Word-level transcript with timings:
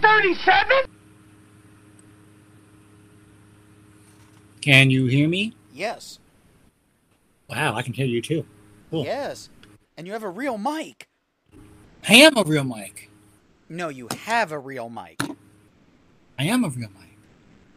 37. 0.00 0.76
Can 4.60 4.90
you 4.90 5.06
hear 5.06 5.28
me? 5.28 5.54
Yes. 5.72 6.18
Wow, 7.48 7.74
I 7.74 7.82
can 7.82 7.92
hear 7.92 8.06
you 8.06 8.20
too. 8.20 8.44
Cool. 8.90 9.04
Yes. 9.04 9.48
And 9.96 10.06
you 10.06 10.12
have 10.12 10.22
a 10.22 10.30
real 10.30 10.58
mic. 10.58 11.08
I 12.08 12.14
am 12.14 12.36
a 12.36 12.42
real 12.42 12.64
mic. 12.64 13.10
No, 13.68 13.88
you 13.88 14.08
have 14.24 14.52
a 14.52 14.58
real 14.58 14.88
mic. 14.88 15.20
I 16.38 16.44
am 16.44 16.64
a 16.64 16.68
real 16.68 16.88
mic. 16.90 17.18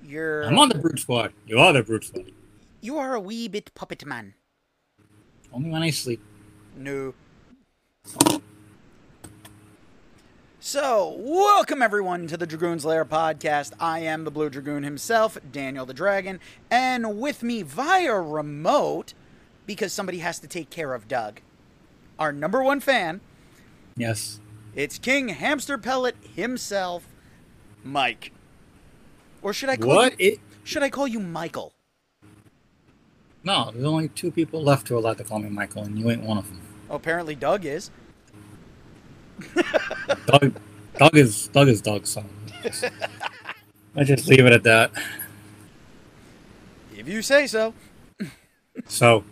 You're 0.03 0.43
I'm 0.45 0.57
on 0.57 0.69
the 0.69 0.77
brute 0.77 0.99
squad. 0.99 1.33
You 1.45 1.59
are 1.59 1.73
the 1.73 1.83
brute 1.83 2.03
squad. 2.05 2.31
you 2.81 2.97
are 2.97 3.13
a 3.13 3.19
wee 3.19 3.47
bit 3.47 3.73
puppet 3.75 4.05
man. 4.05 4.33
Only 5.53 5.69
when 5.69 5.81
I 5.83 5.89
sleep. 5.91 6.21
No. 6.75 7.13
So, 10.61 11.15
welcome 11.17 11.81
everyone 11.81 12.27
to 12.27 12.35
the 12.35 12.45
Dragoon's 12.45 12.83
Lair 12.83 13.05
podcast. 13.05 13.71
I 13.79 13.99
am 13.99 14.25
the 14.25 14.31
Blue 14.31 14.49
Dragoon 14.49 14.83
himself, 14.83 15.37
Daniel 15.51 15.85
the 15.85 15.93
Dragon, 15.93 16.39
and 16.69 17.17
with 17.19 17.43
me 17.43 17.61
via 17.61 18.15
remote, 18.19 19.13
because 19.65 19.93
somebody 19.93 20.19
has 20.19 20.37
to 20.39 20.47
take 20.47 20.69
care 20.69 20.93
of 20.93 21.07
Doug, 21.07 21.39
our 22.17 22.33
number 22.33 22.61
one 22.61 22.81
fan, 22.81 23.21
Yes. 23.95 24.41
it's 24.75 24.97
King 24.99 25.29
Hamster 25.29 25.77
Pellet 25.77 26.17
himself, 26.35 27.07
Mike. 27.83 28.33
Or 29.41 29.53
should 29.53 29.69
I 29.69 29.77
call 29.77 29.95
What? 29.95 30.19
you 30.19 30.33
It, 30.33 30.39
should 30.65 30.83
I 30.83 30.89
call 30.89 31.07
you 31.07 31.19
Michael? 31.21 31.73
no, 33.45 33.71
there's 33.71 33.85
only 33.85 34.09
two 34.09 34.29
people 34.31 34.61
left 34.61 34.89
who 34.89 34.95
are 34.95 34.97
allowed 34.97 35.17
to 35.19 35.23
call 35.23 35.39
me 35.39 35.47
Michael, 35.49 35.83
and 35.83 35.97
you 35.97 36.11
ain't 36.11 36.23
one 36.23 36.37
of 36.37 36.47
them. 36.49 36.59
Apparently 36.89 37.35
Doug 37.35 37.63
is. 37.65 37.89
Doug, 40.25 40.53
Doug 40.97 41.17
is 41.17 41.47
Doug 41.47 41.67
is 41.67 41.81
Doug. 41.81 42.05
So 42.07 42.23
I 43.95 44.03
just 44.03 44.27
leave 44.27 44.45
it 44.45 44.53
at 44.53 44.63
that. 44.63 44.91
If 46.95 47.07
you 47.07 47.21
say 47.21 47.47
so. 47.47 47.73
So, 48.87 49.23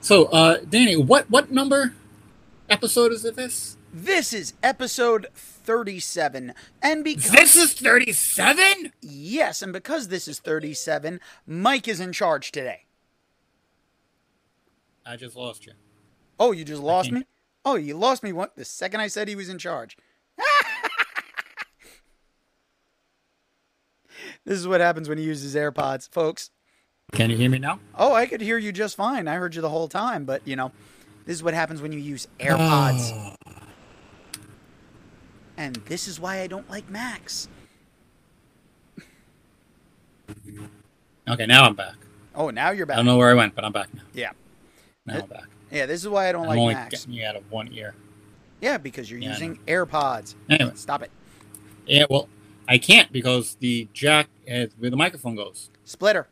so 0.00 0.26
uh, 0.26 0.58
Danny, 0.68 0.96
what 0.96 1.30
what 1.30 1.50
number 1.50 1.94
episode 2.68 3.12
is 3.12 3.24
it? 3.24 3.36
This 3.36 3.76
This 3.92 4.32
is 4.32 4.54
episode 4.62 5.28
37. 5.34 6.54
And 6.82 7.04
because 7.04 7.30
this 7.30 7.56
is 7.56 7.74
thirty 7.74 8.12
seven. 8.12 8.92
Yes, 9.00 9.62
and 9.62 9.72
because 9.72 10.08
this 10.08 10.28
is 10.28 10.38
37, 10.40 11.20
Mike 11.46 11.88
is 11.88 12.00
in 12.00 12.12
charge 12.12 12.52
today. 12.52 12.84
I 15.04 15.16
just 15.16 15.36
lost 15.36 15.66
you. 15.66 15.72
Oh, 16.38 16.52
you 16.52 16.64
just 16.64 16.82
lost 16.82 17.10
me? 17.10 17.24
Oh, 17.64 17.76
you 17.76 17.96
lost 17.96 18.22
me 18.22 18.32
the 18.56 18.64
second 18.64 19.00
I 19.00 19.06
said 19.08 19.28
he 19.28 19.36
was 19.36 19.48
in 19.48 19.58
charge. 19.58 19.96
this 24.44 24.58
is 24.58 24.66
what 24.66 24.80
happens 24.80 25.08
when 25.08 25.18
he 25.18 25.24
uses 25.24 25.54
AirPods, 25.54 26.10
folks. 26.10 26.50
Can 27.12 27.30
you 27.30 27.36
hear 27.36 27.50
me 27.50 27.58
now? 27.58 27.78
Oh, 27.94 28.14
I 28.14 28.26
could 28.26 28.40
hear 28.40 28.58
you 28.58 28.72
just 28.72 28.96
fine. 28.96 29.28
I 29.28 29.34
heard 29.36 29.54
you 29.54 29.60
the 29.60 29.68
whole 29.68 29.88
time, 29.88 30.24
but 30.24 30.46
you 30.46 30.56
know, 30.56 30.72
this 31.26 31.36
is 31.36 31.42
what 31.42 31.54
happens 31.54 31.82
when 31.82 31.92
you 31.92 31.98
use 31.98 32.26
AirPods. 32.40 33.10
Oh, 33.12 33.34
And 35.56 35.76
this 35.86 36.08
is 36.08 36.18
why 36.18 36.40
I 36.40 36.46
don't 36.46 36.68
like 36.70 36.88
Macs. 36.90 37.48
okay, 41.28 41.46
now 41.46 41.64
I'm 41.64 41.74
back. 41.74 41.94
Oh, 42.34 42.50
now 42.50 42.70
you're 42.70 42.86
back. 42.86 42.94
I 42.94 42.98
don't 42.98 43.06
know 43.06 43.18
where 43.18 43.30
I 43.30 43.34
went, 43.34 43.54
but 43.54 43.64
I'm 43.64 43.72
back 43.72 43.92
now. 43.94 44.02
Yeah. 44.14 44.30
Now 45.04 45.20
I'm 45.20 45.26
back. 45.26 45.44
Yeah, 45.72 45.86
this 45.86 46.02
is 46.02 46.08
why 46.08 46.28
I 46.28 46.32
don't 46.32 46.42
I'm 46.42 46.48
like 46.50 46.58
only 46.58 46.74
Macs. 46.74 47.00
getting 47.00 47.14
you 47.14 47.26
out 47.26 47.34
of 47.36 47.50
one 47.50 47.72
ear. 47.72 47.94
Yeah, 48.60 48.78
because 48.78 49.10
you're 49.10 49.20
Yeah, 49.20 49.30
using 49.30 49.58
AirPods. 49.66 50.34
Anyway, 50.48 50.72
Stop 50.74 51.02
it. 51.02 51.10
yeah, 51.86 52.04
well, 52.08 52.28
I 52.68 52.78
can't 52.78 53.10
because 53.10 53.56
the 53.58 53.88
jack 53.92 54.28
is 54.46 54.72
where 54.78 54.90
the 54.90 54.96
microphone 54.96 55.34
goes. 55.34 55.70
Splitter. 55.84 56.28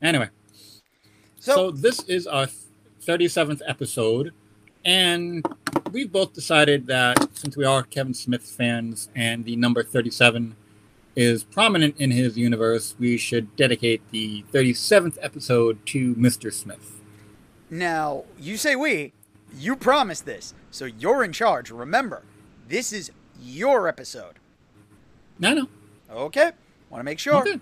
Anyway, 0.00 0.28
So, 1.38 1.54
so 1.54 1.70
this 1.70 2.00
is 2.04 2.26
our 2.26 2.46
37th 3.04 3.60
episode, 3.66 4.32
and 4.84 5.44
we've 5.92 6.10
both 6.12 6.32
decided 6.34 6.86
that 6.86 7.28
since 7.36 7.56
we 7.56 7.64
are 7.64 7.82
Kevin 7.82 8.14
Smith 8.14 8.42
fans 8.42 9.08
and 9.14 9.44
the 9.44 9.56
number 9.56 9.82
37 9.82 10.54
is 11.14 11.44
prominent 11.44 11.96
in 11.98 12.10
his 12.10 12.36
universe, 12.36 12.94
we 12.98 13.16
should 13.16 13.54
dedicate 13.56 14.02
the 14.10 14.44
37th 14.52 15.16
episode 15.22 15.84
to 15.86 16.14
Mr. 16.14 16.52
Smith. 16.52 16.95
Now, 17.70 18.24
you 18.38 18.56
say 18.56 18.76
we, 18.76 19.12
you 19.56 19.76
promised 19.76 20.24
this, 20.26 20.54
so 20.70 20.84
you're 20.84 21.24
in 21.24 21.32
charge. 21.32 21.70
Remember, 21.70 22.22
this 22.68 22.92
is 22.92 23.10
your 23.42 23.88
episode. 23.88 24.36
No, 25.38 25.52
no. 25.54 25.68
Okay? 26.10 26.52
Want 26.90 27.00
to 27.00 27.04
make 27.04 27.18
sure. 27.18 27.36
Okay. 27.40 27.58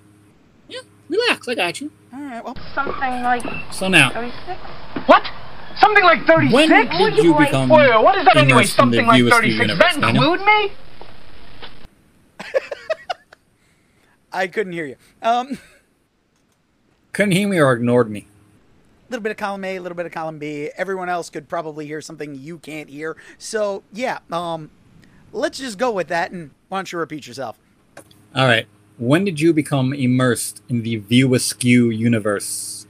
Yeah, 0.68 0.80
relax. 1.08 1.48
I 1.48 1.54
got 1.54 1.80
you. 1.80 1.90
All 2.12 2.20
right, 2.20 2.44
well, 2.44 2.56
Something 2.74 2.94
like 3.22 3.42
So 3.72 3.88
now, 3.88 4.10
36? 4.10 4.60
What? 5.06 5.22
Something 5.80 6.04
like 6.04 6.24
36? 6.26 6.52
when 6.54 6.68
did 6.68 6.92
you 7.16 7.24
you 7.24 7.32
like- 7.32 7.48
become 7.48 7.68
Wait, 7.68 7.88
what 8.02 8.16
is 8.18 8.24
that 8.26 8.36
anyway? 8.36 8.52
immersed 8.60 8.78
in 8.78 8.90
the 8.90 8.96
Something 8.98 9.06
like 9.06 9.32
36? 9.32 9.60
universe, 9.60 9.96
That 9.96 10.10
include 10.14 10.40
me? 10.44 10.72
I 14.32 14.46
couldn't 14.46 14.72
hear 14.72 14.86
you. 14.86 14.96
Um, 15.22 15.58
Couldn't 17.12 17.32
hear 17.32 17.48
me 17.48 17.58
or 17.60 17.72
ignored 17.72 18.10
me. 18.10 18.26
A 19.14 19.16
little 19.16 19.22
bit 19.22 19.30
of 19.30 19.36
column 19.36 19.64
A, 19.64 19.76
a 19.76 19.80
little 19.80 19.94
bit 19.94 20.06
of 20.06 20.12
column 20.12 20.40
B. 20.40 20.70
Everyone 20.76 21.08
else 21.08 21.30
could 21.30 21.48
probably 21.48 21.86
hear 21.86 22.00
something 22.00 22.34
you 22.34 22.58
can't 22.58 22.90
hear. 22.90 23.16
So, 23.38 23.84
yeah, 23.92 24.18
um, 24.32 24.72
let's 25.32 25.58
just 25.58 25.78
go 25.78 25.92
with 25.92 26.08
that, 26.08 26.32
and 26.32 26.50
why 26.68 26.78
don't 26.78 26.90
you 26.90 26.98
repeat 26.98 27.28
yourself? 27.28 27.56
All 28.34 28.46
right. 28.46 28.66
When 28.98 29.24
did 29.24 29.40
you 29.40 29.52
become 29.52 29.92
immersed 29.92 30.62
in 30.68 30.82
the 30.82 30.96
View 30.96 31.32
Askew 31.34 31.90
universe? 31.90 32.88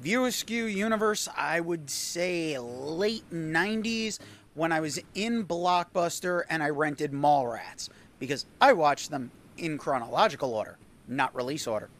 View 0.00 0.24
Askew 0.24 0.64
universe, 0.64 1.28
I 1.36 1.60
would 1.60 1.90
say 1.90 2.58
late 2.58 3.30
90s 3.30 4.18
when 4.54 4.72
I 4.72 4.80
was 4.80 4.98
in 5.14 5.44
Blockbuster 5.44 6.44
and 6.48 6.62
I 6.62 6.70
rented 6.70 7.12
Mallrats 7.12 7.90
because 8.18 8.46
I 8.58 8.72
watched 8.72 9.10
them 9.10 9.32
in 9.58 9.76
chronological 9.76 10.54
order, 10.54 10.78
not 11.06 11.34
release 11.34 11.66
order. 11.66 11.90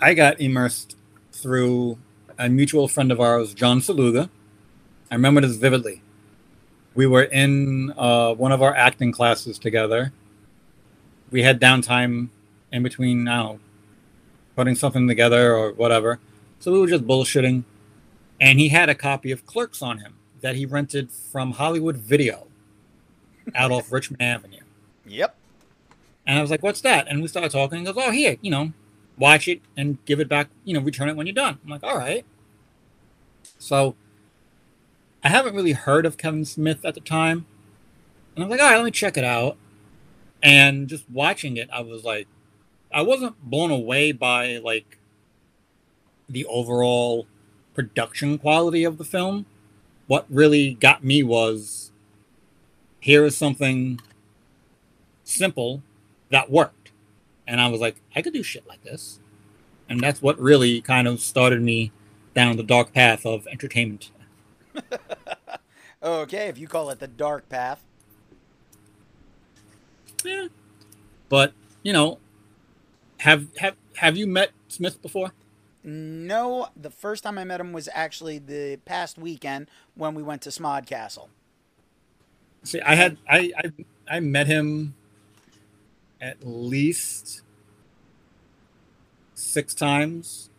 I 0.00 0.14
got 0.14 0.40
immersed 0.40 0.96
through 1.38 1.98
a 2.38 2.48
mutual 2.48 2.88
friend 2.88 3.10
of 3.10 3.20
ours, 3.20 3.54
John 3.54 3.80
Saluga. 3.80 4.30
I 5.10 5.14
remember 5.14 5.40
this 5.40 5.56
vividly. 5.56 6.02
We 6.94 7.06
were 7.06 7.24
in 7.24 7.92
uh, 7.96 8.34
one 8.34 8.52
of 8.52 8.62
our 8.62 8.74
acting 8.74 9.12
classes 9.12 9.58
together. 9.58 10.12
We 11.30 11.42
had 11.42 11.60
downtime 11.60 12.28
in 12.72 12.82
between, 12.82 13.24
now, 13.24 13.58
putting 14.56 14.74
something 14.74 15.06
together 15.06 15.54
or 15.54 15.72
whatever. 15.72 16.18
So 16.58 16.72
we 16.72 16.80
were 16.80 16.86
just 16.86 17.06
bullshitting. 17.06 17.64
And 18.40 18.58
he 18.58 18.68
had 18.68 18.88
a 18.88 18.94
copy 18.94 19.30
of 19.30 19.46
Clerks 19.46 19.82
on 19.82 19.98
him 19.98 20.14
that 20.40 20.56
he 20.56 20.66
rented 20.66 21.10
from 21.10 21.52
Hollywood 21.52 21.96
Video 21.96 22.46
out 23.54 23.70
off 23.70 23.90
Richmond 23.90 24.22
Avenue. 24.22 24.60
Yep. 25.06 25.34
And 26.26 26.38
I 26.38 26.42
was 26.42 26.50
like, 26.50 26.62
what's 26.62 26.82
that? 26.82 27.08
And 27.08 27.22
we 27.22 27.28
started 27.28 27.50
talking. 27.50 27.80
He 27.80 27.84
goes, 27.84 27.94
oh, 27.96 28.10
here, 28.10 28.36
you 28.42 28.50
know, 28.50 28.72
watch 29.18 29.48
it 29.48 29.60
and 29.76 30.04
give 30.04 30.20
it 30.20 30.28
back, 30.28 30.48
you 30.64 30.74
know, 30.74 30.80
return 30.80 31.08
it 31.08 31.16
when 31.16 31.26
you're 31.26 31.34
done. 31.34 31.58
I'm 31.64 31.70
like, 31.70 31.82
all 31.82 31.96
right. 31.96 32.24
So 33.58 33.94
I 35.22 35.28
haven't 35.28 35.54
really 35.54 35.72
heard 35.72 36.06
of 36.06 36.16
Kevin 36.16 36.44
Smith 36.44 36.84
at 36.84 36.94
the 36.94 37.00
time. 37.00 37.46
And 38.34 38.44
I'm 38.44 38.50
like, 38.50 38.60
all 38.60 38.70
right, 38.70 38.76
let 38.76 38.84
me 38.84 38.90
check 38.90 39.16
it 39.16 39.24
out. 39.24 39.56
And 40.42 40.88
just 40.88 41.10
watching 41.10 41.56
it, 41.56 41.68
I 41.72 41.80
was 41.80 42.04
like, 42.04 42.28
I 42.92 43.02
wasn't 43.02 43.42
blown 43.42 43.70
away 43.70 44.12
by 44.12 44.58
like 44.58 44.98
the 46.28 46.44
overall 46.46 47.26
production 47.74 48.38
quality 48.38 48.84
of 48.84 48.98
the 48.98 49.04
film. 49.04 49.46
What 50.06 50.26
really 50.30 50.74
got 50.74 51.04
me 51.04 51.22
was 51.22 51.90
here 53.00 53.24
is 53.24 53.36
something 53.36 54.00
simple 55.24 55.82
that 56.30 56.50
worked. 56.50 56.74
And 57.48 57.60
I 57.60 57.66
was 57.68 57.80
like, 57.80 57.96
I 58.14 58.22
could 58.22 58.32
do 58.34 58.44
shit 58.44 58.68
like 58.68 58.84
this. 58.84 59.18
And 59.88 60.00
that's 60.00 60.22
what 60.22 60.38
really 60.38 60.80
kind 60.82 61.08
of 61.08 61.20
started 61.20 61.62
me 61.62 61.90
down 62.34 62.56
the 62.56 62.62
dark 62.62 62.92
path 62.92 63.26
of 63.26 63.46
entertainment. 63.48 64.12
Okay, 66.02 66.46
if 66.46 66.58
you 66.58 66.68
call 66.68 66.90
it 66.90 67.00
the 67.00 67.08
dark 67.08 67.48
path. 67.48 67.82
Yeah. 70.24 70.46
But, 71.28 71.52
you 71.82 71.92
know, 71.92 72.18
have 73.18 73.48
have 73.58 73.74
have 73.96 74.16
you 74.16 74.26
met 74.26 74.50
Smith 74.68 75.02
before? 75.02 75.32
No, 75.82 76.68
the 76.76 76.90
first 76.90 77.24
time 77.24 77.38
I 77.38 77.44
met 77.44 77.60
him 77.60 77.72
was 77.72 77.88
actually 77.92 78.38
the 78.38 78.78
past 78.84 79.18
weekend 79.18 79.68
when 79.94 80.14
we 80.14 80.22
went 80.22 80.42
to 80.42 80.50
Smodcastle. 80.50 81.28
See, 82.62 82.80
I 82.80 82.94
had 82.94 83.18
I 83.28 83.52
I, 83.56 83.72
I 84.16 84.20
met 84.20 84.46
him 84.46 84.94
at 86.20 86.46
least 86.46 87.42
six 89.34 89.74
times. 89.74 90.50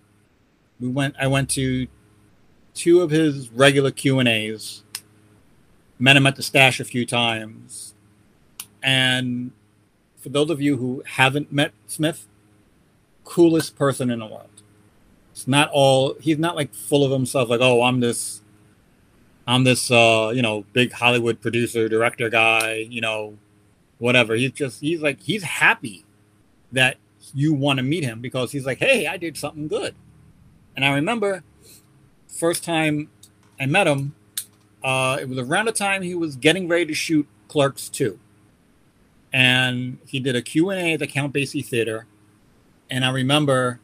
We 0.80 0.88
went. 0.88 1.16
I 1.20 1.28
went 1.28 1.50
to 1.52 1.88
two 2.74 3.02
of 3.02 3.12
his 3.12 3.50
regular 3.50 3.92
Q 3.92 4.20
and 4.20 4.28
A's, 4.28 4.84
met 5.98 6.16
him 6.16 6.26
at 6.26 6.36
the 6.36 6.44
stash 6.44 6.80
a 6.80 6.86
few 6.86 7.06
times. 7.06 7.94
And 8.82 9.52
for 10.18 10.30
those 10.30 10.50
of 10.50 10.62
you 10.62 10.78
who 10.78 11.04
haven't 11.06 11.52
met 11.52 11.74
Smith, 11.88 12.28
coolest 13.26 13.76
person 13.76 14.10
in 14.10 14.20
the 14.20 14.26
world. 14.26 14.64
It's 15.32 15.48
not 15.48 15.70
all 15.72 16.16
he's 16.20 16.38
not 16.38 16.56
like 16.56 16.74
full 16.74 17.06
of 17.06 17.12
himself, 17.12 17.50
like, 17.50 17.62
oh, 17.62 17.84
I'm 17.84 18.00
this 18.00 18.42
I'm 19.48 19.64
this 19.64 19.90
uh, 19.92 20.32
you 20.34 20.42
know, 20.42 20.66
big 20.74 20.92
Hollywood 20.92 21.42
producer, 21.42 21.90
director 21.90 22.30
guy, 22.30 22.88
you 22.90 23.02
know, 23.02 23.38
whatever. 24.00 24.34
He's 24.34 24.52
just 24.52 24.82
he's 24.82 25.02
like 25.02 25.22
he's 25.22 25.44
happy 25.44 26.06
that 26.72 26.98
you 27.34 27.54
want 27.54 27.78
to 27.78 27.84
meet 27.84 28.04
him 28.04 28.22
because 28.22 28.52
he's 28.52 28.66
like, 28.66 28.80
hey, 28.80 29.06
I 29.06 29.18
did 29.18 29.38
something 29.38 29.68
good. 29.68 29.94
And 30.76 30.84
I 30.84 30.94
remember 30.94 31.44
first 32.28 32.64
time 32.64 33.10
I 33.60 33.66
met 33.66 33.88
him, 33.88 34.16
uh, 34.84 35.18
it 35.20 35.28
was 35.28 35.38
around 35.38 35.66
the 35.66 35.72
time 35.72 36.02
he 36.02 36.16
was 36.16 36.36
getting 36.36 36.68
ready 36.68 36.86
to 36.86 36.94
shoot 36.94 37.28
Clerks 37.48 37.90
2. 37.90 38.18
And 39.32 40.00
he 40.08 40.20
did 40.20 40.36
a 40.36 40.42
Q&A 40.42 40.94
at 40.94 41.00
the 41.00 41.08
Count 41.08 41.34
Basie 41.34 41.66
Theater. 41.66 42.08
And 42.90 43.06
I 43.06 43.12
remember 43.12 43.80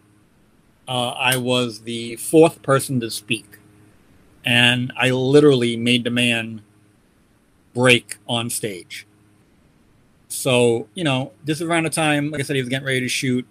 uh, 0.87 1.09
I 1.09 1.37
was 1.37 1.81
the 1.81 2.15
fourth 2.15 2.61
person 2.61 2.99
to 3.01 3.11
speak. 3.11 3.59
And 4.43 4.93
I 4.97 5.09
literally 5.09 5.75
made 5.75 6.03
the 6.03 6.11
man 6.11 6.61
break 7.73 8.17
on 8.27 8.49
stage. 8.49 9.05
So, 10.45 10.87
you 10.93 11.03
know, 11.03 11.31
this 11.43 11.59
is 11.59 11.63
around 11.67 11.85
the 11.85 11.89
time, 11.89 12.29
like 12.29 12.39
I 12.39 12.43
said, 12.43 12.55
he 12.55 12.61
was 12.61 12.69
getting 12.69 12.85
ready 12.85 12.99
to 12.99 13.09
shoot 13.09 13.47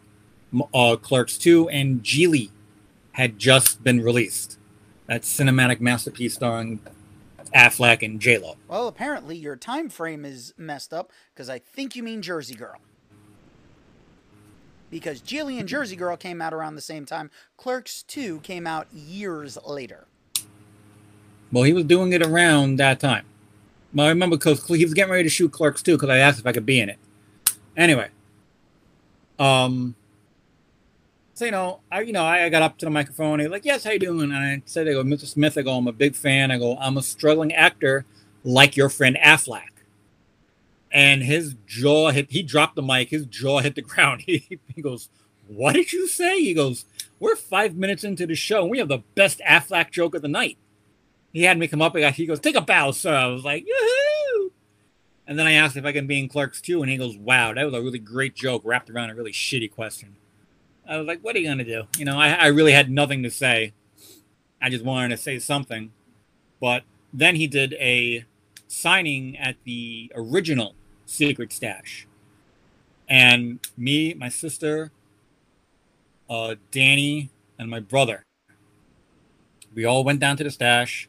uh, 0.72 0.94
Clerks 0.94 1.36
2, 1.36 1.68
and 1.70 2.04
Gigli 2.04 2.50
had 3.10 3.36
just 3.36 3.82
been 3.82 4.00
released. 4.00 4.60
That 5.08 5.22
cinematic 5.22 5.80
masterpiece 5.80 6.34
starring 6.34 6.78
Affleck 7.52 8.04
and 8.04 8.20
J 8.20 8.38
Lo. 8.38 8.54
Well, 8.68 8.86
apparently 8.86 9.36
your 9.36 9.56
time 9.56 9.88
frame 9.88 10.24
is 10.24 10.54
messed 10.56 10.94
up 10.94 11.10
because 11.34 11.50
I 11.50 11.58
think 11.58 11.96
you 11.96 12.04
mean 12.04 12.22
Jersey 12.22 12.54
Girl. 12.54 12.76
Because 14.88 15.20
Gigli 15.20 15.58
and 15.58 15.68
Jersey 15.68 15.96
Girl 15.96 16.16
came 16.16 16.40
out 16.40 16.54
around 16.54 16.76
the 16.76 16.80
same 16.80 17.06
time. 17.06 17.28
Clerks 17.56 18.04
2 18.04 18.38
came 18.44 18.68
out 18.68 18.86
years 18.92 19.58
later. 19.66 20.06
Well, 21.50 21.64
he 21.64 21.72
was 21.72 21.86
doing 21.86 22.12
it 22.12 22.24
around 22.24 22.76
that 22.76 23.00
time. 23.00 23.26
Well, 23.94 24.06
I 24.06 24.08
remember 24.08 24.36
because 24.36 24.66
he 24.66 24.84
was 24.84 24.92
getting 24.92 25.12
ready 25.12 25.22
to 25.22 25.28
shoot 25.28 25.52
Clerks 25.52 25.82
too 25.82 25.96
because 25.96 26.10
I 26.10 26.18
asked 26.18 26.40
if 26.40 26.46
I 26.46 26.52
could 26.52 26.66
be 26.66 26.80
in 26.80 26.88
it. 26.88 26.98
Anyway, 27.76 28.08
um, 29.38 29.94
so 31.34 31.44
you 31.44 31.50
know, 31.52 31.80
I 31.90 32.00
you 32.00 32.12
know, 32.12 32.24
I, 32.24 32.44
I 32.44 32.48
got 32.48 32.62
up 32.62 32.76
to 32.78 32.86
the 32.86 32.90
microphone. 32.90 33.38
He's 33.38 33.48
like, 33.48 33.64
"Yes, 33.64 33.84
how 33.84 33.92
you 33.92 33.98
doing?" 34.00 34.32
And 34.32 34.36
I 34.36 34.62
said, 34.64 34.88
"I 34.88 34.92
go, 34.92 35.04
Mr. 35.04 35.26
Smith. 35.26 35.56
I 35.56 35.62
go, 35.62 35.76
I'm 35.76 35.86
a 35.86 35.92
big 35.92 36.16
fan. 36.16 36.50
I 36.50 36.58
go, 36.58 36.76
I'm 36.78 36.96
a 36.96 37.02
struggling 37.02 37.52
actor, 37.52 38.04
like 38.42 38.76
your 38.76 38.88
friend 38.88 39.16
Affleck." 39.22 39.70
And 40.90 41.22
his 41.22 41.54
jaw 41.66 42.10
hit. 42.10 42.30
He 42.30 42.42
dropped 42.42 42.76
the 42.76 42.82
mic. 42.82 43.10
His 43.10 43.26
jaw 43.26 43.60
hit 43.60 43.74
the 43.76 43.82
ground. 43.82 44.22
He, 44.26 44.60
he 44.74 44.82
goes, 44.82 45.08
"What 45.46 45.74
did 45.74 45.92
you 45.92 46.08
say?" 46.08 46.40
He 46.40 46.54
goes, 46.54 46.84
"We're 47.20 47.36
five 47.36 47.76
minutes 47.76 48.02
into 48.02 48.26
the 48.26 48.34
show, 48.34 48.62
and 48.62 48.70
we 48.70 48.78
have 48.78 48.88
the 48.88 49.02
best 49.14 49.40
Affleck 49.46 49.90
joke 49.92 50.16
of 50.16 50.22
the 50.22 50.28
night." 50.28 50.58
He 51.34 51.42
had 51.42 51.58
me 51.58 51.68
come 51.68 51.82
up. 51.82 51.94
and 51.94 52.14
He 52.14 52.24
goes, 52.24 52.40
"Take 52.40 52.56
a 52.56 52.62
bow, 52.62 52.92
sir." 52.92 53.14
I 53.14 53.26
was 53.26 53.44
like, 53.44 53.66
"Yoo-hoo!" 53.66 54.52
And 55.26 55.38
then 55.38 55.46
I 55.46 55.52
asked 55.52 55.76
if 55.76 55.84
I 55.84 55.92
can 55.92 56.06
be 56.06 56.18
in 56.18 56.28
Clerks 56.28 56.62
2, 56.62 56.80
and 56.80 56.90
he 56.90 56.96
goes, 56.96 57.18
"Wow, 57.18 57.52
that 57.52 57.64
was 57.64 57.74
a 57.74 57.82
really 57.82 57.98
great 57.98 58.34
joke 58.34 58.62
wrapped 58.64 58.88
around 58.88 59.10
a 59.10 59.14
really 59.14 59.32
shitty 59.32 59.70
question." 59.70 60.16
I 60.86 60.98
was 60.98 61.06
like, 61.06 61.20
what 61.22 61.34
are 61.34 61.38
you 61.38 61.46
going 61.46 61.58
to 61.58 61.64
do? 61.64 61.84
You 61.98 62.04
know, 62.04 62.18
I, 62.18 62.30
I 62.30 62.46
really 62.48 62.72
had 62.72 62.90
nothing 62.90 63.22
to 63.22 63.30
say. 63.30 63.72
I 64.60 64.68
just 64.68 64.84
wanted 64.84 65.08
to 65.10 65.16
say 65.16 65.38
something. 65.38 65.92
But 66.60 66.82
then 67.12 67.36
he 67.36 67.46
did 67.46 67.74
a 67.74 68.24
signing 68.68 69.36
at 69.38 69.56
the 69.64 70.12
original 70.14 70.74
Secret 71.06 71.52
Stash. 71.52 72.06
And 73.08 73.60
me, 73.76 74.14
my 74.14 74.28
sister, 74.28 74.90
uh, 76.28 76.56
Danny, 76.70 77.30
and 77.58 77.70
my 77.70 77.80
brother, 77.80 78.24
we 79.74 79.84
all 79.84 80.04
went 80.04 80.20
down 80.20 80.36
to 80.38 80.44
the 80.44 80.50
stash. 80.50 81.08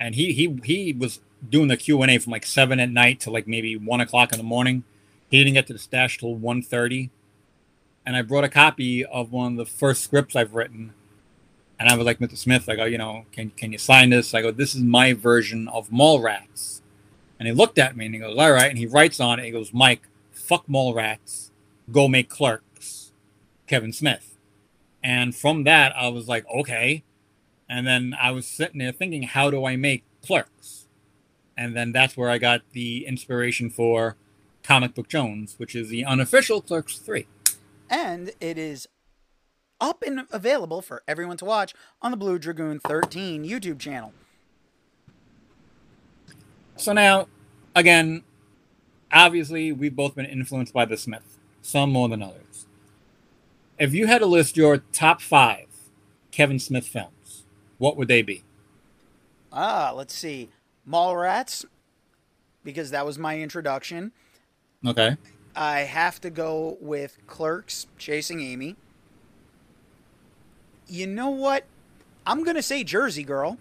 And 0.00 0.16
he 0.16 0.32
he 0.32 0.58
he 0.64 0.92
was 0.92 1.20
doing 1.48 1.68
the 1.68 1.76
Q 1.76 2.02
and 2.02 2.10
A 2.10 2.18
from 2.18 2.32
like 2.32 2.46
seven 2.46 2.80
at 2.80 2.90
night 2.90 3.20
to 3.20 3.30
like 3.30 3.46
maybe 3.46 3.76
one 3.76 4.00
o'clock 4.00 4.32
in 4.32 4.38
the 4.38 4.44
morning. 4.44 4.82
He 5.30 5.38
didn't 5.38 5.54
get 5.54 5.68
to 5.68 5.72
the 5.72 5.78
stash 5.78 6.18
till 6.18 6.34
1.30 6.34 7.10
and 8.10 8.16
I 8.16 8.22
brought 8.22 8.44
a 8.44 8.48
copy 8.48 9.04
of 9.04 9.30
one 9.32 9.52
of 9.52 9.58
the 9.58 9.66
first 9.66 10.02
scripts 10.02 10.34
I've 10.34 10.54
written. 10.54 10.94
And 11.78 11.88
I 11.88 11.96
was 11.96 12.04
like, 12.04 12.18
Mr. 12.18 12.36
Smith, 12.36 12.68
I 12.68 12.76
go, 12.76 12.84
you 12.84 12.98
know, 12.98 13.24
can 13.32 13.50
can 13.50 13.72
you 13.72 13.78
sign 13.78 14.10
this? 14.10 14.34
I 14.34 14.42
go, 14.42 14.50
this 14.50 14.74
is 14.74 14.82
my 14.82 15.12
version 15.12 15.68
of 15.68 15.90
Mallrats. 15.90 16.80
And 17.38 17.46
he 17.46 17.54
looked 17.54 17.78
at 17.78 17.96
me 17.96 18.06
and 18.06 18.14
he 18.14 18.20
goes, 18.20 18.36
all 18.36 18.52
right. 18.52 18.68
And 18.68 18.78
he 18.78 18.86
writes 18.86 19.18
on 19.20 19.38
it. 19.38 19.44
He 19.46 19.50
goes, 19.50 19.72
Mike, 19.72 20.02
fuck 20.32 20.66
Mallrats, 20.66 21.50
go 21.90 22.06
make 22.06 22.28
Clerks, 22.28 23.12
Kevin 23.66 23.92
Smith. 23.92 24.36
And 25.02 25.34
from 25.34 25.64
that, 25.64 25.96
I 25.96 26.08
was 26.08 26.28
like, 26.28 26.44
okay. 26.54 27.02
And 27.70 27.86
then 27.86 28.14
I 28.20 28.32
was 28.32 28.46
sitting 28.46 28.80
there 28.80 28.92
thinking, 28.92 29.22
how 29.22 29.50
do 29.50 29.64
I 29.64 29.76
make 29.76 30.04
Clerks? 30.26 30.88
And 31.56 31.76
then 31.76 31.92
that's 31.92 32.16
where 32.16 32.28
I 32.28 32.38
got 32.38 32.62
the 32.72 33.06
inspiration 33.06 33.70
for 33.70 34.16
Comic 34.62 34.94
Book 34.94 35.08
Jones, 35.08 35.54
which 35.56 35.74
is 35.74 35.88
the 35.88 36.04
unofficial 36.04 36.60
Clerks 36.60 36.98
3 36.98 37.26
and 37.90 38.30
it 38.40 38.56
is 38.56 38.86
up 39.80 40.02
and 40.06 40.26
available 40.30 40.80
for 40.80 41.02
everyone 41.08 41.36
to 41.38 41.44
watch 41.44 41.74
on 42.00 42.12
the 42.12 42.16
Blue 42.16 42.38
Dragoon 42.38 42.78
13 42.78 43.44
YouTube 43.44 43.78
channel. 43.78 44.12
So 46.76 46.92
now, 46.92 47.26
again, 47.74 48.22
obviously 49.12 49.72
we've 49.72 49.96
both 49.96 50.14
been 50.14 50.26
influenced 50.26 50.72
by 50.72 50.84
the 50.84 50.96
Smith, 50.96 51.38
some 51.60 51.90
more 51.90 52.08
than 52.08 52.22
others. 52.22 52.66
If 53.78 53.92
you 53.92 54.06
had 54.06 54.18
to 54.18 54.26
list 54.26 54.56
your 54.56 54.78
top 54.92 55.20
five 55.20 55.66
Kevin 56.30 56.58
Smith 56.58 56.86
films, 56.86 57.10
what 57.80 57.96
would 57.96 58.08
they 58.08 58.20
be? 58.20 58.44
Ah, 59.50 59.92
let's 59.96 60.14
see. 60.14 60.50
Mallrats, 60.86 61.64
because 62.62 62.90
that 62.90 63.06
was 63.06 63.18
my 63.18 63.40
introduction. 63.40 64.12
Okay. 64.86 65.16
I 65.56 65.80
have 65.80 66.20
to 66.20 66.28
go 66.28 66.76
with 66.82 67.16
Clerks 67.26 67.86
Chasing 67.96 68.42
Amy. 68.42 68.76
You 70.86 71.06
know 71.06 71.30
what? 71.30 71.64
I'm 72.26 72.44
going 72.44 72.56
to 72.56 72.62
say 72.62 72.84
Jersey 72.84 73.24
Girl. 73.24 73.56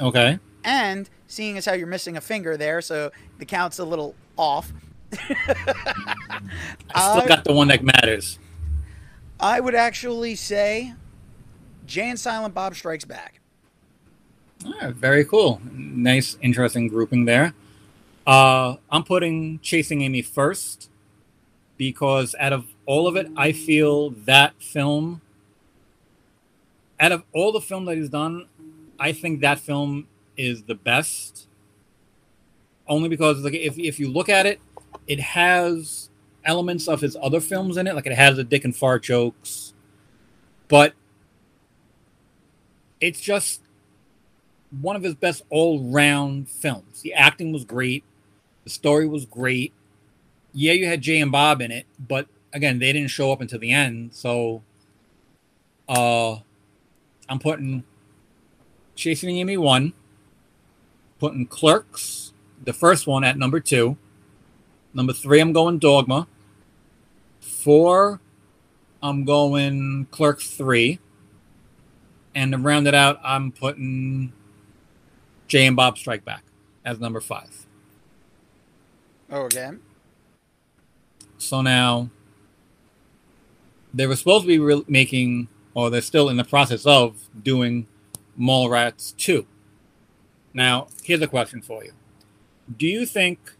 Okay. 0.00 0.40
And 0.64 1.08
seeing 1.28 1.56
as 1.56 1.64
how 1.64 1.74
you're 1.74 1.86
missing 1.86 2.16
a 2.16 2.20
finger 2.20 2.56
there, 2.56 2.82
so 2.82 3.12
the 3.38 3.46
count's 3.46 3.78
a 3.78 3.84
little 3.84 4.16
off. 4.36 4.72
I 5.12 7.12
still 7.12 7.28
got 7.28 7.44
the 7.44 7.52
one 7.52 7.68
that 7.68 7.84
matters. 7.84 8.40
I 9.38 9.60
would 9.60 9.76
actually 9.76 10.34
say 10.34 10.94
Jay 11.88 12.10
and 12.10 12.20
Silent 12.20 12.54
Bob 12.54 12.76
Strikes 12.76 13.04
Back. 13.04 13.40
very 14.90 15.24
cool. 15.24 15.60
Nice, 15.72 16.36
interesting 16.42 16.86
grouping 16.86 17.24
there. 17.24 17.54
Uh, 18.26 18.76
I'm 18.90 19.04
putting 19.04 19.58
Chasing 19.60 20.02
Amy 20.02 20.20
first 20.20 20.90
because 21.78 22.34
out 22.38 22.52
of 22.52 22.66
all 22.84 23.08
of 23.08 23.16
it, 23.16 23.28
I 23.36 23.52
feel 23.52 24.10
that 24.26 24.62
film, 24.62 25.22
out 27.00 27.10
of 27.10 27.24
all 27.32 27.52
the 27.52 27.60
film 27.60 27.86
that 27.86 27.96
he's 27.96 28.10
done, 28.10 28.46
I 29.00 29.12
think 29.12 29.40
that 29.40 29.58
film 29.58 30.08
is 30.36 30.64
the 30.64 30.74
best. 30.74 31.46
Only 32.86 33.08
because 33.08 33.38
like 33.40 33.54
if 33.54 33.78
if 33.78 33.98
you 33.98 34.10
look 34.10 34.28
at 34.28 34.44
it, 34.44 34.60
it 35.06 35.20
has 35.20 36.10
elements 36.44 36.86
of 36.86 37.00
his 37.00 37.16
other 37.22 37.40
films 37.40 37.76
in 37.76 37.86
it, 37.86 37.94
like 37.94 38.06
it 38.06 38.12
has 38.12 38.36
the 38.36 38.44
dick 38.44 38.64
and 38.64 38.76
fart 38.76 39.02
jokes, 39.02 39.72
but 40.68 40.94
it's 43.00 43.20
just 43.20 43.62
one 44.80 44.96
of 44.96 45.02
his 45.02 45.14
best 45.14 45.42
all-round 45.50 46.48
films. 46.48 47.02
The 47.02 47.14
acting 47.14 47.52
was 47.52 47.64
great, 47.64 48.04
the 48.64 48.70
story 48.70 49.06
was 49.06 49.24
great, 49.24 49.72
yeah, 50.52 50.72
you 50.72 50.86
had 50.86 51.00
Jay 51.00 51.20
and 51.20 51.32
Bob 51.32 51.60
in 51.60 51.70
it, 51.70 51.86
but 51.98 52.26
again, 52.52 52.78
they 52.78 52.92
didn't 52.92 53.10
show 53.10 53.32
up 53.32 53.40
until 53.40 53.58
the 53.58 53.72
end. 53.72 54.14
So, 54.14 54.62
uh, 55.88 56.36
I'm 57.28 57.38
putting 57.38 57.84
Chasing 58.96 59.36
Amy 59.36 59.56
one, 59.56 59.92
putting 61.18 61.46
Clerks, 61.46 62.32
the 62.64 62.72
first 62.72 63.06
one 63.06 63.24
at 63.24 63.38
number 63.38 63.60
two. 63.60 63.96
Number 64.92 65.12
three, 65.12 65.40
I'm 65.40 65.52
going 65.52 65.78
Dogma. 65.78 66.26
Four, 67.40 68.20
I'm 69.02 69.24
going 69.24 70.06
Clerks 70.10 70.50
three. 70.50 70.98
And 72.38 72.52
to 72.52 72.58
round 72.58 72.86
it 72.86 72.94
out, 72.94 73.18
I'm 73.24 73.50
putting 73.50 74.32
Jay 75.48 75.66
and 75.66 75.74
Bob 75.74 75.98
Strike 75.98 76.24
Back 76.24 76.44
as 76.84 77.00
number 77.00 77.20
five. 77.20 77.66
Oh, 79.28 79.40
okay. 79.42 79.72
So 81.38 81.62
now 81.62 82.10
they 83.92 84.06
were 84.06 84.14
supposed 84.14 84.44
to 84.44 84.46
be 84.46 84.60
re- 84.60 84.84
making, 84.86 85.48
or 85.74 85.90
they're 85.90 86.00
still 86.00 86.28
in 86.28 86.36
the 86.36 86.44
process 86.44 86.86
of 86.86 87.28
doing 87.42 87.88
Mallrats 88.38 89.16
2. 89.16 89.44
Now, 90.54 90.86
here's 91.02 91.20
a 91.20 91.26
question 91.26 91.60
for 91.60 91.82
you. 91.82 91.90
do 92.76 92.86
you 92.86 93.04
think 93.04 93.52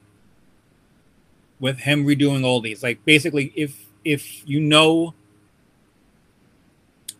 with 1.59 1.81
him 1.81 2.07
redoing 2.07 2.45
all 2.45 2.61
these, 2.61 2.85
like 2.85 3.05
basically, 3.05 3.53
if 3.57 3.89
if 4.05 4.49
you 4.49 4.61
know 4.61 5.15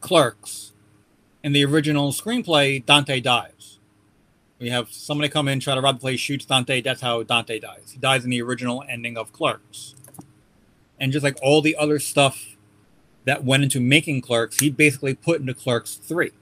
Clerks 0.01 0.73
in 1.43 1.53
the 1.53 1.65
original 1.65 2.13
screenplay, 2.13 2.85
Dante 2.85 3.21
dies. 3.21 3.79
We 4.59 4.71
have 4.71 4.91
somebody 4.91 5.29
come 5.29 5.47
in, 5.47 5.61
try 5.61 5.75
to 5.75 5.81
rob 5.81 5.97
the 5.97 6.01
place, 6.01 6.19
shoots 6.19 6.45
Dante. 6.45 6.81
That's 6.81 7.01
how 7.01 7.23
Dante 7.23 7.61
dies. 7.61 7.93
He 7.93 7.99
dies 7.99 8.25
in 8.25 8.31
the 8.31 8.43
original 8.43 8.85
ending 8.89 9.17
of 9.17 9.33
Clerks. 9.33 9.95
And 10.99 11.13
just 11.13 11.23
like 11.23 11.39
all 11.41 11.63
the 11.63 11.77
other 11.77 12.01
stuff 12.01 12.57
that 13.25 13.45
went 13.45 13.63
into 13.63 13.79
making 13.79 14.23
Clerks, 14.23 14.59
he 14.59 14.71
basically 14.71 15.15
put 15.15 15.41
into 15.41 15.55
Clerks 15.55 15.95
3. 15.95 16.33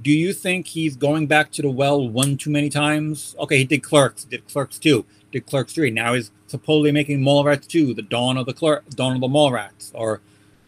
Do 0.00 0.10
you 0.10 0.32
think 0.32 0.68
he's 0.68 0.96
going 0.96 1.26
back 1.26 1.52
to 1.52 1.62
the 1.62 1.70
well 1.70 2.06
one 2.08 2.36
too 2.36 2.50
many 2.50 2.68
times? 2.68 3.34
Okay, 3.38 3.58
he 3.58 3.64
did 3.64 3.82
Clerks, 3.82 4.24
did 4.24 4.46
Clerks 4.48 4.78
2, 4.78 5.04
did 5.32 5.46
Clerks 5.46 5.72
3. 5.72 5.90
Now 5.90 6.14
he's 6.14 6.30
supposedly 6.46 6.92
making 6.92 7.20
Mallrats 7.20 7.66
2, 7.66 7.92
The 7.92 8.02
Dawn 8.02 8.36
of 8.36 8.46
the 8.46 8.52
Clerk, 8.54 8.88
Dawn 8.90 9.14
of 9.14 9.20
the 9.20 9.28
Mallrats, 9.28 9.90
or 9.94 10.20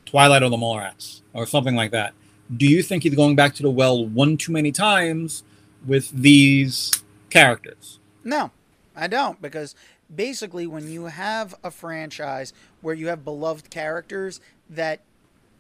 Twilight 0.07 0.43
of 0.43 0.51
the 0.51 0.57
Mallrats, 0.57 1.21
or 1.33 1.47
something 1.47 1.75
like 1.75 1.91
that. 1.93 2.15
Do 2.55 2.67
you 2.67 2.83
think 2.83 3.03
he's 3.03 3.15
going 3.15 3.37
back 3.37 3.55
to 3.57 3.63
the 3.63 3.71
well 3.71 4.05
one 4.05 4.37
too 4.37 4.53
many 4.53 4.73
times 4.73 5.43
with 5.87 6.11
these 6.11 6.93
characters? 7.31 7.99
No, 8.25 8.51
I 8.97 9.07
don't 9.07 9.41
because 9.41 9.75
basically 10.15 10.67
when 10.67 10.91
you 10.91 11.07
have 11.07 11.55
a 11.63 11.71
franchise 11.71 12.53
where 12.81 12.95
you 12.95 13.09
have 13.09 13.25
beloved 13.25 13.71
characters 13.71 14.41
that 14.69 15.01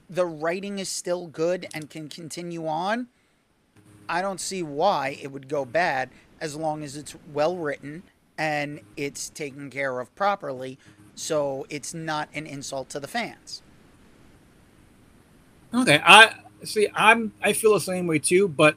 the 0.08 0.26
writing 0.26 0.78
is 0.78 0.88
still 0.88 1.26
good 1.26 1.66
and 1.74 1.90
can 1.90 2.08
continue 2.08 2.66
on, 2.66 3.08
I 4.08 4.22
don't 4.22 4.40
see 4.40 4.62
why 4.62 5.18
it 5.20 5.30
would 5.30 5.48
go 5.48 5.64
bad 5.64 6.10
as 6.40 6.56
long 6.56 6.82
as 6.82 6.96
it's 6.96 7.14
well 7.32 7.56
written 7.56 8.04
and 8.38 8.80
it's 8.96 9.28
taken 9.28 9.68
care 9.68 10.00
of 10.00 10.14
properly 10.14 10.78
so 11.14 11.66
it's 11.68 11.92
not 11.92 12.28
an 12.32 12.46
insult 12.46 12.88
to 12.90 13.00
the 13.00 13.08
fans. 13.08 13.62
Okay, 15.74 16.00
I 16.04 16.32
see. 16.64 16.88
I'm 16.94 17.32
I 17.42 17.52
feel 17.52 17.74
the 17.74 17.80
same 17.80 18.06
way 18.06 18.18
too, 18.18 18.48
but 18.48 18.76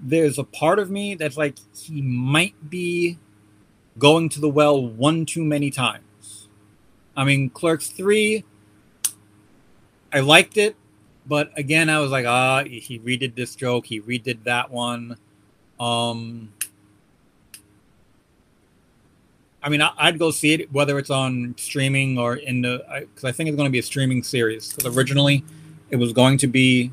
there's 0.00 0.38
a 0.38 0.44
part 0.44 0.78
of 0.78 0.90
me 0.90 1.14
that's 1.14 1.36
like 1.36 1.56
he 1.76 2.02
might 2.02 2.70
be 2.70 3.18
going 3.98 4.28
to 4.30 4.40
the 4.40 4.48
well 4.48 4.84
one 4.84 5.26
too 5.26 5.44
many 5.44 5.70
times. 5.70 6.48
I 7.16 7.24
mean, 7.24 7.50
Clerks 7.50 7.88
three. 7.88 8.44
I 10.12 10.20
liked 10.20 10.58
it, 10.58 10.76
but 11.26 11.56
again, 11.56 11.88
I 11.88 11.98
was 12.00 12.10
like, 12.10 12.26
ah, 12.26 12.64
he 12.64 12.98
redid 12.98 13.34
this 13.34 13.54
joke, 13.54 13.86
he 13.86 14.00
redid 14.00 14.44
that 14.44 14.70
one. 14.70 15.16
Um, 15.80 16.52
I 19.62 19.68
mean, 19.68 19.80
I, 19.80 20.10
would 20.10 20.18
go 20.18 20.30
see 20.30 20.52
it 20.54 20.72
whether 20.72 20.98
it's 20.98 21.10
on 21.10 21.54
streaming 21.56 22.18
or 22.18 22.36
in 22.36 22.62
the 22.62 22.84
because 23.00 23.24
I, 23.24 23.28
I 23.28 23.32
think 23.32 23.48
it's 23.48 23.56
going 23.56 23.68
to 23.68 23.72
be 23.72 23.78
a 23.78 23.82
streaming 23.82 24.22
series. 24.22 24.72
Because 24.72 24.96
originally, 24.96 25.44
it 25.90 25.96
was 25.96 26.12
going 26.12 26.38
to 26.38 26.48
be 26.48 26.92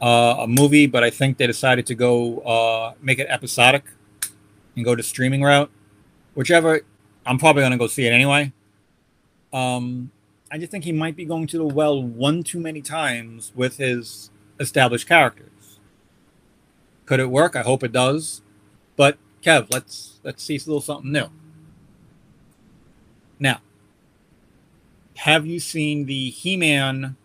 uh, 0.00 0.36
a 0.40 0.46
movie, 0.46 0.86
but 0.86 1.02
I 1.02 1.10
think 1.10 1.38
they 1.38 1.46
decided 1.46 1.86
to 1.86 1.94
go 1.94 2.40
uh, 2.40 2.94
make 3.00 3.18
it 3.18 3.26
episodic 3.28 3.84
and 4.74 4.84
go 4.84 4.94
to 4.94 5.02
streaming 5.02 5.42
route. 5.42 5.70
Whichever, 6.34 6.82
I'm 7.24 7.38
probably 7.38 7.62
going 7.62 7.72
to 7.72 7.78
go 7.78 7.86
see 7.86 8.06
it 8.06 8.10
anyway. 8.10 8.52
Um, 9.52 10.10
I 10.50 10.58
just 10.58 10.70
think 10.70 10.84
he 10.84 10.92
might 10.92 11.16
be 11.16 11.24
going 11.24 11.46
to 11.48 11.58
the 11.58 11.66
well 11.66 12.02
one 12.02 12.42
too 12.42 12.60
many 12.60 12.82
times 12.82 13.52
with 13.54 13.78
his 13.78 14.30
established 14.60 15.08
characters. 15.08 15.80
Could 17.06 17.20
it 17.20 17.30
work? 17.30 17.56
I 17.56 17.62
hope 17.62 17.82
it 17.82 17.92
does. 17.92 18.42
But 18.96 19.18
Kev, 19.42 19.68
let's 19.70 20.20
let's 20.22 20.42
see 20.42 20.56
a 20.56 20.58
little 20.58 20.80
something 20.80 21.12
new. 21.12 21.28
Now, 23.38 23.60
have 25.16 25.46
you 25.46 25.60
seen 25.60 26.06
the 26.06 26.30
He-Man? 26.30 27.16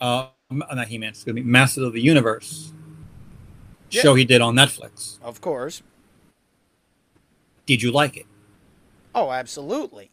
Uh, 0.00 0.28
not 0.52 0.88
He-Man. 0.88 1.10
Excuse 1.10 1.34
me, 1.34 1.42
Masters 1.42 1.84
of 1.84 1.92
the 1.92 2.00
Universe 2.00 2.72
Yeah. 3.90 4.02
show 4.02 4.14
he 4.14 4.24
did 4.24 4.40
on 4.40 4.54
Netflix. 4.54 5.20
Of 5.22 5.40
course. 5.40 5.82
Did 7.66 7.82
you 7.82 7.92
like 7.92 8.16
it? 8.16 8.26
Oh, 9.14 9.30
absolutely. 9.30 10.10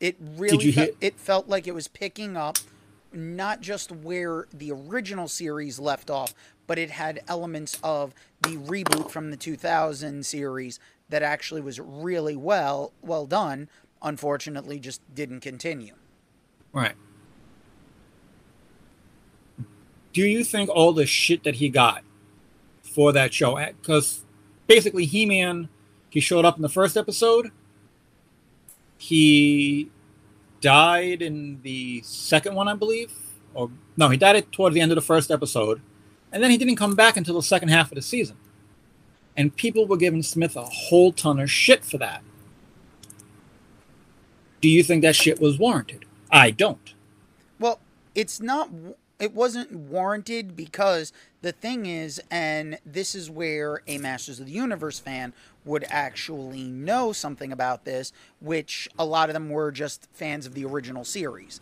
It 0.00 0.16
really 0.20 0.64
you 0.66 0.72
fe- 0.72 0.92
it 1.00 1.18
felt 1.18 1.48
like 1.48 1.66
it 1.66 1.74
was 1.74 1.88
picking 1.88 2.36
up 2.36 2.58
not 3.12 3.60
just 3.60 3.92
where 3.92 4.46
the 4.52 4.72
original 4.72 5.28
series 5.28 5.78
left 5.78 6.10
off, 6.10 6.34
but 6.66 6.78
it 6.78 6.90
had 6.90 7.20
elements 7.28 7.78
of 7.82 8.14
the 8.42 8.56
reboot 8.56 9.10
from 9.10 9.30
the 9.30 9.36
2000 9.36 10.24
series 10.24 10.78
that 11.08 11.22
actually 11.22 11.60
was 11.60 11.78
really 11.78 12.36
well 12.36 12.92
well 13.02 13.26
done. 13.26 13.68
Unfortunately, 14.02 14.78
just 14.80 15.00
didn't 15.14 15.40
continue. 15.40 15.94
Right. 16.72 16.94
Do 20.12 20.22
you 20.22 20.44
think 20.44 20.68
all 20.68 20.92
the 20.92 21.06
shit 21.06 21.44
that 21.44 21.56
he 21.56 21.68
got 21.68 22.02
for 22.82 23.12
that 23.12 23.32
show? 23.32 23.56
Because 23.56 24.24
basically, 24.66 25.06
He 25.06 25.26
Man, 25.26 25.68
he 26.10 26.20
showed 26.20 26.44
up 26.44 26.56
in 26.56 26.62
the 26.62 26.68
first 26.68 26.96
episode. 26.96 27.50
He 28.98 29.90
died 30.60 31.22
in 31.22 31.60
the 31.62 32.02
second 32.02 32.54
one, 32.54 32.68
I 32.68 32.74
believe. 32.74 33.12
Or 33.54 33.70
no, 33.96 34.08
he 34.08 34.16
died 34.16 34.36
at, 34.36 34.52
towards 34.52 34.74
the 34.74 34.80
end 34.80 34.92
of 34.92 34.96
the 34.96 35.02
first 35.02 35.30
episode, 35.30 35.80
and 36.30 36.42
then 36.42 36.50
he 36.50 36.56
didn't 36.56 36.76
come 36.76 36.94
back 36.94 37.16
until 37.16 37.34
the 37.34 37.42
second 37.42 37.68
half 37.68 37.90
of 37.90 37.96
the 37.96 38.02
season. 38.02 38.36
And 39.36 39.54
people 39.54 39.86
were 39.86 39.96
giving 39.96 40.22
Smith 40.22 40.56
a 40.56 40.64
whole 40.64 41.12
ton 41.12 41.40
of 41.40 41.50
shit 41.50 41.84
for 41.84 41.98
that. 41.98 42.22
Do 44.60 44.68
you 44.68 44.82
think 44.82 45.02
that 45.02 45.16
shit 45.16 45.40
was 45.40 45.58
warranted? 45.58 46.04
I 46.30 46.50
don't. 46.50 46.94
Well, 47.58 47.80
it's 48.14 48.40
not. 48.40 48.70
It 49.22 49.34
wasn't 49.34 49.70
warranted 49.70 50.56
because 50.56 51.12
the 51.42 51.52
thing 51.52 51.86
is, 51.86 52.20
and 52.28 52.80
this 52.84 53.14
is 53.14 53.30
where 53.30 53.80
a 53.86 53.98
Masters 53.98 54.40
of 54.40 54.46
the 54.46 54.52
Universe 54.52 54.98
fan 54.98 55.32
would 55.64 55.84
actually 55.88 56.64
know 56.64 57.12
something 57.12 57.52
about 57.52 57.84
this, 57.84 58.12
which 58.40 58.88
a 58.98 59.04
lot 59.04 59.28
of 59.28 59.34
them 59.34 59.48
were 59.48 59.70
just 59.70 60.08
fans 60.12 60.44
of 60.44 60.54
the 60.54 60.64
original 60.64 61.04
series. 61.04 61.60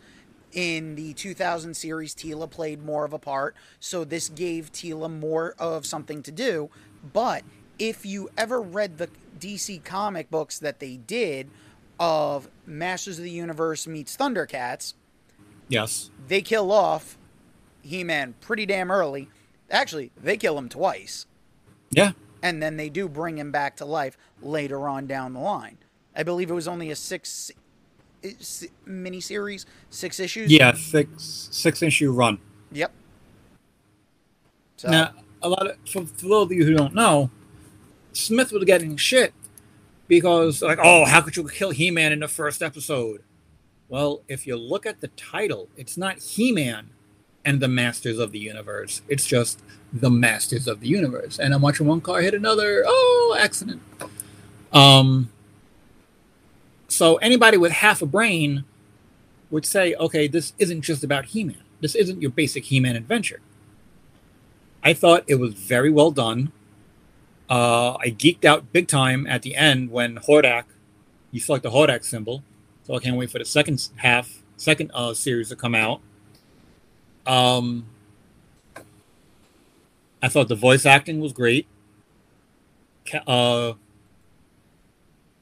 In 0.51 0.95
the 0.95 1.13
2000 1.13 1.75
series, 1.75 2.15
Teela 2.15 2.49
played 2.49 2.83
more 2.83 3.05
of 3.05 3.13
a 3.13 3.19
part, 3.19 3.55
so 3.79 4.03
this 4.03 4.29
gave 4.29 4.71
Teela 4.71 5.07
more 5.07 5.53
of 5.59 5.85
something 5.85 6.23
to 6.23 6.31
do. 6.31 6.71
But 7.13 7.43
if 7.77 8.07
you 8.07 8.31
ever 8.39 8.59
read 8.59 8.97
the 8.97 9.09
DC 9.37 9.83
comic 9.83 10.31
books 10.31 10.57
that 10.57 10.79
they 10.79 10.97
did 10.97 11.51
of 11.99 12.49
Masters 12.65 13.19
of 13.19 13.23
the 13.23 13.29
Universe 13.29 13.85
meets 13.85 14.17
Thundercats, 14.17 14.95
Yes. 15.69 16.09
they 16.27 16.41
kill 16.41 16.71
off 16.71 17.19
He 17.81 18.03
Man 18.03 18.35
pretty 18.41 18.65
damn 18.65 18.91
early. 18.91 19.29
Actually, 19.69 20.11
they 20.21 20.37
kill 20.37 20.57
him 20.57 20.69
twice. 20.69 21.25
Yeah. 21.89 22.11
And 22.43 22.61
then 22.61 22.77
they 22.77 22.89
do 22.89 23.07
bring 23.07 23.37
him 23.37 23.51
back 23.51 23.75
to 23.77 23.85
life 23.85 24.17
later 24.41 24.87
on 24.87 25.07
down 25.07 25.33
the 25.33 25.39
line. 25.39 25.77
I 26.15 26.23
believe 26.23 26.49
it 26.49 26.53
was 26.53 26.67
only 26.67 26.89
a 26.89 26.95
six 26.95 27.51
mini 28.85 29.21
series, 29.21 29.65
six 29.89 30.19
issues. 30.19 30.51
Yeah, 30.51 30.73
six 30.73 31.49
six 31.51 31.81
issue 31.81 32.11
run. 32.11 32.39
Yep. 32.71 32.91
So, 34.77 34.89
Now, 34.89 35.11
a 35.41 35.49
lot 35.49 35.67
of 35.67 35.77
for, 35.89 36.05
for 36.05 36.27
those 36.27 36.45
of 36.45 36.51
you 36.51 36.65
who 36.65 36.75
don't 36.75 36.93
know, 36.93 37.29
Smith 38.13 38.51
was 38.51 38.63
getting 38.65 38.97
shit 38.97 39.33
because 40.07 40.61
like, 40.61 40.79
oh, 40.81 41.05
how 41.05 41.21
could 41.21 41.37
you 41.37 41.47
kill 41.47 41.71
He 41.71 41.91
Man 41.91 42.11
in 42.11 42.19
the 42.19 42.27
first 42.27 42.61
episode? 42.61 43.23
Well, 43.87 44.21
if 44.27 44.47
you 44.47 44.55
look 44.55 44.85
at 44.85 45.01
the 45.01 45.09
title, 45.09 45.69
it's 45.75 45.97
not 45.97 46.19
He 46.19 46.51
Man 46.51 46.89
and 47.45 47.59
the 47.59 47.67
Masters 47.67 48.19
of 48.19 48.31
the 48.31 48.39
Universe. 48.39 49.01
It's 49.07 49.25
just 49.25 49.61
the 49.93 50.09
Masters 50.09 50.67
of 50.67 50.79
the 50.79 50.87
Universe. 50.87 51.39
And 51.39 51.53
I'm 51.53 51.61
watching 51.61 51.87
one 51.87 52.01
car 52.01 52.21
hit 52.21 52.33
another. 52.33 52.83
Oh, 52.85 53.37
accident. 53.39 53.81
Um. 54.71 55.29
So 56.87 57.15
anybody 57.17 57.57
with 57.57 57.71
half 57.71 58.01
a 58.01 58.05
brain 58.05 58.65
would 59.49 59.65
say, 59.65 59.93
okay, 59.95 60.27
this 60.27 60.53
isn't 60.57 60.81
just 60.81 61.03
about 61.03 61.25
He 61.25 61.43
Man. 61.43 61.63
This 61.81 61.95
isn't 61.95 62.21
your 62.21 62.31
basic 62.31 62.65
He 62.65 62.79
Man 62.79 62.95
adventure. 62.95 63.39
I 64.83 64.93
thought 64.93 65.23
it 65.27 65.35
was 65.35 65.53
very 65.53 65.89
well 65.89 66.11
done. 66.11 66.51
Uh, 67.49 67.95
I 67.95 68.11
geeked 68.11 68.45
out 68.45 68.71
big 68.71 68.87
time 68.87 69.27
at 69.27 69.41
the 69.41 69.55
end 69.55 69.91
when 69.91 70.17
Hordak, 70.17 70.63
you 71.31 71.39
select 71.39 71.63
the 71.63 71.71
Hordak 71.71 72.03
symbol. 72.03 72.43
So 72.83 72.95
I 72.95 72.99
can't 72.99 73.17
wait 73.17 73.29
for 73.29 73.39
the 73.39 73.45
second 73.45 73.89
half, 73.97 74.41
second 74.57 74.91
uh, 74.93 75.13
series 75.13 75.49
to 75.49 75.55
come 75.55 75.75
out. 75.75 76.01
Um, 77.25 77.85
I 80.21 80.27
thought 80.27 80.47
the 80.47 80.55
voice 80.55 80.85
acting 80.85 81.19
was 81.19 81.33
great. 81.33 81.67
Uh, 83.27 83.73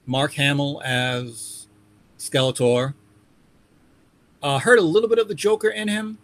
Mark 0.05 0.33
Hamill 0.33 0.81
as 0.83 1.67
Skeletor. 2.17 2.93
Uh, 4.41 4.59
heard 4.59 4.79
a 4.79 4.83
little 4.83 5.09
bit 5.09 5.19
of 5.19 5.27
the 5.27 5.35
Joker 5.35 5.69
in 5.69 5.89
him, 5.89 6.17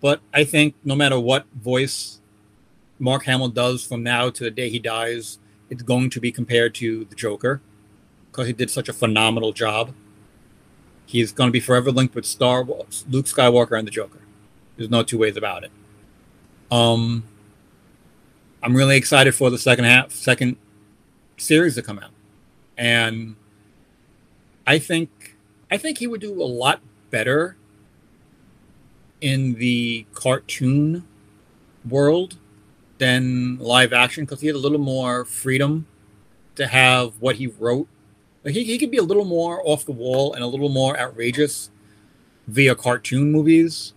but 0.00 0.20
I 0.32 0.44
think 0.44 0.74
no 0.84 0.94
matter 0.94 1.18
what 1.18 1.46
voice 1.54 2.20
Mark 2.98 3.24
Hamill 3.24 3.48
does 3.48 3.84
from 3.84 4.02
now 4.02 4.28
to 4.28 4.44
the 4.44 4.50
day 4.50 4.68
he 4.68 4.78
dies, 4.78 5.38
it's 5.70 5.82
going 5.82 6.10
to 6.10 6.20
be 6.20 6.30
compared 6.30 6.74
to 6.76 7.06
the 7.06 7.14
Joker 7.14 7.62
because 8.30 8.46
he 8.46 8.52
did 8.52 8.70
such 8.70 8.88
a 8.88 8.92
phenomenal 8.92 9.52
job. 9.52 9.94
He's 11.06 11.32
going 11.32 11.48
to 11.48 11.52
be 11.52 11.60
forever 11.60 11.90
linked 11.90 12.14
with 12.14 12.26
Star 12.26 12.62
Wars, 12.62 13.06
Luke 13.08 13.26
Skywalker, 13.26 13.78
and 13.78 13.86
the 13.86 13.92
Joker. 13.92 14.20
There's 14.76 14.90
no 14.90 15.02
two 15.02 15.18
ways 15.18 15.36
about 15.36 15.64
it. 15.64 15.70
Um, 16.70 17.24
I'm 18.62 18.74
really 18.76 18.96
excited 18.96 19.34
for 19.34 19.50
the 19.50 19.58
second 19.58 19.84
half, 19.84 20.12
second 20.12 20.56
series 21.36 21.74
to 21.76 21.82
come 21.82 21.98
out, 21.98 22.10
and 22.76 23.36
I 24.66 24.78
think 24.78 25.36
I 25.70 25.76
think 25.78 25.98
he 25.98 26.06
would 26.06 26.20
do 26.20 26.42
a 26.42 26.44
lot 26.44 26.80
better 27.10 27.56
in 29.20 29.54
the 29.54 30.06
cartoon 30.12 31.04
world 31.88 32.36
than 32.98 33.58
live 33.58 33.92
action 33.92 34.24
because 34.24 34.40
he 34.40 34.46
had 34.46 34.56
a 34.56 34.58
little 34.58 34.78
more 34.78 35.24
freedom 35.24 35.86
to 36.56 36.66
have 36.66 37.20
what 37.20 37.36
he 37.36 37.46
wrote. 37.46 37.88
Like 38.44 38.54
he, 38.54 38.64
he 38.64 38.78
could 38.78 38.90
be 38.90 38.96
a 38.98 39.02
little 39.02 39.24
more 39.24 39.60
off 39.64 39.84
the 39.84 39.92
wall 39.92 40.32
and 40.34 40.42
a 40.42 40.46
little 40.46 40.68
more 40.68 40.98
outrageous 40.98 41.70
via 42.46 42.74
cartoon 42.74 43.32
movies 43.32 43.92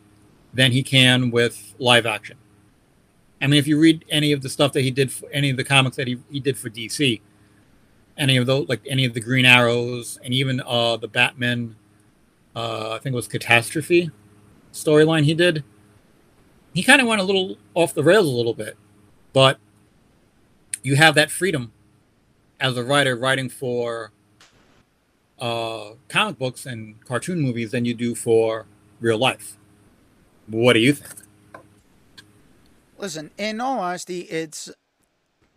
than 0.54 0.72
he 0.72 0.84
can 0.84 1.32
with 1.32 1.74
live 1.80 2.06
action. 2.06 2.38
I 3.42 3.48
mean, 3.48 3.60
if 3.60 3.68
you 3.68 3.80
read 3.80 4.04
any 4.10 4.32
of 4.32 4.42
the 4.42 4.50
stuff 4.50 4.74
that 4.74 4.82
he 4.82 4.92
did, 4.92 5.12
for 5.12 5.30
any 5.32 5.50
of 5.50 5.58
the 5.58 5.64
comics 5.64 5.96
that 5.96 6.08
he, 6.08 6.20
he 6.30 6.40
did 6.40 6.58
for 6.58 6.70
DC, 6.70 7.22
any 8.18 8.38
of 8.38 8.46
those, 8.46 8.68
like 8.68 8.82
any 8.86 9.06
of 9.06 9.14
the 9.14 9.22
Green 9.22 9.46
Arrows, 9.46 10.20
and 10.24 10.34
even 10.34 10.62
uh, 10.66 10.98
the 10.98 11.08
Batman, 11.08 11.76
uh, 12.56 12.92
I 12.92 13.00
think 13.00 13.14
it 13.14 13.16
was 13.16 13.28
Catastrophe 13.28 14.12
storyline 14.74 15.24
he 15.24 15.34
did, 15.34 15.64
he 16.74 16.84
kind 16.84 17.02
of 17.02 17.08
went 17.08 17.22
a 17.22 17.24
little 17.24 17.58
off 17.74 17.94
the 17.94 18.04
rails 18.04 18.28
a 18.28 18.32
little 18.32 18.54
bit. 18.54 18.78
But 19.34 19.60
you 20.84 20.96
have 20.96 21.16
that 21.16 21.32
freedom 21.32 21.72
as 22.60 22.78
a 22.78 22.84
writer 22.84 23.16
writing 23.16 23.50
for 23.50 24.12
uh, 25.40 25.92
comic 26.08 26.38
books 26.38 26.66
and 26.66 27.04
cartoon 27.06 27.40
movies 27.40 27.72
than 27.72 27.86
you 27.86 27.94
do 27.94 28.16
for 28.16 28.66
real 29.00 29.18
life. 29.18 29.58
What 30.50 30.74
do 30.74 30.80
you 30.80 30.94
think? 30.94 31.28
Listen, 32.98 33.32
in 33.38 33.62
all 33.62 33.80
honesty, 33.80 34.22
it's 34.22 34.72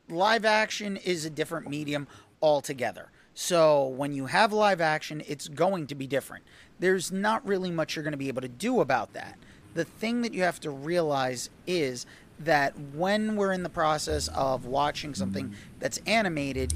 live 0.08 0.44
action 0.44 0.98
is 0.98 1.24
a 1.24 1.30
different 1.30 1.68
medium 1.68 2.06
altogether. 2.42 3.10
So 3.34 3.86
when 3.86 4.12
you 4.12 4.26
have 4.26 4.52
live 4.52 4.82
action, 4.82 5.22
it's 5.26 5.48
going 5.48 5.86
to 5.86 5.94
be 5.94 6.06
different. 6.06 6.44
There's 6.78 7.10
not 7.10 7.46
really 7.46 7.70
much 7.70 7.96
you're 7.96 8.02
going 8.02 8.12
to 8.12 8.18
be 8.18 8.28
able 8.28 8.42
to 8.42 8.48
do 8.48 8.80
about 8.80 9.14
that. 9.14 9.38
The 9.74 9.84
thing 9.84 10.20
that 10.22 10.34
you 10.34 10.42
have 10.42 10.60
to 10.60 10.70
realize 10.70 11.48
is 11.66 12.04
that 12.38 12.78
when 12.94 13.36
we're 13.36 13.52
in 13.52 13.62
the 13.62 13.70
process 13.70 14.28
of 14.28 14.66
watching 14.66 15.14
something 15.14 15.46
mm-hmm. 15.46 15.78
that's 15.78 15.98
animated, 16.06 16.74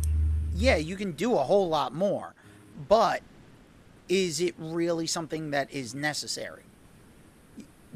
yeah, 0.55 0.77
you 0.77 0.97
can 0.97 1.13
do 1.13 1.35
a 1.35 1.43
whole 1.43 1.69
lot 1.69 1.93
more. 1.95 2.35
But 2.89 3.21
is 4.09 4.41
it 4.41 4.55
really 4.57 5.07
something 5.07 5.51
that 5.51 5.71
is 5.71 5.95
necessary? 5.95 6.63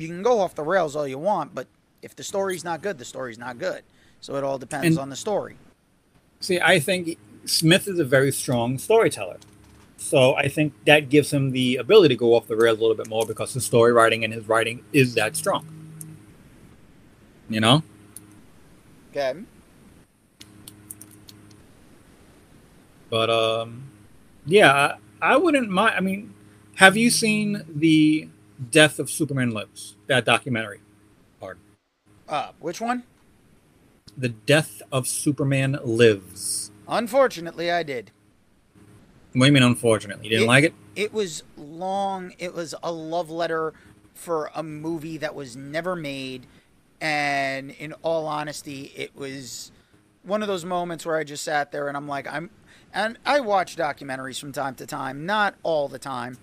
You 0.01 0.09
can 0.09 0.23
go 0.23 0.41
off 0.41 0.55
the 0.55 0.63
rails 0.63 0.97
all 0.97 1.07
you 1.07 1.19
want, 1.19 1.55
but 1.55 1.67
if 2.01 2.17
the 2.17 2.25
story's 2.25 2.65
not 2.65 2.81
good, 2.81 2.97
the 2.97 3.05
story's 3.05 3.37
not 3.39 3.59
good. 3.59 3.83
So 4.21 4.37
it 4.37 4.45
all 4.45 4.59
depends 4.59 4.87
And- 4.97 4.99
on 4.99 5.11
the 5.11 5.17
story. 5.17 5.57
See, 6.41 6.59
I 6.59 6.81
think 6.81 7.19
Smith 7.45 7.87
is 7.87 7.99
a 7.99 8.05
very 8.05 8.33
strong 8.33 8.79
storyteller. 8.79 9.37
So 9.99 10.35
I 10.35 10.49
think 10.49 10.73
that 10.87 11.11
gives 11.11 11.31
him 11.31 11.51
the 11.51 11.77
ability 11.77 12.15
to 12.15 12.19
go 12.19 12.35
off 12.35 12.47
the 12.47 12.57
rails 12.57 12.79
a 12.79 12.81
little 12.81 12.97
bit 12.97 13.09
more 13.09 13.27
because 13.27 13.53
his 13.53 13.67
story 13.67 13.93
writing 13.93 14.25
and 14.25 14.33
his 14.33 14.49
writing 14.49 14.83
is 14.95 15.13
that 15.15 15.37
strong. 15.37 15.67
You 17.51 17.61
know? 17.61 17.83
Okay. 19.11 19.35
But 23.11 23.29
um 23.29 23.85
yeah, 24.47 24.97
I, 25.21 25.33
I 25.35 25.37
wouldn't 25.37 25.69
mind 25.69 25.95
I 25.97 26.01
mean, 26.01 26.33
have 26.77 26.97
you 26.97 27.11
seen 27.11 27.63
the 27.69 28.29
Death 28.71 28.99
of 28.99 29.09
Superman 29.11 29.51
Lives? 29.51 29.97
That 30.07 30.25
documentary. 30.25 30.81
Pardon. 31.41 31.63
Uh, 32.29 32.51
which 32.59 32.81
one? 32.81 33.05
The 34.17 34.29
Death 34.29 34.83
of 34.93 35.07
Superman 35.07 35.79
Lives. 35.85 36.71
Unfortunately, 36.89 37.71
I 37.71 37.83
did. 37.83 38.11
What 39.33 39.43
do 39.43 39.47
you 39.47 39.53
mean 39.53 39.63
unfortunately? 39.63 40.25
You 40.25 40.31
didn't 40.31 40.45
It- 40.45 40.49
like 40.49 40.65
it? 40.65 40.75
It 40.97 41.13
was 41.13 41.45
long. 41.57 42.35
It 42.39 42.53
was 42.53 42.75
a 42.83 42.91
love 42.93 43.31
letter 43.31 43.73
for 44.13 44.51
a 44.55 44.63
movie 44.63 45.17
that 45.19 45.35
was 45.35 45.57
never 45.57 45.95
made. 45.97 46.47
And 47.01 47.71
in 47.71 47.93
all 48.03 48.27
honesty, 48.27 48.93
it 48.97 49.15
was 49.17 49.71
one 50.25 50.43
of 50.43 50.49
those 50.49 50.65
moments 50.67 51.07
where 51.07 51.17
I 51.17 51.25
just 51.25 51.45
sat 51.45 51.73
there 51.73 51.89
and 51.89 51.97
I'm 51.97 52.09
like, 52.09 52.27
I'm. 52.27 52.51
And 52.93 53.19
I 53.25 53.39
watch 53.41 53.77
documentaries 53.77 54.39
from 54.41 54.51
time 54.53 54.75
to 54.75 54.85
time, 54.87 55.25
not 55.25 55.55
all 55.63 55.89
the 55.89 55.99
time, 56.01 56.37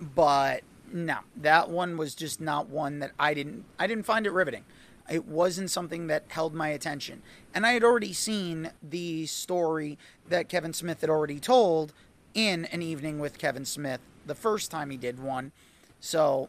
but 0.00 0.62
no, 0.92 1.18
that 1.36 1.70
one 1.70 1.96
was 1.96 2.14
just 2.14 2.40
not 2.40 2.68
one 2.68 2.98
that 3.00 3.12
I 3.18 3.34
didn't. 3.34 3.64
I 3.78 3.86
didn't 3.86 4.04
find 4.04 4.26
it 4.26 4.32
riveting. 4.32 4.64
It 5.08 5.26
wasn't 5.26 5.70
something 5.70 6.06
that 6.06 6.24
held 6.28 6.54
my 6.54 6.68
attention. 6.68 7.22
And 7.52 7.66
I 7.66 7.72
had 7.72 7.82
already 7.82 8.12
seen 8.12 8.70
the 8.82 9.26
story 9.26 9.98
that 10.28 10.48
Kevin 10.48 10.72
Smith 10.72 11.00
had 11.00 11.10
already 11.10 11.40
told 11.40 11.92
in 12.32 12.66
An 12.66 12.80
Evening 12.80 13.18
with 13.18 13.38
Kevin 13.38 13.64
Smith 13.64 14.00
the 14.26 14.36
first 14.36 14.70
time 14.70 14.90
he 14.90 14.96
did 14.96 15.18
one. 15.20 15.50
So 15.98 16.48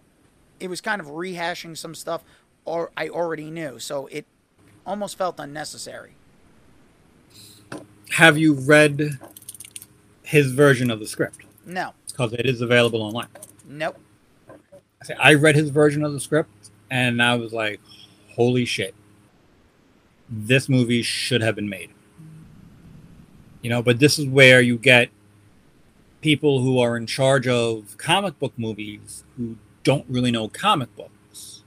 it 0.59 0.69
was 0.69 0.79
kind 0.79 1.01
of 1.01 1.07
rehashing 1.07 1.75
some 1.75 1.95
stuff 1.95 2.23
or 2.65 2.91
I 2.95 3.09
already 3.09 3.49
knew. 3.49 3.79
So 3.79 4.07
it 4.07 4.25
almost 4.85 5.17
felt 5.17 5.39
unnecessary. 5.39 6.11
Have 8.11 8.37
you 8.37 8.53
read 8.53 9.17
his 10.21 10.51
version 10.51 10.91
of 10.91 10.99
the 10.99 11.07
script? 11.07 11.45
No. 11.65 11.93
Because 12.07 12.33
it 12.33 12.45
is 12.45 12.61
available 12.61 13.01
online. 13.01 13.27
Nope. 13.67 13.97
I 15.01 15.05
say 15.05 15.15
I 15.15 15.33
read 15.33 15.55
his 15.55 15.69
version 15.69 16.03
of 16.03 16.13
the 16.13 16.19
script 16.19 16.69
and 16.89 17.21
I 17.21 17.35
was 17.35 17.53
like, 17.53 17.79
holy 18.35 18.65
shit. 18.65 18.93
This 20.29 20.69
movie 20.69 21.01
should 21.01 21.41
have 21.41 21.55
been 21.55 21.69
made. 21.69 21.89
You 23.61 23.69
know, 23.69 23.81
but 23.81 23.99
this 23.99 24.17
is 24.17 24.27
where 24.27 24.61
you 24.61 24.77
get 24.77 25.09
people 26.21 26.61
who 26.61 26.79
are 26.79 26.95
in 26.95 27.05
charge 27.05 27.47
of 27.47 27.97
comic 27.97 28.37
book 28.39 28.53
movies 28.57 29.23
who 29.37 29.57
don't 29.83 30.05
really 30.07 30.31
know 30.31 30.47
comic 30.47 30.95
books. 30.95 31.63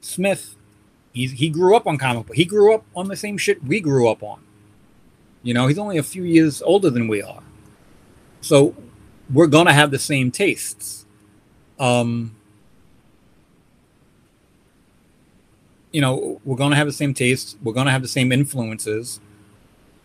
Smith, 0.00 0.56
he's, 1.12 1.32
he 1.32 1.48
grew 1.48 1.76
up 1.76 1.86
on 1.86 1.98
comic 1.98 2.26
book. 2.26 2.36
He 2.36 2.44
grew 2.44 2.74
up 2.74 2.84
on 2.96 3.08
the 3.08 3.16
same 3.16 3.38
shit 3.38 3.62
we 3.62 3.80
grew 3.80 4.08
up 4.08 4.22
on. 4.22 4.42
You 5.42 5.54
know, 5.54 5.66
he's 5.66 5.78
only 5.78 5.98
a 5.98 6.02
few 6.02 6.24
years 6.24 6.62
older 6.62 6.90
than 6.90 7.08
we 7.08 7.22
are. 7.22 7.42
So 8.40 8.74
we're 9.32 9.46
going 9.46 9.66
to 9.66 9.72
have 9.72 9.90
the 9.90 9.98
same 9.98 10.30
tastes. 10.30 11.06
Um, 11.78 12.36
you 15.92 16.00
know, 16.00 16.40
we're 16.44 16.56
going 16.56 16.70
to 16.70 16.76
have 16.76 16.86
the 16.86 16.92
same 16.92 17.14
tastes. 17.14 17.56
We're 17.62 17.72
going 17.72 17.86
to 17.86 17.92
have 17.92 18.02
the 18.02 18.08
same 18.08 18.32
influences. 18.32 19.20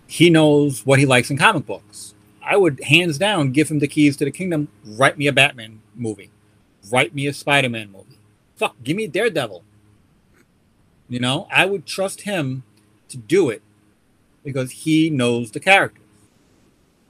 He 0.06 0.30
knows 0.30 0.86
what 0.86 1.00
he 1.00 1.06
likes 1.06 1.30
in 1.30 1.38
comic 1.38 1.66
books. 1.66 2.14
I 2.42 2.56
would 2.56 2.82
hands 2.84 3.18
down 3.18 3.52
give 3.52 3.70
him 3.70 3.80
the 3.80 3.88
keys 3.88 4.16
to 4.18 4.26
the 4.26 4.32
kingdom. 4.32 4.70
Write 4.86 5.18
me 5.18 5.28
a 5.28 5.34
Batman 5.34 5.82
movie. 5.96 6.32
Write 6.92 7.14
me 7.14 7.28
a 7.28 7.34
Spider 7.34 7.70
Man 7.70 7.92
movie. 7.92 8.18
Fuck, 8.56 8.76
give 8.84 8.96
me 8.96 9.08
Daredevil. 9.08 9.64
You 11.10 11.20
know, 11.20 11.48
I 11.52 11.66
would 11.66 11.86
trust 11.86 12.22
him 12.22 12.64
to 13.10 13.18
do 13.18 13.50
it 13.50 13.62
because 14.44 14.72
he 14.72 15.10
knows 15.10 15.52
the 15.52 15.60
characters. 15.60 16.04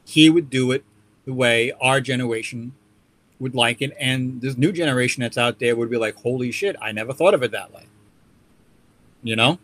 He 0.05 0.29
would 0.29 0.49
do 0.49 0.71
it 0.71 0.83
the 1.25 1.33
way 1.33 1.71
our 1.81 1.99
generation 2.01 2.73
would 3.39 3.55
like 3.55 3.81
it, 3.81 3.95
and 3.99 4.41
this 4.41 4.57
new 4.57 4.71
generation 4.71 5.21
that's 5.21 5.37
out 5.37 5.59
there 5.59 5.75
would 5.75 5.89
be 5.89 5.97
like, 5.97 6.15
"Holy 6.15 6.51
shit! 6.51 6.75
I 6.81 6.91
never 6.91 7.13
thought 7.13 7.33
of 7.33 7.43
it 7.43 7.51
that 7.51 7.73
way." 7.73 7.85
You 9.23 9.35
know? 9.35 9.59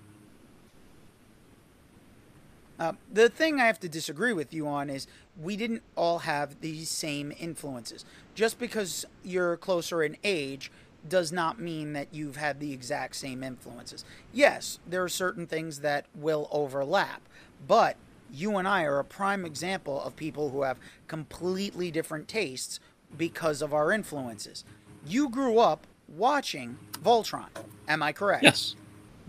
Uh, 2.79 2.93
the 3.11 3.29
thing 3.29 3.59
I 3.59 3.67
have 3.67 3.79
to 3.81 3.89
disagree 3.89 4.33
with 4.33 4.53
you 4.53 4.67
on 4.67 4.89
is 4.89 5.07
we 5.39 5.55
didn't 5.55 5.83
all 5.95 6.19
have 6.19 6.59
these 6.59 6.89
same 6.89 7.31
influences. 7.39 8.03
Just 8.35 8.59
because 8.59 9.05
you're 9.23 9.57
closer 9.57 10.03
in 10.03 10.17
age 10.23 10.71
does 11.07 11.31
not 11.31 11.59
mean 11.59 11.93
that 11.93 12.07
you've 12.11 12.37
had 12.37 12.59
the 12.59 12.73
exact 12.73 13.15
same 13.15 13.43
influences. 13.43 14.03
Yes, 14.31 14.79
there 14.87 15.03
are 15.03 15.09
certain 15.09 15.47
things 15.47 15.79
that 15.79 16.05
will 16.15 16.47
overlap, 16.51 17.21
but 17.67 17.95
you 18.31 18.57
and 18.57 18.67
I 18.67 18.83
are 18.83 18.99
a 18.99 19.05
prime 19.05 19.45
example 19.45 20.01
of 20.01 20.15
people 20.15 20.49
who 20.49 20.63
have 20.63 20.79
completely 21.07 21.91
different 21.91 22.27
tastes 22.27 22.79
because 23.17 23.61
of 23.61 23.73
our 23.73 23.91
influences. 23.91 24.63
You 25.05 25.29
grew 25.29 25.59
up 25.59 25.85
watching 26.07 26.77
Voltron, 27.03 27.47
am 27.87 28.01
I 28.03 28.11
correct? 28.13 28.43
Yes, 28.43 28.75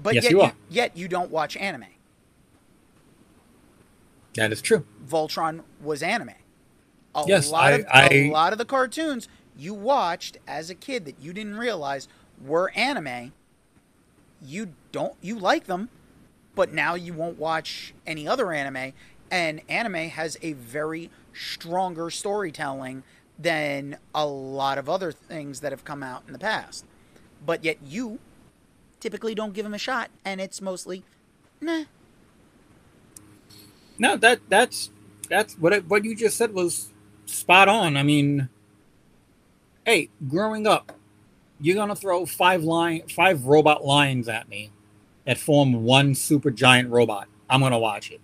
But 0.03 0.15
Yes, 0.15 0.25
yet 0.25 0.31
you 0.33 0.41
are. 0.43 0.53
yet 0.69 0.97
you 0.97 1.09
don't 1.09 1.31
watch 1.31 1.57
anime. 1.57 1.87
that 4.35 4.51
is 4.53 4.61
true. 4.61 4.85
Voltron 5.07 5.63
was 5.81 6.03
anime. 6.03 6.33
A 7.15 7.25
Yes, 7.27 7.51
lot 7.51 7.73
I- 7.73 7.77
of 7.77 7.87
I- 7.89 8.09
a 8.09 8.31
lot 8.31 8.53
of 8.53 8.59
the 8.59 8.65
cartoons 8.65 9.29
you 9.57 9.73
watched 9.73 10.37
as 10.49 10.71
a 10.71 10.75
kid 10.75 11.05
that 11.05 11.21
you 11.21 11.33
didn't 11.33 11.57
realize 11.57 12.09
were 12.45 12.71
anime. 12.75 13.33
You 14.43 14.75
don't 14.91 15.15
you 15.21 15.39
like 15.39 15.65
them, 15.67 15.89
but 16.57 16.73
now 16.73 16.95
you 16.97 17.13
won't 17.15 17.39
watch 17.39 17.95
any 18.07 18.27
other 18.27 18.53
anime 18.53 18.93
And 19.31 19.63
anime 19.69 20.11
has 20.11 20.37
a 20.43 20.53
very 20.53 21.11
stronger 21.33 22.09
storytelling 22.11 23.03
than 23.39 23.99
a 24.15 24.27
lot 24.27 24.79
of 24.79 24.89
other 24.89 25.13
things 25.13 25.61
that 25.61 25.73
have 25.73 25.85
come 25.85 26.03
out 26.03 26.23
in 26.27 26.33
the 26.33 26.39
past. 26.39 26.85
But 27.45 27.65
yet 27.65 27.79
you 27.85 28.19
typically 29.01 29.35
don't 29.35 29.53
give 29.53 29.65
them 29.65 29.75
a 29.75 29.79
shot, 29.79 30.11
and 30.25 30.41
it's 30.41 30.61
mostly, 30.61 31.03
nah. 31.61 31.85
No, 33.99 34.17
that 34.17 34.41
that's 34.49 34.91
that's 35.29 35.55
what 35.55 35.85
what 35.87 36.05
you 36.05 36.17
just 36.17 36.37
said 36.37 36.55
was 36.55 36.91
spot 37.27 37.69
on. 37.69 37.97
I 37.97 38.03
mean, 38.03 38.49
hey, 39.85 40.09
growing 40.29 40.67
up, 40.67 40.93
you're 41.61 41.77
gonna 41.77 41.97
throw 41.97 42.27
five 42.27 42.65
line 42.65 43.03
five 43.09 43.47
robot 43.47 43.85
lions 43.85 44.29
at 44.29 44.49
me 44.49 44.71
that 45.25 45.39
form 45.39 45.85
one 45.85 46.15
super 46.15 46.51
giant 46.51 46.91
robot. 46.91 47.29
I'm 47.49 47.61
gonna 47.61 47.79
watch 47.79 48.11
it. 48.11 48.21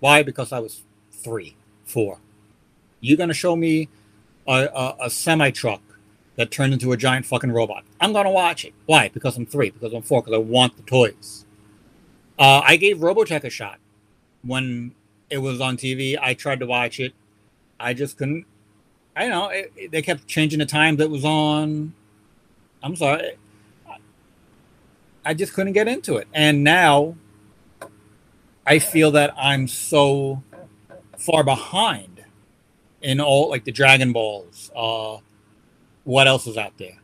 Why? 0.00 0.22
Because 0.22 0.52
I 0.52 0.58
was 0.60 0.82
three, 1.12 1.56
four. 1.84 2.18
You're 3.00 3.18
gonna 3.18 3.34
show 3.34 3.56
me 3.56 3.88
a, 4.46 4.68
a, 4.74 4.96
a 5.06 5.10
semi 5.10 5.50
truck 5.50 5.82
that 6.36 6.50
turned 6.50 6.72
into 6.72 6.92
a 6.92 6.96
giant 6.96 7.26
fucking 7.26 7.52
robot. 7.52 7.84
I'm 8.00 8.12
gonna 8.12 8.30
watch 8.30 8.64
it. 8.64 8.72
Why? 8.86 9.08
Because 9.08 9.36
I'm 9.36 9.46
three. 9.46 9.70
Because 9.70 9.92
I'm 9.92 10.02
four. 10.02 10.22
Because 10.22 10.34
I 10.34 10.38
want 10.38 10.76
the 10.76 10.82
toys. 10.82 11.44
Uh, 12.38 12.62
I 12.64 12.76
gave 12.76 12.98
Robotech 12.98 13.44
a 13.44 13.50
shot 13.50 13.78
when 14.42 14.94
it 15.28 15.38
was 15.38 15.60
on 15.60 15.76
TV. 15.76 16.16
I 16.20 16.34
tried 16.34 16.60
to 16.60 16.66
watch 16.66 16.98
it. 16.98 17.12
I 17.78 17.92
just 17.94 18.16
couldn't. 18.16 18.46
I 19.14 19.22
don't 19.22 19.30
know. 19.30 19.48
It, 19.48 19.72
it- 19.76 19.90
they 19.90 20.02
kept 20.02 20.26
changing 20.26 20.58
the 20.60 20.66
time 20.66 20.96
that 20.96 21.10
was 21.10 21.24
on. 21.24 21.92
I'm 22.82 22.96
sorry. 22.96 23.32
I 25.24 25.34
just 25.34 25.52
couldn't 25.52 25.74
get 25.74 25.86
into 25.86 26.16
it. 26.16 26.26
And 26.32 26.64
now 26.64 27.16
I 28.66 28.78
feel 28.78 29.10
that 29.10 29.34
I'm 29.36 29.68
so 29.68 30.42
far 31.18 31.44
behind 31.44 32.19
in 33.02 33.20
all 33.20 33.48
like 33.50 33.64
the 33.64 33.72
Dragon 33.72 34.12
Balls. 34.12 34.70
Uh, 34.74 35.18
what 36.04 36.26
else 36.26 36.46
is 36.46 36.56
out 36.56 36.76
there? 36.78 36.98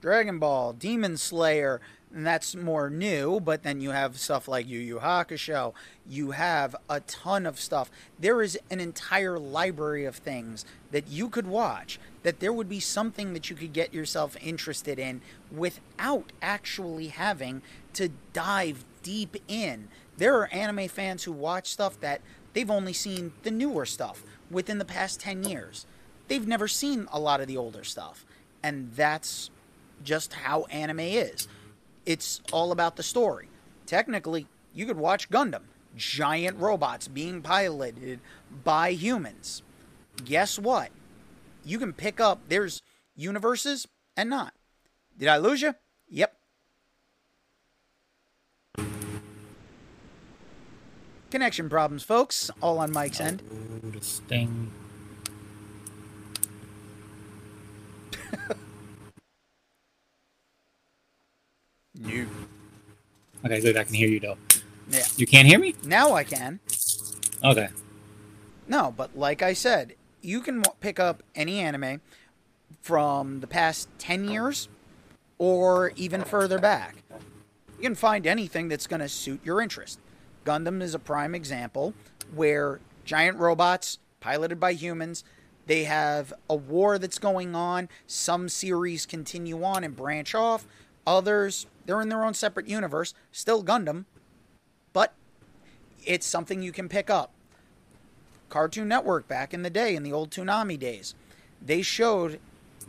Dragon 0.00 0.38
Ball, 0.38 0.72
Demon 0.72 1.16
Slayer, 1.16 1.80
and 2.14 2.26
that's 2.26 2.54
more 2.54 2.88
new, 2.88 3.40
but 3.40 3.62
then 3.62 3.80
you 3.80 3.90
have 3.90 4.18
stuff 4.18 4.48
like 4.48 4.66
Yu 4.66 4.78
Yu 4.78 4.98
Hakusho. 5.00 5.74
You 6.08 6.30
have 6.30 6.74
a 6.88 7.00
ton 7.00 7.46
of 7.46 7.60
stuff. 7.60 7.90
There 8.18 8.42
is 8.42 8.58
an 8.70 8.80
entire 8.80 9.38
library 9.38 10.04
of 10.04 10.16
things 10.16 10.64
that 10.90 11.08
you 11.08 11.28
could 11.28 11.46
watch, 11.46 11.98
that 12.22 12.40
there 12.40 12.52
would 12.52 12.68
be 12.68 12.80
something 12.80 13.34
that 13.34 13.50
you 13.50 13.56
could 13.56 13.72
get 13.72 13.92
yourself 13.92 14.36
interested 14.40 14.98
in 14.98 15.20
without 15.50 16.32
actually 16.40 17.08
having 17.08 17.60
to 17.94 18.10
dive 18.32 18.84
deep 19.02 19.36
in. 19.46 19.88
There 20.16 20.36
are 20.36 20.48
anime 20.48 20.88
fans 20.88 21.24
who 21.24 21.32
watch 21.32 21.70
stuff 21.70 22.00
that 22.00 22.20
they've 22.52 22.70
only 22.70 22.92
seen 22.92 23.32
the 23.42 23.50
newer 23.50 23.84
stuff 23.84 24.24
within 24.50 24.78
the 24.78 24.84
past 24.84 25.20
10 25.20 25.44
years. 25.44 25.86
They've 26.28 26.46
never 26.46 26.68
seen 26.68 27.06
a 27.12 27.18
lot 27.18 27.40
of 27.40 27.46
the 27.46 27.56
older 27.56 27.84
stuff. 27.84 28.24
And 28.62 28.92
that's 28.94 29.50
just 30.02 30.32
how 30.32 30.64
anime 30.64 31.00
is. 31.00 31.48
It's 32.06 32.40
all 32.52 32.72
about 32.72 32.96
the 32.96 33.02
story. 33.02 33.48
Technically, 33.86 34.46
you 34.74 34.86
could 34.86 34.96
watch 34.96 35.30
Gundam, 35.30 35.62
giant 35.96 36.58
robots 36.58 37.08
being 37.08 37.42
piloted 37.42 38.20
by 38.64 38.92
humans. 38.92 39.62
Guess 40.24 40.58
what? 40.58 40.90
You 41.64 41.78
can 41.78 41.92
pick 41.92 42.20
up, 42.20 42.40
there's 42.48 42.82
universes 43.16 43.86
and 44.16 44.30
not. 44.30 44.54
Did 45.18 45.28
I 45.28 45.36
lose 45.38 45.62
you? 45.62 45.74
Yep. 46.08 46.37
Connection 51.30 51.68
problems, 51.68 52.02
folks, 52.02 52.50
all 52.62 52.78
on 52.78 52.90
Mike's 52.90 53.20
end. 53.20 53.42
Sting. 54.00 54.70
You. 62.00 62.28
Okay, 63.44 63.60
good. 63.60 63.76
I 63.76 63.84
can 63.84 63.94
hear 63.94 64.08
you 64.08 64.20
though. 64.20 64.38
Yeah. 64.88 65.04
You 65.16 65.26
can't 65.26 65.48
hear 65.48 65.58
me? 65.58 65.74
Now 65.84 66.12
I 66.12 66.24
can. 66.24 66.60
Okay. 67.42 67.68
No, 68.66 68.94
but 68.96 69.16
like 69.16 69.42
I 69.42 69.52
said, 69.52 69.94
you 70.22 70.40
can 70.40 70.62
pick 70.80 71.00
up 71.00 71.22
any 71.34 71.58
anime 71.60 72.00
from 72.80 73.40
the 73.40 73.46
past 73.46 73.88
10 73.98 74.28
years 74.28 74.68
or 75.38 75.92
even 75.96 76.22
further 76.22 76.58
back. 76.58 76.96
You 77.76 77.82
can 77.82 77.94
find 77.94 78.26
anything 78.26 78.68
that's 78.68 78.86
going 78.86 79.00
to 79.00 79.08
suit 79.08 79.40
your 79.44 79.60
interest. 79.60 79.98
Gundam 80.48 80.80
is 80.80 80.94
a 80.94 80.98
prime 80.98 81.34
example 81.34 81.92
where 82.34 82.80
giant 83.04 83.36
robots 83.36 83.98
piloted 84.18 84.58
by 84.58 84.72
humans, 84.72 85.22
they 85.66 85.84
have 85.84 86.32
a 86.48 86.54
war 86.54 86.98
that's 86.98 87.18
going 87.18 87.54
on. 87.54 87.90
Some 88.06 88.48
series 88.48 89.04
continue 89.04 89.62
on 89.62 89.84
and 89.84 89.94
branch 89.94 90.34
off. 90.34 90.66
Others, 91.06 91.66
they're 91.84 92.00
in 92.00 92.08
their 92.08 92.24
own 92.24 92.32
separate 92.32 92.66
universe, 92.66 93.12
still 93.30 93.62
Gundam, 93.62 94.06
but 94.94 95.12
it's 96.06 96.26
something 96.26 96.62
you 96.62 96.72
can 96.72 96.88
pick 96.88 97.10
up. 97.10 97.30
Cartoon 98.48 98.88
Network 98.88 99.28
back 99.28 99.52
in 99.52 99.60
the 99.60 99.68
day, 99.68 99.94
in 99.94 100.02
the 100.02 100.14
old 100.14 100.30
Toonami 100.30 100.78
days, 100.78 101.14
they 101.60 101.82
showed 101.82 102.40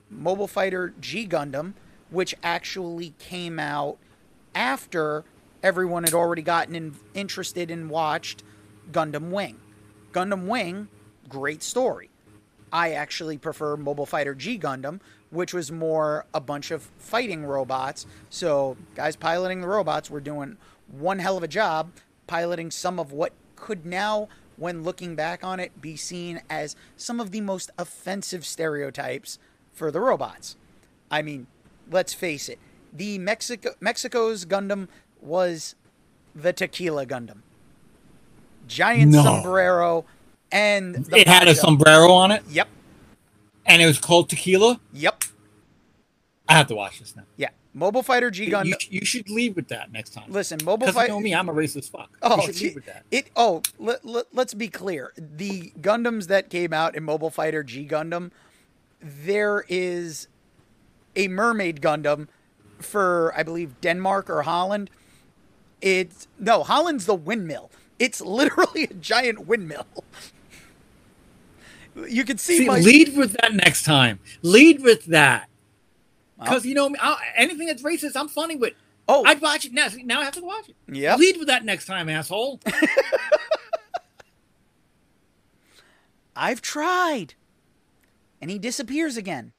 Mobile 0.10 0.48
Fighter 0.48 0.94
G 1.02 1.28
Gundam, 1.28 1.74
which 2.10 2.36
actually 2.42 3.16
came 3.20 3.60
out 3.60 3.98
after 4.56 5.26
everyone 5.64 6.04
had 6.04 6.14
already 6.14 6.42
gotten 6.42 6.76
in, 6.76 6.96
interested 7.14 7.72
and 7.72 7.90
watched 7.90 8.44
Gundam 8.92 9.30
Wing. 9.32 9.60
Gundam 10.12 10.48
Wing, 10.48 10.88
great 11.28 11.64
story. 11.64 12.10
I 12.72 12.92
actually 12.92 13.38
prefer 13.38 13.78
Mobile 13.78 14.06
Fighter 14.06 14.36
G 14.36 14.60
Gundam, 14.60 15.00
which 15.32 15.54
was 15.54 15.72
more 15.72 16.26
a 16.34 16.40
bunch 16.40 16.72
of 16.72 16.84
fighting 16.98 17.46
robots. 17.46 18.06
So, 18.30 18.78
guys 18.96 19.16
piloting 19.16 19.62
the 19.62 19.68
robots 19.68 20.10
were 20.10 20.20
doing 20.20 20.58
one 20.92 21.20
hell 21.20 21.38
of 21.38 21.44
a 21.44 21.48
job 21.48 21.92
piloting 22.28 22.70
some 22.70 23.00
of 23.00 23.12
what 23.12 23.34
could 23.56 23.86
now, 23.86 24.30
when 24.56 24.84
looking 24.84 25.16
back 25.16 25.44
on 25.44 25.60
it, 25.60 25.82
be 25.82 25.96
seen 25.96 26.42
as 26.48 26.76
some 26.96 27.20
of 27.20 27.32
the 27.32 27.42
most 27.42 27.72
offensive 27.78 28.46
stereotypes 28.46 29.40
for 29.74 29.90
the 29.90 30.00
robots. 30.00 30.56
I 31.10 31.24
mean, 31.24 31.48
let's 31.90 32.14
face 32.14 32.48
it, 32.48 32.60
the 32.94 33.18
Mexico 33.18 33.72
Mexico's 33.80 34.46
Gundam 34.46 34.88
was 35.22 35.76
the 36.36 36.54
Tequila 36.54 37.06
Gundam. 37.06 37.40
Giant 38.68 39.12
No. 39.12 39.24
sombrero 39.24 40.06
and 40.52 40.96
the 41.06 41.18
it 41.18 41.28
had 41.28 41.48
a 41.48 41.56
sombrero 41.56 42.12
on 42.12 42.32
it, 42.32 42.44
Yep. 42.50 42.68
and 43.66 43.82
it 43.82 43.86
was 43.86 44.00
called 44.00 44.30
Tequila. 44.30 44.80
Yep. 44.94 45.24
I 46.48 46.54
have 46.54 46.68
to 46.68 46.76
watch 46.76 47.00
this 47.00 47.16
now. 47.16 47.24
Yeah. 47.38 47.50
Mobile 47.74 48.02
Fighter 48.02 48.32
G 48.32 48.50
Gundam. 48.50 48.74
you 48.92 49.06
should 49.06 49.30
leave 49.30 49.56
with 49.56 49.68
that 49.68 49.92
next 49.92 50.12
time. 50.14 50.26
Listen, 50.32 50.60
Mobile 50.64 50.88
Because 50.88 50.96
you 50.96 51.02
Fighter. 51.02 51.14
know 51.14 51.20
me, 51.20 51.36
I'm 51.36 51.50
a 51.50 51.54
racist 51.54 51.92
fuck. 51.92 52.10
Oh, 52.24 52.38
you 52.38 52.54
should 52.54 52.62
leave 52.62 52.76
with 52.76 52.86
that. 52.88 53.06
it. 53.12 53.30
Oh, 53.36 53.62
let, 53.78 54.04
let, 54.04 54.26
let's 54.34 54.56
be 54.56 54.68
clear. 54.70 55.14
The 55.18 55.72
Gundams 55.80 56.28
that 56.28 56.50
came 56.50 56.74
out 56.74 56.96
in 56.96 57.04
Mobile 57.04 57.30
Fighter 57.30 57.62
G 57.64 57.88
Gundam, 57.88 58.32
there 59.02 59.66
is 59.70 60.28
a 61.16 61.28
Mermaid 61.28 61.80
Gundam 61.82 62.28
for 62.80 63.34
I 63.38 63.44
believe 63.44 63.80
Denmark 63.82 64.30
or 64.30 64.42
Holland. 64.44 64.90
It's 65.82 66.28
no 66.38 66.64
Holland's 66.64 67.06
the 67.06 67.16
windmill. 67.16 67.72
It's 67.98 68.22
literally 68.22 68.84
a 68.86 68.94
giant 68.94 69.48
windmill. 69.48 69.86
You 72.08 72.24
can 72.24 72.38
see, 72.38 72.60
See, 72.60 72.66
my 72.66 72.80
lead 72.80 73.18
with 73.18 73.34
that 73.42 73.54
next 73.54 73.84
time. 73.84 74.20
Lead 74.42 74.82
with 74.82 75.06
that. 75.06 75.50
Because 76.40 76.66
you 76.66 76.74
know 76.74 76.96
I'll, 77.02 77.18
anything 77.36 77.68
that's 77.68 77.84
racist, 77.84 78.16
I'm 78.16 78.30
funny 78.30 78.56
with. 78.56 78.74
oh 79.08 79.24
I'd 79.26 79.42
watch 79.42 79.66
it 79.66 79.74
now. 79.74 79.88
Now 80.06 80.22
I 80.22 80.26
have 80.26 80.36
to 80.36 80.44
watch 80.44 80.70
it. 80.70 80.76
Yeah. 80.90 81.16
Lead 81.16 81.38
with 81.38 81.48
that 81.48 81.66
next 81.66 81.86
time, 81.86 82.08
asshole. 82.08 82.62
I've 86.36 86.62
tried, 86.62 87.34
and 88.42 88.50
he 88.50 88.58
disappears 88.58 89.18
again. 89.18 89.52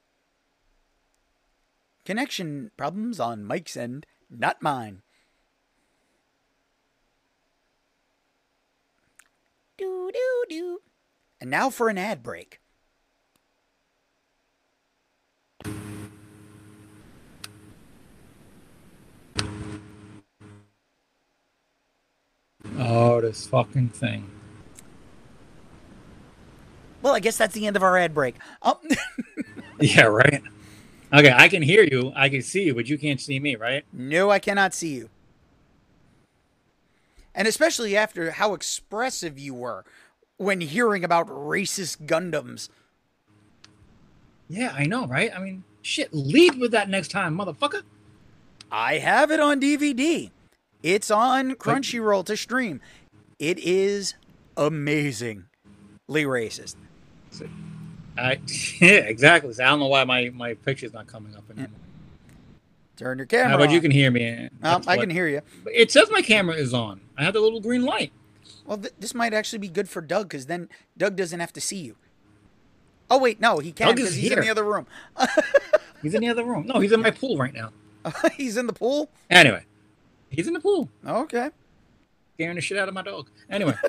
Connection 2.07 2.71
problems 2.79 3.21
on 3.21 3.45
Mike's 3.45 3.77
end, 3.77 4.07
not 4.31 4.63
mine. 4.63 5.03
Do 9.81 10.11
do 10.13 10.45
do. 10.51 10.79
And 11.41 11.49
now 11.49 11.71
for 11.71 11.89
an 11.89 11.97
ad 11.97 12.23
break. 12.23 12.61
oh, 22.79 23.21
this 23.23 23.47
fucking 23.47 23.89
thing. 23.89 24.31
Well, 27.01 27.15
I 27.15 27.21
guess 27.21 27.39
that's 27.39 27.55
the 27.55 27.67
end 27.67 27.77
of 27.77 27.83
our 27.83 27.97
ad 27.97 28.13
break. 28.13 28.35
Um, 28.61 28.77
Yeah, 29.81 30.03
right. 30.03 30.43
Okay, 31.11 31.33
I 31.35 31.49
can 31.49 31.63
hear 31.63 31.85
you. 31.85 32.13
I 32.15 32.29
can 32.29 32.43
see 32.43 32.65
you, 32.65 32.75
but 32.75 32.87
you 32.87 32.99
can't 32.99 33.19
see 33.19 33.41
me, 33.41 33.57
right? 33.57 33.85
no, 33.95 34.31
I 34.31 34.39
cannot 34.39 34.75
see 34.75 34.95
you. 34.95 35.09
And 37.35 37.47
especially 37.47 37.97
after 37.97 38.33
how 38.33 38.55
expressive 38.55 39.39
you 39.39 39.55
were 39.55 39.85
when 40.37 40.61
hearing 40.61 41.05
about 41.05 41.29
racist 41.29 42.07
Gundams. 42.07 42.69
Yeah, 44.49 44.75
I 44.77 44.87
know, 44.87 45.07
right? 45.07 45.31
I 45.35 45.39
mean, 45.39 45.63
shit, 45.83 46.13
lead 46.13 46.59
with 46.59 46.73
that 46.73 46.89
next 46.89 47.09
time, 47.09 47.37
motherfucker. 47.37 47.83
I 48.73 48.99
have 48.99 49.31
it 49.31 49.39
on 49.39 49.61
DVD. 49.61 50.31
It's 50.83 51.11
on 51.11 51.55
Crunchyroll 51.55 52.25
to 52.27 52.37
stream. 52.37 52.81
It 53.39 53.59
is 53.59 54.15
amazingly 54.57 55.45
racist. 56.11 56.77
I, 58.17 58.41
yeah, 58.81 58.91
exactly. 58.93 59.53
So 59.53 59.65
I 59.65 59.69
don't 59.69 59.81
know 59.81 59.87
why 59.87 60.05
my, 60.05 60.31
my 60.31 60.55
picture's 60.55 60.93
not 60.93 61.07
coming 61.07 61.35
up 61.37 61.45
anymore. 61.51 61.69
Turn 63.01 63.17
your 63.17 63.27
camera. 63.27 63.49
How 63.49 63.55
about 63.55 63.71
you 63.71 63.81
can 63.81 63.91
hear 63.91 64.11
me? 64.11 64.51
Um, 64.63 64.83
I 64.87 64.97
what- 64.97 65.01
can 65.01 65.09
hear 65.09 65.27
you. 65.27 65.41
It 65.65 65.91
says 65.91 66.11
my 66.11 66.21
camera 66.21 66.55
is 66.57 66.75
on. 66.75 67.01
I 67.17 67.25
have 67.25 67.33
the 67.33 67.41
little 67.41 67.59
green 67.63 67.83
light. 67.83 68.13
Well, 68.67 68.77
th- 68.77 68.93
this 69.01 69.15
might 69.15 69.33
actually 69.33 69.59
be 69.61 69.69
good 69.69 69.89
for 69.89 70.03
Doug 70.03 70.29
because 70.29 70.45
then 70.45 70.69
Doug 70.99 71.17
doesn't 71.17 71.41
have 71.41 71.51
to 71.55 71.63
see 71.63 71.79
you. 71.79 71.97
Oh 73.11 73.19
wait, 73.19 73.41
no, 73.41 73.59
he 73.59 73.73
can't 73.73 73.97
because 73.97 74.17
he's 74.17 74.31
in 74.31 74.41
the 74.41 74.51
other 74.51 74.65
room. 74.65 74.87
He's 76.03 76.13
in 76.15 76.21
the 76.21 76.29
other 76.29 76.45
room. 76.45 76.67
No, 76.67 76.81
he's 76.81 76.93
in 76.93 77.01
my 77.03 77.11
pool 77.11 77.37
right 77.39 77.53
now. 77.55 77.73
he's 78.37 78.57
in 78.57 78.67
the 78.67 78.73
pool. 78.73 79.11
Anyway, 79.29 79.65
he's 80.31 80.47
in 80.47 80.53
the 80.55 80.61
pool, 80.61 80.89
Okay. 81.07 81.51
scaring 82.35 82.55
the 82.57 82.63
shit 82.63 82.79
out 82.79 82.89
of 82.89 82.95
my 82.95 83.03
dog. 83.03 83.29
Anyway, 83.51 83.75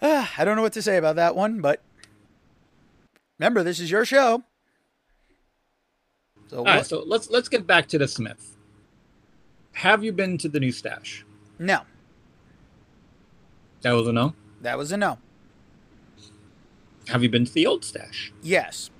I 0.02 0.44
don't 0.44 0.56
know 0.56 0.62
what 0.62 0.72
to 0.74 0.82
say 0.82 0.96
about 0.96 1.14
that 1.16 1.36
one, 1.36 1.60
but 1.60 1.82
remember, 3.38 3.62
this 3.64 3.78
is 3.80 3.90
your 3.92 4.04
show. 4.04 4.42
So, 6.48 6.58
all 6.58 6.64
what- 6.64 6.74
right. 6.76 6.86
So 6.86 7.02
let's 7.06 7.30
let's 7.30 7.48
get 7.48 7.66
back 7.66 7.88
to 7.88 7.98
the 7.98 8.08
Smith. 8.08 8.56
Have 9.72 10.02
you 10.02 10.12
been 10.12 10.38
to 10.38 10.48
the 10.48 10.58
new 10.60 10.72
stash? 10.72 11.24
no, 11.60 11.80
That 13.82 13.92
was 13.92 14.06
a 14.08 14.12
no. 14.12 14.34
that 14.62 14.76
was 14.78 14.92
a 14.92 14.96
no. 14.96 15.18
Have 17.08 17.22
you 17.22 17.28
been 17.28 17.44
to 17.44 17.52
the 17.52 17.66
old 17.66 17.84
stash? 17.84 18.32
Yes. 18.42 18.90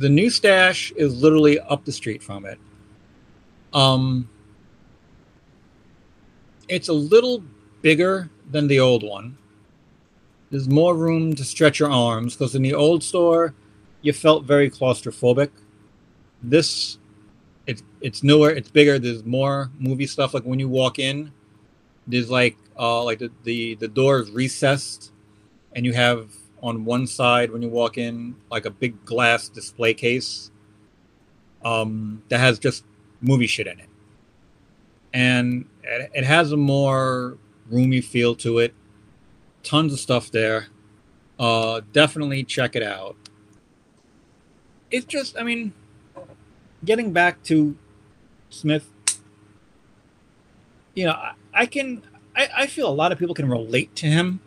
The 0.00 0.08
new 0.08 0.28
stash 0.28 0.92
is 0.96 1.14
literally 1.22 1.60
up 1.60 1.84
the 1.84 1.92
street 1.92 2.22
from 2.22 2.44
it. 2.46 2.58
Um, 3.72 4.28
it's 6.68 6.88
a 6.88 6.92
little 6.92 7.44
bigger 7.82 8.28
than 8.50 8.66
the 8.66 8.80
old 8.80 9.02
one. 9.04 9.36
There's 10.50 10.68
more 10.68 10.96
room 10.96 11.34
to 11.36 11.44
stretch 11.44 11.78
your 11.78 11.90
arms 11.90 12.34
because 12.34 12.54
in 12.54 12.62
the 12.62 12.74
old 12.74 13.02
store, 13.04 13.54
you 14.04 14.12
felt 14.12 14.44
very 14.44 14.70
claustrophobic. 14.70 15.50
This, 16.42 16.98
it's 17.66 17.82
it's 18.00 18.22
newer, 18.22 18.50
it's 18.50 18.70
bigger. 18.70 18.98
There's 18.98 19.24
more 19.24 19.70
movie 19.78 20.06
stuff. 20.06 20.34
Like 20.34 20.44
when 20.44 20.58
you 20.60 20.68
walk 20.68 20.98
in, 20.98 21.32
there's 22.06 22.30
like 22.30 22.56
uh 22.78 23.02
like 23.02 23.18
the 23.18 23.30
the, 23.44 23.74
the 23.76 23.88
door 23.88 24.20
is 24.20 24.30
recessed, 24.30 25.12
and 25.72 25.84
you 25.84 25.92
have 25.94 26.30
on 26.62 26.84
one 26.84 27.06
side 27.06 27.50
when 27.50 27.60
you 27.60 27.68
walk 27.68 27.98
in 27.98 28.34
like 28.50 28.64
a 28.64 28.70
big 28.70 29.04
glass 29.04 29.48
display 29.50 29.92
case 29.92 30.50
um, 31.62 32.22
that 32.30 32.38
has 32.38 32.58
just 32.58 32.84
movie 33.20 33.46
shit 33.46 33.66
in 33.66 33.78
it 33.78 33.88
and 35.12 35.66
it, 35.82 36.10
it 36.14 36.24
has 36.24 36.52
a 36.52 36.56
more 36.56 37.36
roomy 37.70 38.00
feel 38.00 38.34
to 38.34 38.58
it 38.58 38.74
tons 39.62 39.92
of 39.92 40.00
stuff 40.00 40.30
there 40.30 40.68
uh, 41.38 41.82
definitely 41.92 42.42
check 42.44 42.76
it 42.76 42.82
out 42.82 43.16
it's 44.94 45.06
just 45.06 45.36
i 45.38 45.42
mean 45.42 45.72
getting 46.84 47.12
back 47.12 47.42
to 47.42 47.76
smith 48.50 48.88
you 50.94 51.04
know 51.04 51.12
i, 51.12 51.32
I 51.52 51.66
can 51.66 52.02
I, 52.36 52.48
I 52.58 52.66
feel 52.66 52.88
a 52.88 52.96
lot 53.02 53.12
of 53.12 53.18
people 53.18 53.34
can 53.34 53.48
relate 53.48 53.94
to 53.96 54.06
him 54.06 54.40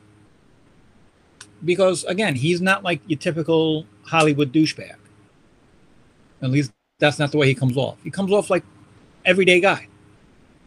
because 1.63 2.03
again, 2.05 2.35
he's 2.35 2.61
not 2.61 2.83
like 2.83 3.01
your 3.07 3.19
typical 3.19 3.85
Hollywood 4.03 4.51
douchebag. 4.51 4.95
At 6.41 6.49
least 6.49 6.71
that's 6.99 7.19
not 7.19 7.31
the 7.31 7.37
way 7.37 7.47
he 7.47 7.55
comes 7.55 7.77
off. 7.77 7.97
He 8.03 8.11
comes 8.11 8.31
off 8.31 8.49
like 8.49 8.63
everyday 9.25 9.59
guy. 9.59 9.87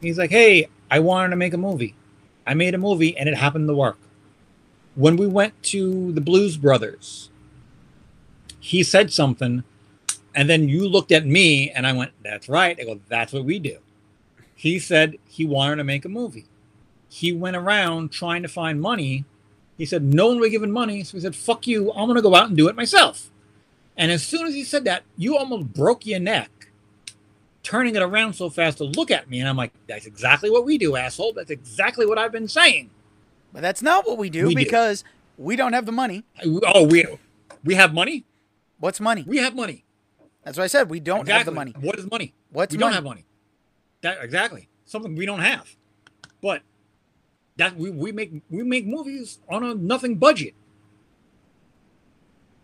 He's 0.00 0.18
like, 0.18 0.30
"Hey, 0.30 0.68
I 0.90 0.98
wanted 1.00 1.30
to 1.30 1.36
make 1.36 1.54
a 1.54 1.58
movie. 1.58 1.94
I 2.46 2.54
made 2.54 2.74
a 2.74 2.78
movie 2.78 3.16
and 3.16 3.28
it 3.28 3.36
happened 3.36 3.68
to 3.68 3.74
work." 3.74 3.98
When 4.96 5.16
we 5.16 5.26
went 5.26 5.62
to 5.64 6.12
the 6.12 6.20
Blues 6.20 6.56
Brothers, 6.56 7.30
he 8.60 8.82
said 8.82 9.12
something 9.12 9.64
and 10.34 10.48
then 10.48 10.68
you 10.68 10.88
looked 10.88 11.10
at 11.10 11.26
me 11.26 11.70
and 11.70 11.86
I 11.86 11.92
went, 11.92 12.12
"That's 12.22 12.48
right." 12.48 12.78
I 12.80 12.84
go, 12.84 13.00
"That's 13.08 13.32
what 13.32 13.44
we 13.44 13.58
do." 13.58 13.78
He 14.54 14.78
said 14.78 15.16
he 15.26 15.44
wanted 15.44 15.76
to 15.76 15.84
make 15.84 16.04
a 16.04 16.08
movie. 16.08 16.46
He 17.08 17.32
went 17.32 17.56
around 17.56 18.12
trying 18.12 18.42
to 18.42 18.48
find 18.48 18.80
money 18.80 19.24
he 19.80 19.86
said, 19.86 20.02
No 20.02 20.26
one 20.26 20.38
will 20.40 20.50
give 20.50 20.62
him 20.62 20.72
money. 20.72 21.02
So 21.04 21.16
he 21.16 21.22
said, 21.22 21.34
Fuck 21.34 21.66
you. 21.66 21.90
I'm 21.92 22.04
going 22.04 22.16
to 22.16 22.20
go 22.20 22.34
out 22.34 22.48
and 22.48 22.56
do 22.56 22.68
it 22.68 22.76
myself. 22.76 23.30
And 23.96 24.12
as 24.12 24.22
soon 24.22 24.46
as 24.46 24.52
he 24.52 24.62
said 24.62 24.84
that, 24.84 25.04
you 25.16 25.38
almost 25.38 25.72
broke 25.72 26.04
your 26.04 26.20
neck 26.20 26.50
turning 27.62 27.96
it 27.96 28.02
around 28.02 28.34
so 28.34 28.50
fast 28.50 28.76
to 28.78 28.84
look 28.84 29.10
at 29.10 29.30
me. 29.30 29.40
And 29.40 29.48
I'm 29.48 29.56
like, 29.56 29.72
That's 29.86 30.04
exactly 30.04 30.50
what 30.50 30.66
we 30.66 30.76
do, 30.76 30.96
asshole. 30.96 31.32
That's 31.32 31.50
exactly 31.50 32.04
what 32.04 32.18
I've 32.18 32.30
been 32.30 32.46
saying. 32.46 32.90
But 33.54 33.62
that's 33.62 33.80
not 33.80 34.06
what 34.06 34.18
we 34.18 34.28
do 34.28 34.48
We 34.48 34.54
do. 34.54 34.64
because 34.64 35.02
we 35.38 35.56
don't 35.56 35.72
have 35.72 35.86
the 35.86 35.92
money. 35.92 36.24
Oh, 36.44 36.86
we 36.86 37.06
we 37.64 37.74
have 37.74 37.94
money? 37.94 38.26
What's 38.80 38.98
money? 38.98 39.24
We 39.26 39.36
have 39.38 39.54
money. 39.54 39.84
That's 40.44 40.56
what 40.56 40.64
I 40.64 40.68
said. 40.68 40.90
We 40.90 41.00
don't 41.00 41.28
have 41.28 41.44
the 41.44 41.52
money. 41.52 41.74
What 41.78 41.98
is 41.98 42.10
money? 42.10 42.34
What's 42.50 42.72
we 42.72 42.78
money? 42.78 42.88
don't 42.88 42.94
have 42.94 43.04
money. 43.04 43.26
That 44.00 44.18
exactly. 44.22 44.68
Something 44.86 45.14
we 45.14 45.26
don't 45.26 45.40
have. 45.40 45.76
But 46.40 46.62
that 47.56 47.76
we, 47.76 47.90
we 47.90 48.10
make 48.10 48.32
we 48.48 48.62
make 48.62 48.86
movies 48.86 49.38
on 49.48 49.62
a 49.62 49.74
nothing 49.74 50.16
budget. 50.16 50.54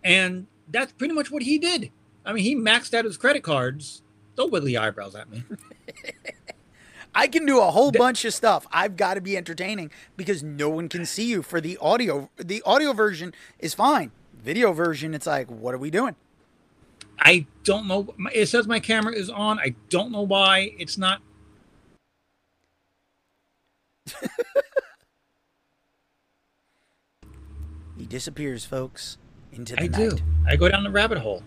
And 0.03 0.47
that's 0.69 0.93
pretty 0.93 1.13
much 1.13 1.31
what 1.31 1.43
he 1.43 1.59
did. 1.59 1.91
I 2.25 2.33
mean, 2.33 2.45
he 2.45 2.57
maxed 2.57 2.95
out 2.95 3.05
his 3.05 3.17
credit 3.17 3.43
cards. 3.43 4.03
Don't 4.37 4.51
wiggly 4.51 4.77
eyebrows 4.77 5.15
at 5.15 5.31
me. 5.31 5.45
I 7.15 7.29
can 7.29 7.47
do 7.47 7.61
a 7.61 7.71
whole 7.71 7.93
bunch 7.93 8.25
of 8.25 8.35
stuff. 8.35 8.67
I've 8.71 8.97
got 8.97 9.15
to 9.15 9.21
be 9.21 9.37
entertaining 9.37 9.91
because 10.17 10.43
no 10.43 10.69
one 10.69 10.89
can 10.89 11.07
see 11.07 11.25
you 11.25 11.43
for 11.43 11.61
the 11.61 11.79
audio. 11.81 12.31
The 12.37 12.63
audio 12.67 12.93
version 12.93 13.33
is 13.59 13.75
fine. 13.75 14.13
Video 14.47 14.73
version, 14.73 15.13
it's 15.13 15.27
like, 15.27 15.51
what 15.51 15.75
are 15.75 15.79
we 15.79 15.91
doing? 15.91 16.15
I 17.19 17.47
don't 17.65 17.89
know. 17.89 18.15
It 18.33 18.47
says 18.47 18.69
my 18.69 18.79
camera 18.79 19.13
is 19.13 19.29
on. 19.29 19.59
I 19.59 19.75
don't 19.91 20.13
know 20.13 20.23
why 20.23 20.73
it's 20.79 20.97
not. 20.97 21.21
He 27.97 28.05
disappears, 28.05 28.65
folks, 28.65 29.17
into 29.53 29.75
the 29.75 29.85
I 29.85 29.87
night. 29.87 30.11
do. 30.11 30.19
I 30.47 30.57
go 30.57 30.69
down 30.69 30.85
the 30.85 30.91
rabbit 30.91 31.19
hole. 31.19 31.43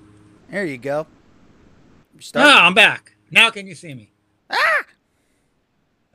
There 0.49 0.65
you 0.65 0.77
go. 0.79 1.05
Start. 2.19 2.45
Ah, 2.47 2.65
I'm 2.65 2.73
back. 2.73 3.15
Now 3.29 3.51
can 3.51 3.67
you 3.67 3.75
see 3.75 3.93
me? 3.93 4.12
Ah! 4.49 4.57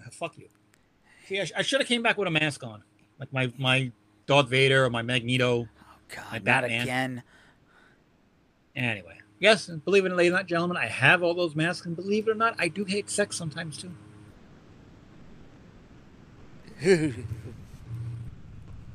Ah, 0.01 0.09
Fuck 0.11 0.37
you. 0.37 0.49
See, 1.29 1.41
I, 1.41 1.45
sh- 1.45 1.53
I 1.57 1.63
should 1.63 1.81
have 1.81 1.87
came 1.89 2.03
back 2.03 2.19
with 2.19 2.27
a 2.27 2.33
mask 2.33 2.65
on, 2.65 2.83
like 3.21 3.33
my 3.33 3.53
my 3.57 3.93
Darth 4.27 4.49
Vader 4.49 4.85
or 4.85 4.91
my 4.91 5.03
Magneto. 5.03 5.69
God, 6.09 6.45
Batman. 6.45 6.83
again. 6.83 7.23
Anyway, 8.77 9.19
yes, 9.39 9.67
believe 9.69 10.05
it, 10.05 10.09
or 10.09 10.11
not, 10.11 10.19
ladies 10.19 10.35
and 10.39 10.49
gentlemen, 10.49 10.77
I 10.77 10.87
have 10.87 11.23
all 11.23 11.35
those 11.35 11.55
masks, 11.55 11.87
and 11.87 11.95
believe 11.95 12.27
it 12.27 12.31
or 12.33 12.35
not, 12.35 12.55
I 12.59 12.69
do 12.69 12.85
hate 12.85 13.09
sex 13.09 13.37
sometimes 13.37 13.79
too. 13.79 13.93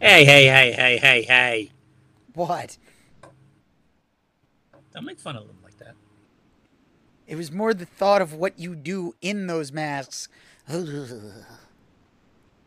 Hey, 0.02 0.24
hey, 0.24 0.45
hey, 0.45 0.72
hey, 0.72 0.98
hey, 0.98 1.22
hey! 1.24 1.72
what? 2.34 2.78
Don't 4.93 5.04
make 5.04 5.19
fun 5.19 5.36
of 5.36 5.45
them 5.45 5.58
like 5.62 5.78
that. 5.80 5.93
It 7.28 7.36
was 7.36 7.52
more 7.52 7.74
the 7.74 7.86
thought 7.86 8.22
of 8.22 8.34
what 8.34 8.58
you 8.58 8.76
do 8.78 9.13
in 9.22 9.48
those 9.48 9.74
masks. 9.74 10.30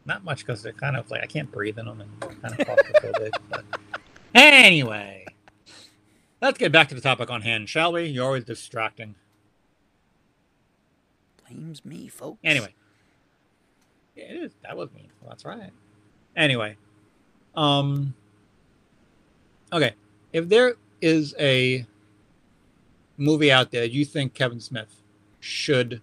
Not 0.04 0.24
much 0.24 0.40
because 0.40 0.62
they're 0.62 0.74
kind 0.74 0.94
of 0.94 1.10
like 1.10 1.22
I 1.22 1.26
can't 1.26 1.50
breathe 1.50 1.78
in 1.78 1.86
them 1.86 2.02
and 2.02 2.20
kind 2.42 2.52
of 2.52 2.58
claustrophobic. 2.66 3.32
but 3.48 3.64
anyway, 4.34 5.24
let's 6.40 6.58
get 6.58 6.72
back 6.72 6.88
to 6.88 6.94
the 6.94 7.00
topic 7.00 7.30
on 7.30 7.42
hand, 7.42 7.68
shall 7.68 7.92
we? 7.92 8.04
You're 8.04 8.26
always 8.26 8.44
distracting. 8.44 9.14
Blames 11.46 11.84
me, 11.84 12.08
folks. 12.08 12.38
Anyway, 12.44 12.74
yeah, 14.16 14.24
it 14.24 14.36
is. 14.42 14.52
That 14.62 14.76
was 14.76 14.90
me. 14.92 15.08
Well, 15.20 15.30
that's 15.30 15.44
right. 15.44 15.70
Anyway, 16.36 16.76
um, 17.54 18.14
okay. 19.72 19.94
If 20.32 20.48
there 20.48 20.74
is 21.00 21.34
a 21.38 21.84
movie 23.16 23.52
out 23.52 23.70
there 23.70 23.84
you 23.84 24.04
think 24.04 24.34
Kevin 24.34 24.60
Smith 24.60 25.02
should 25.40 26.00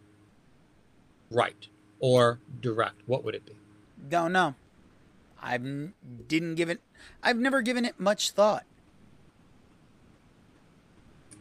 write 1.31 1.67
or 1.99 2.39
direct, 2.61 3.01
what 3.07 3.23
would 3.23 3.35
it 3.35 3.45
be? 3.45 3.53
Don't 4.07 4.31
know. 4.31 4.55
I 5.41 5.57
didn't 5.57 6.55
give 6.55 6.69
it. 6.69 6.81
I've 7.23 7.37
never 7.37 7.61
given 7.61 7.85
it 7.85 7.99
much 7.99 8.31
thought. 8.31 8.65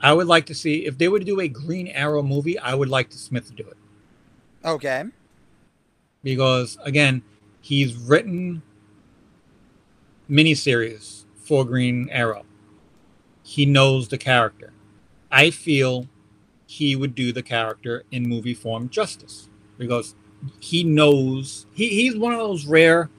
I 0.01 0.13
would 0.13 0.27
like 0.29 0.47
to 0.47 0.55
see 0.55 0.87
if 0.87 0.99
they 0.99 1.09
were 1.09 1.19
to 1.19 1.25
do 1.25 1.41
a 1.41 1.49
Green 1.49 1.89
Arrow 1.89 2.23
movie. 2.23 2.59
I 2.59 2.75
would 2.75 2.89
like 2.89 3.11
to 3.11 3.19
Smith 3.19 3.47
to 3.49 3.53
do 3.55 3.69
it. 3.69 3.77
Okay. 4.65 5.05
because 6.23 6.79
again, 6.85 7.23
he's 7.61 7.95
written 7.97 8.63
miniseries 10.31 11.25
for 11.37 11.65
Green 11.65 12.09
Arrow. 12.11 12.45
He 13.43 13.65
knows 13.67 14.09
the 14.09 14.19
character. 14.19 14.73
I 15.31 15.51
feel 15.51 16.07
he 16.67 16.95
would 16.97 17.15
do 17.15 17.33
the 17.33 17.43
character 17.43 18.05
in 18.11 18.29
movie 18.29 18.55
form 18.55 18.89
justice 18.91 19.49
because 19.79 20.15
he 20.61 20.85
knows 20.85 21.67
he, 21.73 21.89
he's 21.89 22.17
one 22.17 22.33
of 22.33 22.39
those 22.39 22.67
rare 22.67 23.11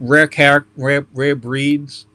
rare 0.00 0.26
character 0.26 0.70
rare 0.76 1.06
rare 1.12 1.36
breeds 1.36 2.06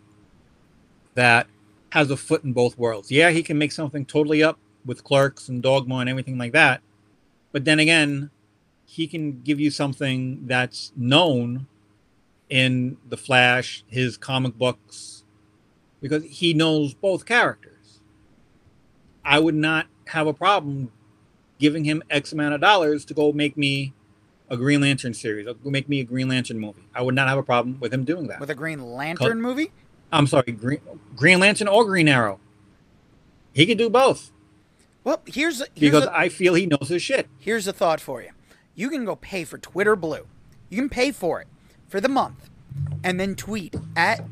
that 1.13 1.47
has 1.91 2.11
a 2.11 2.17
foot 2.17 2.43
in 2.43 2.51
both 2.51 2.77
worlds. 2.77 3.09
Yeah, 3.09 3.29
he 3.29 3.41
can 3.41 3.57
make 3.57 3.71
something 3.71 4.05
totally 4.05 4.43
up 4.43 4.59
with 4.85 5.03
clerks 5.03 5.47
and 5.47 5.63
dogma 5.63 5.97
and 5.97 6.09
everything 6.09 6.37
like 6.37 6.51
that. 6.51 6.81
But 7.51 7.63
then 7.63 7.79
again, 7.79 8.31
he 8.85 9.07
can 9.07 9.41
give 9.41 9.59
you 9.59 9.71
something 9.71 10.45
that's 10.45 10.91
known 10.95 11.67
in 12.49 12.97
the 13.07 13.17
Flash, 13.17 13.83
his 13.87 14.17
comic 14.17 14.57
books, 14.57 15.23
because 16.01 16.23
he 16.25 16.53
knows 16.53 16.93
both 16.93 17.25
characters. 17.25 18.01
I 19.23 19.39
would 19.39 19.55
not 19.55 19.87
have 20.07 20.27
a 20.27 20.33
problem 20.33 20.91
giving 21.57 21.85
him 21.85 22.03
X 22.09 22.33
amount 22.33 22.53
of 22.53 22.61
dollars 22.61 23.05
to 23.05 23.13
go 23.13 23.31
make 23.31 23.57
me 23.57 23.93
a 24.49 24.57
Green 24.57 24.81
Lantern 24.81 25.13
series, 25.13 25.47
make 25.63 25.89
me 25.89 25.99
a 25.99 26.03
Green 26.03 26.27
Lantern 26.27 26.59
movie. 26.59 26.83
I 26.93 27.01
would 27.01 27.15
not 27.15 27.27
have 27.27 27.37
a 27.37 27.43
problem 27.43 27.79
with 27.79 27.93
him 27.93 28.03
doing 28.03 28.27
that. 28.27 28.39
With 28.39 28.49
a 28.49 28.55
Green 28.55 28.81
Lantern 28.93 29.41
movie? 29.41 29.71
I'm 30.11 30.27
sorry, 30.27 30.51
Green 30.51 30.79
Green 31.15 31.39
Lantern 31.39 31.67
or 31.67 31.85
Green 31.85 32.07
Arrow. 32.07 32.39
He 33.53 33.65
could 33.65 33.77
do 33.77 33.89
both 33.89 34.31
Well, 35.03 35.21
here's 35.25 35.59
here's 35.59 35.69
because 35.75 36.05
a, 36.05 36.15
I 36.17 36.29
feel 36.29 36.53
he 36.53 36.65
knows 36.65 36.89
his 36.89 37.01
shit. 37.01 37.27
here's 37.39 37.67
a 37.67 37.73
thought 37.73 37.99
for 38.01 38.21
you. 38.21 38.29
You 38.75 38.89
can 38.89 39.05
go 39.05 39.15
pay 39.15 39.43
for 39.45 39.57
Twitter 39.57 39.95
Blue. 39.95 40.27
You 40.69 40.77
can 40.77 40.89
pay 40.89 41.11
for 41.11 41.41
it 41.41 41.47
for 41.87 42.01
the 42.01 42.09
month, 42.09 42.49
and 43.03 43.19
then 43.19 43.35
tweet 43.35 43.75
at 43.95 44.25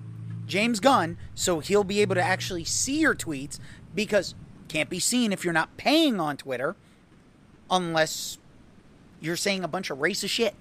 James 0.46 0.80
Gunn 0.80 1.18
so 1.34 1.60
he'll 1.60 1.84
be 1.86 2.02
able 2.02 2.16
to 2.16 2.22
actually 2.22 2.66
see 2.66 3.00
your 3.00 3.16
tweets 3.16 3.60
because 3.96 4.36
can't 4.68 4.90
be 4.90 5.00
seen 5.00 5.32
if 5.32 5.44
you're 5.44 5.54
not 5.54 5.78
paying 5.78 6.20
on 6.20 6.36
Twitter 6.36 6.76
unless 7.72 8.38
you're 9.24 9.36
saying 9.38 9.64
a 9.64 9.68
bunch 9.68 9.90
of 9.90 9.98
racist 10.00 10.30
shit. 10.30 10.54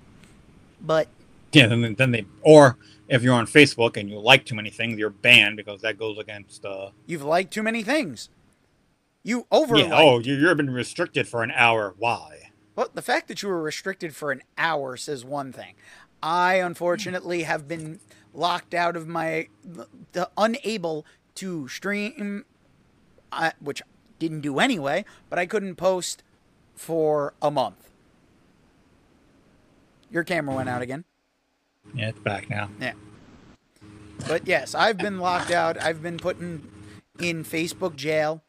But 0.81 1.09
Yeah, 1.53 1.66
then 1.66 1.94
then 1.94 2.12
they 2.12 2.25
or 2.40 2.79
if 3.09 3.22
you're 3.22 3.35
on 3.35 3.46
Facebook 3.46 3.96
and 3.96 4.09
you 4.09 4.18
like 4.18 4.46
too 4.46 4.55
many 4.55 4.70
things, 4.70 4.98
you're 4.98 5.11
banned 5.11 5.57
because 5.57 5.83
that 5.83 5.98
goes 5.98 6.18
against. 6.18 6.64
uh 6.64 6.90
you've 7.07 7.25
liked 7.25 7.53
too 7.53 7.62
many 7.62 7.83
things. 7.83 8.31
You 9.22 9.46
over 9.53 9.77
Yeah. 9.77 9.90
Oh, 9.92 10.18
you, 10.18 10.35
you've 10.35 10.57
been 10.57 10.70
restricted 10.70 11.29
for 11.29 11.42
an 11.42 11.53
hour. 11.53 11.94
Why? 11.98 12.51
Well, 12.75 12.88
the 12.92 13.03
fact 13.03 13.29
that 13.29 13.42
you 13.42 13.48
were 13.48 13.61
restricted 13.62 14.16
for 14.16 14.33
an 14.33 14.42
hour 14.57 14.96
says 14.96 15.25
one 15.25 15.53
thing. 15.53 15.75
I 16.22 16.55
unfortunately 16.55 17.42
have 17.42 17.68
been 17.68 18.01
locked 18.33 18.75
out 18.75 18.96
of 18.96 19.07
my 19.07 19.48
the 20.12 20.31
unable 20.37 21.05
to 21.37 21.68
stream, 21.68 22.44
uh, 23.31 23.51
which 23.61 23.83
didn't 24.18 24.40
do 24.40 24.59
anyway. 24.59 25.05
But 25.29 25.38
I 25.38 25.46
couldn't 25.46 25.77
post 25.77 26.22
for 26.75 27.35
a 27.42 27.51
month. 27.51 27.90
Your 30.12 30.25
camera 30.25 30.55
went 30.55 30.68
out 30.68 30.83
again. 30.83 31.05
Yeah, 31.94 32.11
it's 32.11 32.18
back 32.18 32.48
now. 32.51 32.68
Yeah. 32.81 32.92
But 34.29 34.46
yes, 34.46 34.75
I've 34.75 34.98
been 34.98 35.18
locked 35.18 35.51
out. 35.51 35.83
I've 35.83 36.03
been 36.03 36.18
put 36.18 36.38
in, 36.38 36.68
in 37.18 37.44
Facebook 37.44 37.96
jail, 37.96 38.42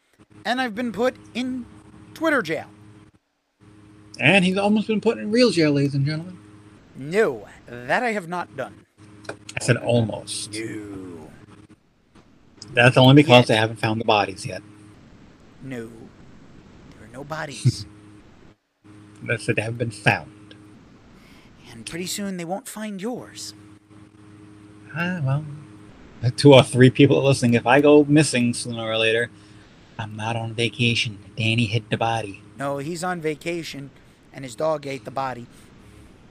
and 0.45 0.62
I've 0.62 0.76
been 0.76 0.91
put 0.91 1.15
in 1.34 1.65
Twitter 2.13 2.41
jail. 2.41 2.65
And 4.19 4.45
he's 4.45 4.58
almost 4.58 4.88
been 4.88 5.02
put 5.02 5.17
in 5.17 5.32
real 5.32 5.49
jail, 5.49 5.71
ladies 5.71 5.95
and 5.95 6.06
gentlemen. 6.06 6.38
No, 6.95 7.47
that 7.65 8.04
I 8.04 8.12
have 8.12 8.28
not 8.28 8.56
done. 8.56 8.86
I 9.30 9.63
said 9.63 9.78
almost. 9.78 10.54
No. 10.54 11.30
That's 12.73 12.97
only 12.97 13.15
because 13.15 13.49
Yeah. 13.49 13.56
they 13.56 13.60
haven't 13.60 13.78
found 13.78 13.99
the 14.02 14.06
bodies 14.06 14.45
yet. 14.45 14.62
No. 15.63 15.88
There 15.88 17.08
are 17.08 17.12
no 17.12 17.23
bodies. 17.23 17.86
That's 19.23 19.45
that 19.45 19.56
they 19.56 19.62
haven't 19.62 19.78
been 19.78 19.91
found. 19.91 20.32
And 21.73 21.86
pretty 21.86 22.05
soon 22.05 22.38
they 22.38 22.45
won't 22.45 22.67
find 22.67 23.01
yours. 23.01 23.53
Ah, 24.95 25.19
well, 25.23 25.43
two 26.38 26.53
or 26.53 26.63
three 26.63 26.89
people 26.89 27.17
are 27.17 27.23
listening. 27.23 27.55
If 27.55 27.65
I 27.67 27.81
go 27.81 28.03
missing 28.05 28.53
sooner 28.53 28.83
or 28.83 28.97
later, 28.97 29.29
I'm 29.97 30.15
not 30.15 30.36
on 30.36 30.53
vacation. 30.53 31.17
Danny 31.36 31.65
hid 31.65 31.89
the 31.89 31.97
body. 31.97 32.41
No, 32.57 32.77
he's 32.77 33.03
on 33.03 33.19
vacation 33.19 33.89
and 34.31 34.45
his 34.45 34.55
dog 34.55 34.86
ate 34.86 35.03
the 35.05 35.12
body. 35.12 35.47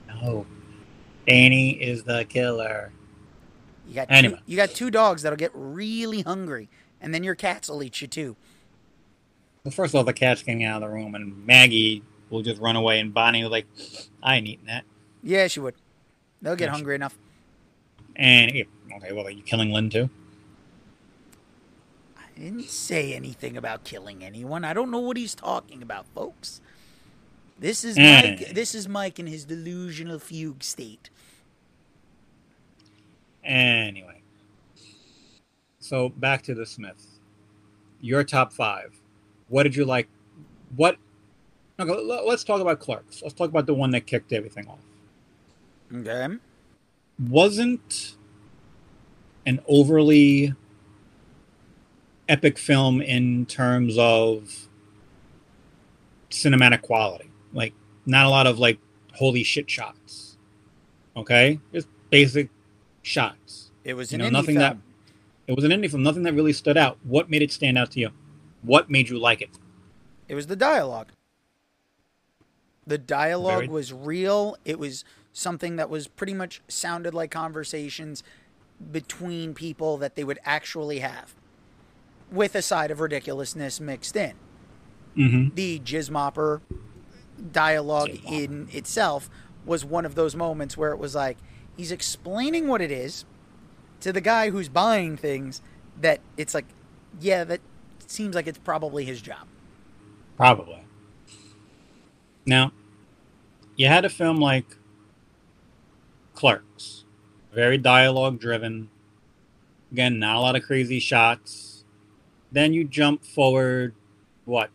No, 0.07 0.45
Danny 1.27 1.71
is 1.71 2.03
the 2.03 2.25
killer. 2.25 2.91
You 3.87 3.95
got 3.95 4.07
Anyway. 4.09 4.35
two, 4.35 4.41
you 4.45 4.55
got 4.55 4.69
two 4.69 4.89
dogs 4.89 5.21
that'll 5.23 5.37
get 5.37 5.51
really 5.53 6.21
hungry 6.21 6.69
and 7.01 7.13
then 7.13 7.23
your 7.23 7.35
cats 7.35 7.67
will 7.69 7.83
eat 7.83 8.01
you 8.01 8.07
too. 8.07 8.37
Well, 9.65 9.71
first 9.73 9.93
of 9.93 9.97
all, 9.97 10.03
the 10.05 10.13
cat's 10.13 10.41
getting 10.41 10.63
out 10.63 10.81
of 10.83 10.89
the 10.89 10.93
room, 10.93 11.15
and 11.15 11.45
Maggie 11.45 12.03
will 12.29 12.41
just 12.41 12.59
run 12.61 12.75
away, 12.75 12.99
and 12.99 13.13
Bonnie 13.13 13.43
was 13.43 13.51
like, 13.51 13.65
"I 14.21 14.35
ain't 14.37 14.47
eating 14.47 14.65
that." 14.65 14.83
Yeah, 15.23 15.47
she 15.47 15.59
would. 15.61 15.75
They'll 16.41 16.55
get 16.55 16.65
Yeah, 16.65 16.71
hungry 16.71 16.95
enough. 16.95 17.17
And 18.15 18.51
okay, 18.51 19.11
well, 19.13 19.25
are 19.25 19.31
you 19.31 19.41
killing 19.41 19.71
Lynn 19.71 19.89
too? 19.89 20.09
I 22.17 22.39
didn't 22.39 22.63
say 22.69 23.13
anything 23.13 23.55
about 23.57 23.83
killing 23.83 24.23
anyone. 24.23 24.65
I 24.65 24.73
don't 24.73 24.91
know 24.91 24.99
what 24.99 25.17
he's 25.17 25.33
talking 25.33 25.81
about, 25.81 26.05
folks. 26.13 26.61
This 27.57 27.83
is 27.83 27.97
Eh. 27.97 28.35
Mike. 28.37 28.49
This 28.53 28.75
is 28.75 28.87
Mike 28.89 29.19
in 29.19 29.27
his 29.27 29.45
delusional 29.45 30.19
fugue 30.19 30.63
state. 30.63 31.09
Anyway, 33.43 34.21
so 35.79 36.09
back 36.09 36.41
to 36.43 36.53
the 36.55 36.65
Smiths. 36.65 37.19
Your 37.99 38.23
top 38.23 38.53
five. 38.53 38.99
What 39.49 39.63
did 39.63 39.75
you 39.75 39.85
like? 39.85 40.07
What? 40.75 40.97
Okay, 41.79 41.91
let's 42.25 42.43
talk 42.43 42.61
about 42.61 42.79
Clerks. 42.79 43.21
Let's 43.21 43.33
talk 43.33 43.49
about 43.49 43.65
the 43.65 43.73
one 43.73 43.91
that 43.91 44.01
kicked 44.07 44.31
everything 44.33 44.67
off. 44.67 44.79
Okay. 45.93 46.27
Wasn't 47.19 48.15
an 49.45 49.59
overly 49.67 50.53
epic 52.27 52.57
film 52.57 53.01
in 53.01 53.45
terms 53.45 53.97
of 53.97 54.67
cinematic 56.31 56.81
quality. 56.81 57.29
Like, 57.53 57.73
not 58.05 58.25
a 58.25 58.29
lot 58.29 58.47
of 58.47 58.59
like 58.59 58.79
holy 59.13 59.43
shit 59.43 59.69
shots. 59.69 60.37
Okay, 61.15 61.59
just 61.71 61.87
basic 62.09 62.49
shots. 63.03 63.69
It 63.83 63.93
was 63.93 64.11
You 64.11 64.15
an 64.15 64.21
know, 64.21 64.29
indie 64.29 64.31
nothing 64.31 64.55
film. 64.55 64.59
that 64.59 64.77
it 65.47 65.55
was 65.55 65.63
an 65.63 65.71
indie 65.71 65.89
film. 65.91 66.01
Nothing 66.03 66.23
that 66.23 66.33
really 66.33 66.53
stood 66.53 66.77
out. 66.77 66.97
What 67.03 67.29
made 67.29 67.41
it 67.43 67.51
stand 67.51 67.77
out 67.77 67.91
to 67.91 67.99
you? 67.99 68.09
What 68.63 68.89
made 68.89 69.09
you 69.09 69.19
like 69.19 69.41
it? 69.41 69.49
It 70.27 70.35
was 70.35 70.47
the 70.47 70.55
dialogue. 70.55 71.09
The 72.87 72.97
dialogue 72.97 73.55
Very- 73.55 73.67
was 73.67 73.93
real. 73.93 74.57
It 74.65 74.79
was 74.79 75.05
something 75.33 75.75
that 75.75 75.89
was 75.89 76.07
pretty 76.07 76.33
much 76.33 76.61
sounded 76.67 77.13
like 77.13 77.31
conversations 77.31 78.23
between 78.91 79.53
people 79.53 79.97
that 79.97 80.15
they 80.15 80.23
would 80.23 80.39
actually 80.45 80.99
have, 80.99 81.35
with 82.31 82.55
a 82.55 82.61
side 82.61 82.91
of 82.91 82.99
ridiculousness 82.99 83.79
mixed 83.79 84.15
in. 84.15 84.33
Mm-hmm. 85.17 85.55
The 85.55 85.79
Jizzmopper 85.79 86.61
dialogue 87.51 88.09
Jizzmopper. 88.09 88.43
in 88.43 88.67
itself 88.71 89.29
was 89.65 89.83
one 89.83 90.05
of 90.05 90.15
those 90.15 90.35
moments 90.35 90.77
where 90.77 90.91
it 90.91 90.97
was 90.97 91.15
like 91.15 91.37
he's 91.77 91.91
explaining 91.91 92.67
what 92.67 92.81
it 92.81 92.91
is 92.91 93.25
to 94.01 94.11
the 94.11 94.21
guy 94.21 94.49
who's 94.49 94.69
buying 94.69 95.17
things 95.17 95.61
that 96.01 96.19
it's 96.37 96.53
like, 96.53 96.65
yeah, 97.19 97.43
that 97.43 97.61
seems 98.05 98.35
like 98.35 98.47
it's 98.47 98.57
probably 98.59 99.05
his 99.05 99.21
job. 99.21 99.47
Probably. 100.35 100.83
Now, 102.45 102.71
you 103.75 103.87
had 103.87 104.03
a 104.03 104.09
film 104.09 104.37
like 104.37 104.65
Clerks, 106.43 107.05
very 107.53 107.77
dialogue 107.77 108.37
driven. 108.37 108.89
Again, 109.93 110.19
not 110.19 110.35
a 110.35 110.39
lot 110.41 110.57
of 110.57 110.63
crazy 110.63 110.99
shots. 110.99 111.85
Then 112.51 112.73
you 112.73 112.83
jump 112.83 113.23
forward, 113.23 113.95
what, 114.43 114.69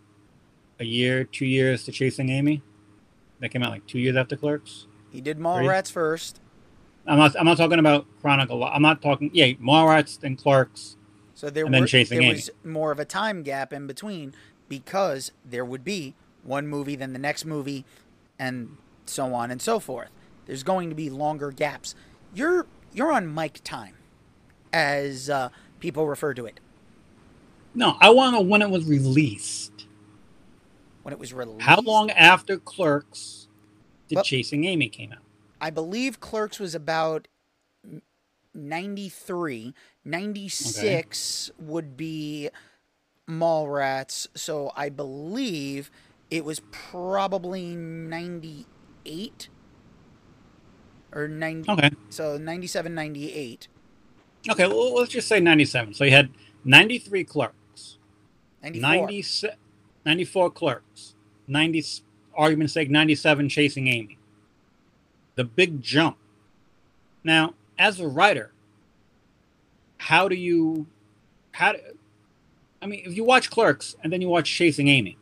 a 0.80 0.84
year, 0.84 1.24
two 1.24 1.44
years 1.44 1.84
to 1.84 1.92
Chasing 1.92 2.30
Amy? 2.30 2.62
That 3.40 3.50
came 3.50 3.62
out 3.62 3.70
like 3.70 3.86
two 3.86 3.98
years 3.98 4.16
after 4.16 4.34
Clerks. 4.34 4.86
He 5.10 5.20
did. 5.20 5.38
Mallrats 5.38 5.92
first. 5.92 6.40
I'm 7.06 7.18
not. 7.18 7.36
I'm 7.38 7.44
not 7.44 7.58
talking 7.58 7.78
about 7.78 8.06
Chronicle. 8.22 8.64
I'm 8.64 8.80
not 8.80 9.02
talking. 9.02 9.30
Yeah, 9.34 9.48
Mallrats 9.62 10.22
and 10.22 10.38
Clerks. 10.38 10.96
So 11.34 11.50
there, 11.50 11.66
And 11.66 11.74
then 11.74 11.82
were, 11.82 11.86
Chasing 11.86 12.20
there 12.20 12.28
Amy. 12.28 12.36
was 12.36 12.50
more 12.64 12.92
of 12.92 12.98
a 12.98 13.04
time 13.04 13.42
gap 13.42 13.74
in 13.74 13.86
between 13.86 14.32
because 14.70 15.32
there 15.44 15.66
would 15.66 15.84
be 15.84 16.14
one 16.42 16.66
movie, 16.66 16.96
then 16.96 17.12
the 17.12 17.18
next 17.18 17.44
movie, 17.44 17.84
and 18.38 18.78
so 19.04 19.34
on 19.34 19.50
and 19.50 19.60
so 19.60 19.78
forth. 19.78 20.08
There's 20.48 20.64
going 20.64 20.88
to 20.88 20.96
be 20.96 21.10
longer 21.10 21.52
gaps. 21.52 21.94
You're 22.34 22.66
you're 22.92 23.12
on 23.12 23.32
mic 23.32 23.60
time, 23.62 23.94
as 24.72 25.30
uh, 25.30 25.50
people 25.78 26.06
refer 26.08 26.34
to 26.34 26.46
it 26.46 26.58
No, 27.74 27.96
I 28.00 28.10
want 28.10 28.34
to 28.34 28.42
know 28.42 28.48
when 28.48 28.62
it 28.62 28.70
was 28.70 28.84
released. 28.86 29.86
when 31.02 31.12
it 31.12 31.18
was 31.20 31.32
released. 31.32 31.62
How 31.62 31.80
long 31.80 32.10
after 32.10 32.56
Clerks 32.58 33.46
did 34.08 34.16
Well- 34.16 34.24
Chasing 34.24 34.64
Amy 34.64 34.88
came 34.88 35.12
out? 35.12 35.18
I 35.60 35.70
believe 35.70 36.18
Clerks 36.20 36.58
was 36.58 36.74
about 36.74 37.28
93. 38.54 39.74
96 40.04 41.50
would 41.58 41.96
be 41.96 42.48
Mallrats. 43.28 44.26
So 44.34 44.72
I 44.76 44.88
believe 44.88 45.90
it 46.30 46.44
was 46.44 46.60
probably 46.70 47.74
98 47.76 49.48
or 51.18 51.28
90. 51.28 51.70
Okay. 51.70 51.90
So 52.10 52.38
97, 52.38 52.94
98. 52.94 53.68
Okay, 54.50 54.66
well, 54.66 54.94
let's 54.94 55.10
just 55.10 55.28
say 55.28 55.40
97. 55.40 55.94
So 55.94 56.04
you 56.04 56.12
had 56.12 56.30
93 56.64 57.24
clerks, 57.24 57.98
94. 58.62 58.90
90, 59.06 59.24
94 60.06 60.50
clerks, 60.50 61.14
90, 61.48 61.84
argument's 62.36 62.72
sake, 62.72 62.88
97 62.88 63.48
chasing 63.48 63.88
Amy. 63.88 64.16
The 65.34 65.44
big 65.44 65.82
jump. 65.82 66.16
Now, 67.24 67.54
as 67.78 68.00
a 68.00 68.08
writer, 68.08 68.52
how 69.98 70.28
do 70.28 70.36
you, 70.36 70.86
how 71.52 71.72
do, 71.72 71.78
I 72.80 72.86
mean, 72.86 73.02
if 73.04 73.14
you 73.16 73.24
watch 73.24 73.50
Clerks 73.50 73.96
and 74.02 74.12
then 74.12 74.20
you 74.20 74.28
watch 74.28 74.50
Chasing 74.50 74.88
Amy, 74.88 75.18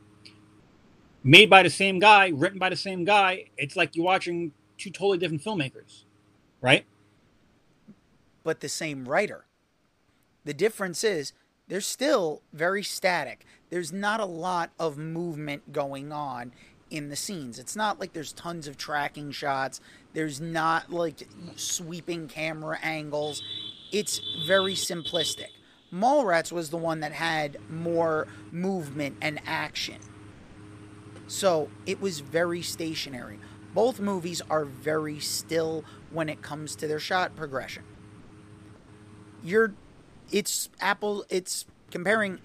made 1.25 1.51
by 1.51 1.63
the 1.63 1.71
same 1.71 1.99
guy, 1.99 2.29
written 2.29 2.59
by 2.59 2.69
the 2.69 2.77
same 2.77 3.05
guy, 3.05 3.47
it's 3.57 3.77
like 3.77 3.97
you're 3.97 4.05
watching 4.05 4.53
two 4.79 4.91
totally 4.91 5.19
different 5.19 5.43
filmmakers, 5.43 6.05
right? 6.61 6.85
but 8.47 8.61
the 8.61 8.69
same 8.69 9.09
writer. 9.09 9.45
The 10.45 10.55
difference 10.55 11.03
is 11.03 11.33
they're 11.67 11.81
still 11.81 12.43
very 12.53 12.85
static. 12.85 13.45
There's 13.71 13.93
not 13.93 14.21
a 14.21 14.25
lot 14.25 14.71
of 14.79 14.97
movement 14.97 15.73
going 15.73 16.13
on 16.13 16.53
in 16.89 17.09
the 17.09 17.17
scenes. 17.17 17.59
It's 17.59 17.75
not 17.75 17.99
like 17.99 18.13
there's 18.13 18.33
tons 18.33 18.69
of 18.69 18.77
tracking 18.79 19.33
shots. 19.33 19.81
There's 20.13 20.41
not 20.41 20.93
like 20.93 21.27
sweeping 21.57 22.29
camera 22.29 22.79
angles. 22.83 23.43
It's 23.91 24.21
very 24.47 24.75
simplistic. 24.75 25.51
Mallrats 25.93 26.53
was 26.53 26.71
the 26.71 26.77
one 26.77 27.01
that 27.01 27.11
had 27.11 27.59
more 27.69 28.29
movement 28.53 29.17
and 29.21 29.41
action. 29.45 29.99
So 31.27 31.69
it 31.85 32.01
was 32.01 32.21
very 32.21 32.63
stationary. 32.63 33.41
Both 33.77 34.01
movies 34.01 34.41
are 34.49 34.65
very 34.65 35.21
still 35.21 35.85
when 36.11 36.31
it 36.31 36.41
comes 36.41 36.75
to 36.77 36.87
their 36.89 36.99
shot 36.99 37.37
progression. 37.37 37.83
You're 39.45 39.75
it's 40.33 40.71
apple 40.81 41.27
it's 41.29 41.67
comparing 41.91 42.41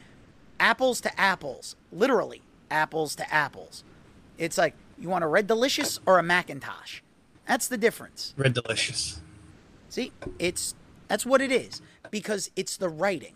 apples 0.59 0.99
to 0.99 1.19
apples 1.19 1.77
literally 1.89 2.41
apples 2.69 3.15
to 3.15 3.33
apples. 3.33 3.85
It's 4.37 4.57
like 4.57 4.75
you 4.99 5.07
want 5.07 5.23
a 5.23 5.27
red 5.27 5.47
delicious 5.47 6.01
or 6.05 6.19
a 6.19 6.21
McIntosh? 6.21 6.99
That's 7.47 7.69
the 7.69 7.77
difference. 7.77 8.33
Red 8.35 8.53
Delicious. 8.53 9.21
see 9.87 10.11
it's 10.37 10.75
that's 11.07 11.25
what 11.25 11.39
it 11.39 11.49
is 11.49 11.81
because 12.11 12.51
it's 12.57 12.75
the 12.75 12.89
writing. 12.89 13.35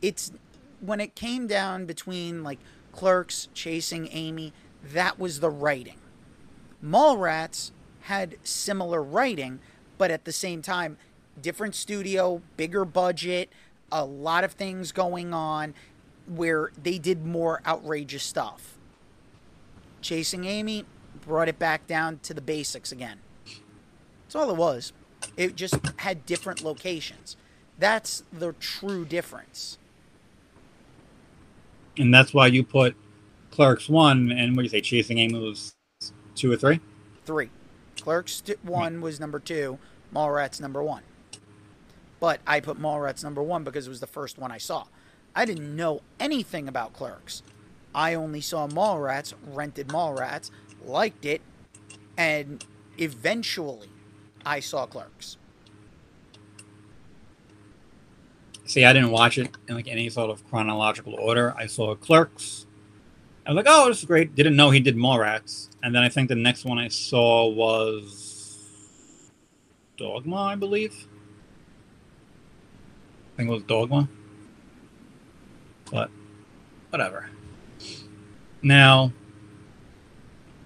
It's 0.00 0.32
when 0.80 0.98
it 0.98 1.14
came 1.14 1.46
down 1.46 1.84
between 1.84 2.42
like 2.42 2.58
clerks 2.90 3.48
chasing 3.52 4.08
amy 4.12 4.54
that 4.82 5.18
was 5.18 5.40
the 5.40 5.50
writing 5.50 5.98
mallrats 6.84 7.70
had 8.02 8.36
similar 8.42 9.02
writing 9.02 9.58
but 9.96 10.10
at 10.10 10.24
the 10.24 10.32
same 10.32 10.60
time 10.62 10.96
different 11.40 11.74
studio, 11.74 12.42
bigger 12.56 12.84
budget, 12.84 13.50
a 13.90 14.04
lot 14.04 14.44
of 14.44 14.52
things 14.52 14.92
going 14.92 15.34
on 15.34 15.74
where 16.26 16.70
they 16.80 16.98
did 16.98 17.24
more 17.24 17.60
outrageous 17.66 18.22
stuff. 18.22 18.78
Chasing 20.00 20.44
Amy 20.44 20.84
brought 21.20 21.48
it 21.48 21.58
back 21.58 21.86
down 21.86 22.18
to 22.22 22.34
the 22.34 22.40
basics 22.40 22.92
again. 22.92 23.18
That's 24.24 24.34
all 24.34 24.50
it 24.50 24.56
was. 24.56 24.92
It 25.36 25.56
just 25.56 25.76
had 25.98 26.26
different 26.26 26.62
locations. 26.62 27.36
That's 27.78 28.24
the 28.32 28.52
true 28.54 29.04
difference. 29.04 29.78
And 31.96 32.12
that's 32.12 32.34
why 32.34 32.48
you 32.48 32.64
put 32.64 32.96
Clerks 33.50 33.88
1 33.88 34.32
and 34.32 34.56
what 34.56 34.62
do 34.62 34.64
you 34.64 34.68
say, 34.68 34.80
Chasing 34.80 35.18
Amy 35.18 35.38
was 35.38 35.73
2 36.34 36.52
or 36.52 36.56
3? 36.56 36.80
Three. 37.24 37.50
Clerks 38.00 38.42
1 38.62 39.00
was 39.00 39.20
number 39.20 39.38
two, 39.38 39.78
Mallrats 40.12 40.60
number 40.60 40.82
one. 40.82 41.02
But 42.20 42.40
I 42.46 42.60
put 42.60 42.80
Mallrats 42.80 43.22
number 43.22 43.42
one 43.42 43.64
because 43.64 43.86
it 43.86 43.90
was 43.90 44.00
the 44.00 44.06
first 44.06 44.38
one 44.38 44.50
I 44.50 44.58
saw. 44.58 44.84
I 45.34 45.44
didn't 45.44 45.74
know 45.74 46.02
anything 46.20 46.68
about 46.68 46.92
Clerks. 46.92 47.42
I 47.94 48.14
only 48.14 48.40
saw 48.40 48.66
Mallrats, 48.66 49.34
rented 49.46 49.88
Mallrats, 49.88 50.50
liked 50.84 51.24
it, 51.24 51.42
and 52.16 52.64
eventually 52.98 53.88
I 54.44 54.60
saw 54.60 54.86
Clerks. 54.86 55.36
See, 58.66 58.84
I 58.84 58.92
didn't 58.92 59.10
watch 59.10 59.38
it 59.38 59.50
in 59.68 59.74
like 59.74 59.88
any 59.88 60.08
sort 60.08 60.30
of 60.30 60.48
chronological 60.48 61.14
order. 61.14 61.54
I 61.56 61.66
saw 61.66 61.94
Clerks. 61.94 62.66
I 63.46 63.50
was 63.50 63.56
like, 63.56 63.66
oh, 63.68 63.88
this 63.88 63.98
is 63.98 64.04
great. 64.06 64.34
Didn't 64.34 64.56
know 64.56 64.70
he 64.70 64.80
did 64.80 64.96
Mallrats. 64.96 65.68
And 65.82 65.94
then 65.94 66.02
I 66.02 66.08
think 66.08 66.28
the 66.28 66.34
next 66.34 66.64
one 66.64 66.78
I 66.78 66.88
saw 66.88 67.46
was 67.46 69.30
Dogma, 69.98 70.36
I 70.36 70.54
believe. 70.56 71.06
I 73.34 73.36
think 73.36 73.50
it 73.50 73.52
was 73.52 73.62
Dogma. 73.64 74.08
But 75.90 76.10
whatever. 76.88 77.28
Now, 78.62 79.12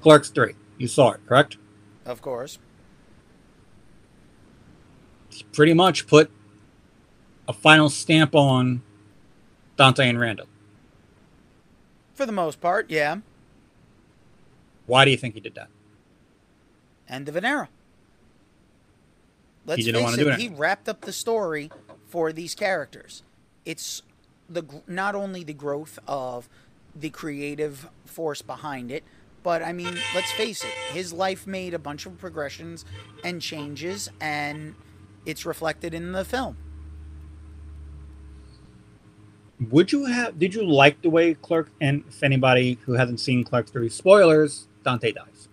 Clerks 0.00 0.30
3. 0.30 0.54
You 0.76 0.86
saw 0.86 1.10
it, 1.12 1.20
correct? 1.26 1.56
Of 2.06 2.22
course. 2.22 2.58
Pretty 5.52 5.74
much 5.74 6.06
put 6.06 6.30
a 7.48 7.52
final 7.52 7.90
stamp 7.90 8.36
on 8.36 8.82
Dante 9.76 10.08
and 10.08 10.20
Randal. 10.20 10.46
For 12.18 12.26
the 12.26 12.32
most 12.32 12.60
part, 12.60 12.90
yeah. 12.90 13.18
Why 14.86 15.04
do 15.04 15.12
you 15.12 15.16
think 15.16 15.34
he 15.34 15.40
did 15.40 15.54
that? 15.54 15.68
End 17.08 17.28
of 17.28 17.36
an 17.36 17.44
era. 17.44 17.68
Let's 19.64 19.78
He 19.78 19.84
didn't 19.84 20.00
face 20.00 20.04
wanna 20.04 20.22
it, 20.22 20.24
do 20.24 20.30
it 20.30 20.40
he 20.40 20.48
wrapped 20.48 20.88
up 20.88 21.02
the 21.02 21.12
story 21.12 21.70
for 22.08 22.32
these 22.32 22.56
characters. 22.56 23.22
It's 23.64 24.02
the 24.50 24.64
not 24.88 25.14
only 25.14 25.44
the 25.44 25.54
growth 25.54 26.00
of 26.08 26.48
the 26.92 27.10
creative 27.10 27.88
force 28.04 28.42
behind 28.42 28.90
it, 28.90 29.04
but 29.44 29.62
I 29.62 29.72
mean, 29.72 29.96
let's 30.12 30.32
face 30.32 30.64
it, 30.64 30.72
his 30.92 31.12
life 31.12 31.46
made 31.46 31.72
a 31.72 31.78
bunch 31.78 32.04
of 32.04 32.18
progressions 32.18 32.84
and 33.22 33.40
changes, 33.40 34.10
and 34.20 34.74
it's 35.24 35.46
reflected 35.46 35.94
in 35.94 36.10
the 36.10 36.24
film. 36.24 36.56
Would 39.70 39.92
you 39.92 40.04
have? 40.06 40.38
Did 40.38 40.54
you 40.54 40.64
like 40.64 41.02
the 41.02 41.10
way 41.10 41.34
Clerk? 41.34 41.70
And 41.80 42.04
if 42.08 42.22
anybody 42.22 42.78
who 42.86 42.92
hasn't 42.92 43.20
seen 43.20 43.44
Clerks 43.44 43.70
three, 43.70 43.88
spoilers: 43.88 44.68
Dante 44.84 45.12
dies. 45.12 45.48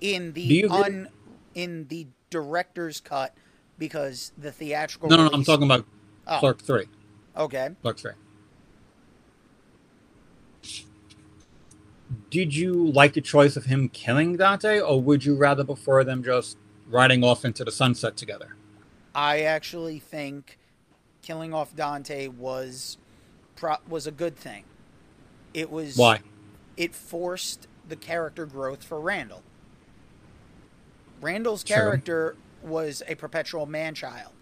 In 0.00 0.32
the 0.32 0.66
un, 0.66 1.08
in 1.54 1.86
the 1.88 2.06
director's 2.28 3.00
cut, 3.00 3.34
because 3.78 4.32
the 4.36 4.52
theatrical. 4.52 5.08
No, 5.08 5.16
no, 5.16 5.24
no. 5.24 5.30
I'm 5.32 5.44
talking 5.44 5.64
about 5.64 5.86
Oh, 6.26 6.38
Clerk 6.38 6.60
three. 6.60 6.86
Okay. 7.36 7.70
Clerk 7.82 7.98
three. 7.98 8.12
Did 12.30 12.54
you 12.54 12.90
like 12.90 13.14
the 13.14 13.20
choice 13.20 13.56
of 13.56 13.66
him 13.66 13.88
killing 13.88 14.36
Dante, 14.36 14.80
or 14.80 15.00
would 15.00 15.24
you 15.24 15.36
rather 15.36 15.64
prefer 15.64 16.04
them 16.04 16.22
just 16.22 16.58
riding 16.88 17.22
off 17.24 17.44
into 17.44 17.64
the 17.64 17.70
sunset 17.70 18.16
together? 18.16 18.56
I 19.14 19.40
actually 19.42 19.98
think 19.98 20.58
killing 21.22 21.54
off 21.54 21.74
Dante 21.74 22.28
was 22.28 22.98
pro- 23.56 23.76
was 23.88 24.06
a 24.06 24.12
good 24.12 24.36
thing. 24.36 24.64
It 25.54 25.70
was 25.70 25.96
Why? 25.96 26.20
It 26.76 26.94
forced 26.94 27.66
the 27.88 27.96
character 27.96 28.46
growth 28.46 28.84
for 28.84 29.00
Randal. 29.00 29.42
Randal's 31.20 31.64
True. 31.64 31.74
character 31.76 32.36
was 32.62 33.02
a 33.08 33.14
perpetual 33.14 33.66
man 33.66 33.94
child. 33.94 34.32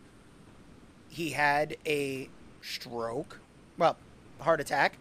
He 1.08 1.30
had 1.30 1.76
a 1.86 2.28
stroke, 2.62 3.40
well, 3.78 3.96
heart 4.40 4.60
attack, 4.60 4.98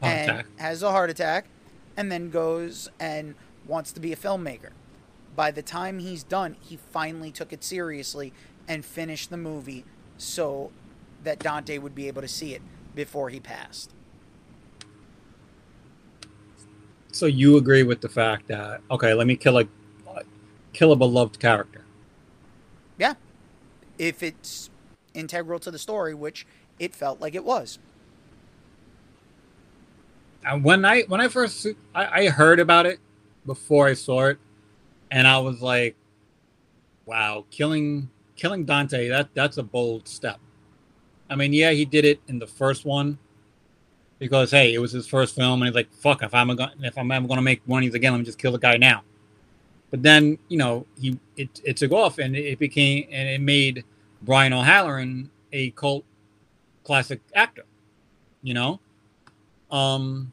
Heart 0.00 0.12
and 0.14 0.30
attack. 0.30 0.46
has 0.58 0.82
a 0.82 0.90
heart 0.90 1.10
attack, 1.10 1.46
and 1.96 2.10
then 2.10 2.30
goes 2.30 2.88
and 2.98 3.34
wants 3.66 3.92
to 3.92 4.00
be 4.00 4.12
a 4.12 4.16
filmmaker. 4.16 4.70
By 5.36 5.50
the 5.50 5.62
time 5.62 5.98
he's 5.98 6.22
done, 6.22 6.56
he 6.60 6.76
finally 6.76 7.30
took 7.30 7.52
it 7.52 7.62
seriously 7.62 8.32
and 8.66 8.84
finished 8.84 9.28
the 9.30 9.36
movie 9.36 9.84
so 10.16 10.70
that 11.22 11.40
Dante 11.40 11.76
would 11.78 11.94
be 11.94 12.08
able 12.08 12.22
to 12.22 12.28
see 12.28 12.54
it 12.54 12.62
before 12.94 13.30
he 13.30 13.40
passed. 13.40 13.90
So 17.12 17.26
you 17.26 17.56
agree 17.56 17.84
with 17.84 18.00
the 18.00 18.08
fact 18.08 18.48
that 18.48 18.80
okay, 18.90 19.14
let 19.14 19.26
me 19.26 19.36
kill 19.36 19.58
a 19.58 19.64
kill 20.72 20.92
a 20.92 20.96
beloved 20.96 21.38
character. 21.38 21.84
Yeah. 22.98 23.14
If 23.98 24.22
it's 24.22 24.70
integral 25.14 25.60
to 25.60 25.70
the 25.70 25.78
story, 25.78 26.14
which 26.14 26.46
it 26.78 26.94
felt 26.94 27.20
like 27.20 27.34
it 27.34 27.44
was. 27.44 27.78
And 30.44 30.62
when 30.62 30.84
I 30.84 31.02
when 31.02 31.20
I 31.20 31.28
first 31.28 31.66
I, 31.94 32.24
I 32.24 32.28
heard 32.28 32.60
about 32.60 32.84
it 32.84 32.98
before 33.46 33.86
I 33.86 33.94
saw 33.94 34.26
it, 34.26 34.38
and 35.10 35.26
I 35.26 35.38
was 35.38 35.62
like, 35.62 35.96
"Wow, 37.06 37.46
killing 37.50 38.10
killing 38.36 38.64
Dante 38.64 39.08
that 39.08 39.28
that's 39.34 39.56
a 39.56 39.62
bold 39.62 40.06
step." 40.06 40.40
I 41.34 41.36
mean, 41.36 41.52
yeah, 41.52 41.72
he 41.72 41.84
did 41.84 42.04
it 42.04 42.20
in 42.28 42.38
the 42.38 42.46
first 42.46 42.84
one 42.84 43.18
because 44.20 44.52
hey, 44.52 44.72
it 44.72 44.78
was 44.78 44.92
his 44.92 45.08
first 45.08 45.34
film, 45.34 45.60
and 45.60 45.68
he's 45.68 45.74
like, 45.74 45.92
"Fuck, 45.92 46.22
if 46.22 46.32
I'm 46.32 46.46
gonna 46.54 46.72
if 46.80 46.96
I'm 46.96 47.10
ever 47.10 47.26
gonna 47.26 47.42
make 47.42 47.60
these 47.66 47.92
again, 47.92 48.12
let 48.12 48.18
me 48.18 48.24
just 48.24 48.38
kill 48.38 48.52
the 48.52 48.58
guy 48.58 48.76
now." 48.76 49.02
But 49.90 50.04
then 50.04 50.38
you 50.46 50.58
know 50.58 50.86
he 50.96 51.18
it, 51.36 51.60
it 51.64 51.76
took 51.76 51.90
off, 51.90 52.18
and 52.18 52.36
it 52.36 52.60
became 52.60 53.08
and 53.10 53.28
it 53.28 53.40
made 53.40 53.82
Brian 54.22 54.52
O'Halloran 54.52 55.28
a 55.52 55.70
cult 55.72 56.04
classic 56.84 57.20
actor. 57.34 57.64
You 58.44 58.54
know, 58.54 58.80
um, 59.72 60.30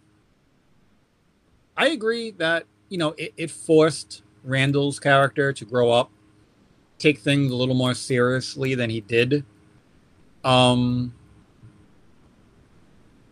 I 1.76 1.88
agree 1.88 2.30
that 2.38 2.68
you 2.90 3.00
know 3.00 3.16
it, 3.18 3.34
it 3.38 3.50
forced 3.50 4.22
Randal's 4.44 5.00
character 5.00 5.52
to 5.52 5.66
grow 5.66 5.90
up, 5.90 6.12
take 7.00 7.18
things 7.18 7.52
a 7.52 7.56
little 7.56 7.74
more 7.74 7.96
seriously 7.96 8.76
than 8.76 8.92
he 8.92 9.02
did. 9.02 9.44
Um, 10.44 11.14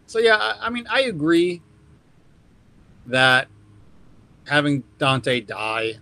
so 0.05 0.19
yeah, 0.19 0.35
I, 0.35 0.67
I 0.67 0.69
mean, 0.69 0.85
I 0.89 1.01
agree 1.01 1.61
that 3.07 3.47
having 4.47 4.83
Dante 4.97 5.41
die 5.41 5.99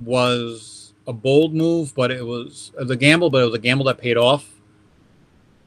was 0.00 0.94
a 1.06 1.12
bold 1.12 1.54
move, 1.54 1.94
but 1.94 2.10
it 2.10 2.24
was, 2.24 2.72
was 2.78 2.90
a 2.90 2.96
gamble, 2.96 3.30
but 3.30 3.42
it 3.42 3.46
was 3.46 3.54
a 3.54 3.58
gamble 3.58 3.86
that 3.86 3.98
paid 3.98 4.16
off. 4.16 4.52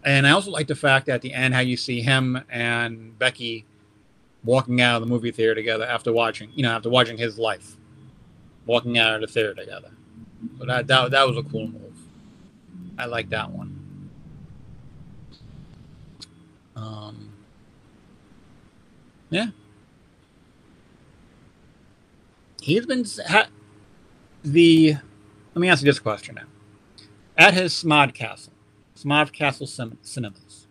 And 0.04 0.26
I 0.26 0.32
also 0.32 0.52
like 0.52 0.68
the 0.68 0.76
fact 0.76 1.08
that 1.08 1.16
at 1.16 1.22
the 1.22 1.34
end, 1.34 1.54
how 1.54 1.60
you 1.60 1.78
see 1.78 2.02
him 2.02 2.42
and 2.50 3.18
Becky 3.18 3.66
walking 4.44 4.82
out 4.82 4.96
of 4.96 5.02
the 5.02 5.08
movie 5.08 5.32
theater 5.32 5.56
together 5.56 5.86
after 5.86 6.14
watching, 6.14 6.52
you 6.56 6.64
know, 6.64 6.72
after 6.72 6.90
watching 6.90 7.18
his 7.18 7.38
life, 7.38 7.76
walking 8.66 8.98
out 8.98 9.16
of 9.16 9.22
the 9.22 9.28
theater 9.28 9.54
together. 9.54 9.92
So 10.58 10.66
that 10.66 10.88
that, 10.88 11.12
that 11.12 11.28
was 11.28 11.38
a 11.38 11.44
cool 11.44 11.68
move. 11.68 11.89
I 13.00 13.06
like 13.06 13.30
that 13.30 13.50
one. 13.50 14.10
Um, 16.76 17.32
yeah. 19.30 19.48
He's 22.62 22.86
been 22.86 23.06
ha, 23.28 23.48
the. 24.44 24.98
Let 25.56 25.62
me 25.62 25.70
ask 25.70 25.82
you 25.82 25.86
this 25.86 26.00
question 26.00 26.36
now. 26.36 26.44
At 27.38 27.54
his 27.54 27.74
Smodcastle, 27.74 28.50
Smod 28.98 29.32
Castle 29.32 29.66
Cinemas, 29.66 30.68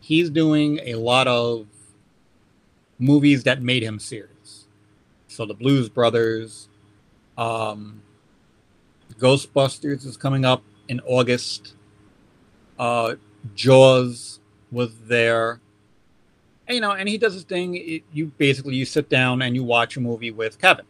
he's 0.00 0.30
doing 0.30 0.78
a 0.84 0.94
lot 0.94 1.26
of 1.26 1.66
movies 3.00 3.42
that 3.42 3.60
made 3.62 3.82
him 3.82 3.98
serious. 3.98 4.66
So 5.26 5.44
the 5.44 5.54
Blues 5.54 5.88
Brothers, 5.88 6.68
um, 7.36 8.00
Ghostbusters 9.18 10.06
is 10.06 10.16
coming 10.16 10.44
up 10.44 10.62
in 10.92 11.00
August. 11.06 11.74
Uh, 12.78 13.14
Jaws 13.54 14.40
was 14.70 14.90
there. 15.06 15.60
And, 16.68 16.74
you 16.76 16.80
know, 16.80 16.92
and 16.92 17.08
he 17.08 17.16
does 17.18 17.34
this 17.34 17.44
thing. 17.44 17.74
It, 17.74 18.02
you 18.12 18.26
basically 18.36 18.76
you 18.76 18.84
sit 18.84 19.08
down 19.08 19.42
and 19.42 19.56
you 19.56 19.64
watch 19.64 19.96
a 19.96 20.00
movie 20.00 20.30
with 20.30 20.60
Kevin. 20.60 20.84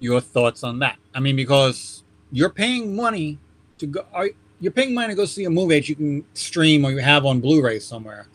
Your 0.00 0.20
thoughts 0.20 0.64
on 0.64 0.80
that? 0.80 0.98
I 1.14 1.20
mean, 1.20 1.36
because 1.36 2.02
you're 2.32 2.50
paying 2.50 2.96
money 2.96 3.38
to 3.78 3.86
go. 3.86 4.04
Are, 4.12 4.28
you're 4.60 4.72
paying 4.72 4.94
money 4.94 5.08
to 5.08 5.14
go 5.14 5.24
see 5.24 5.44
a 5.44 5.50
movie 5.50 5.76
that 5.76 5.88
you 5.88 5.94
can 5.94 6.24
stream 6.34 6.84
or 6.84 6.90
you 6.90 6.98
have 6.98 7.24
on 7.24 7.40
Blu-ray 7.40 7.78
somewhere, 7.78 8.26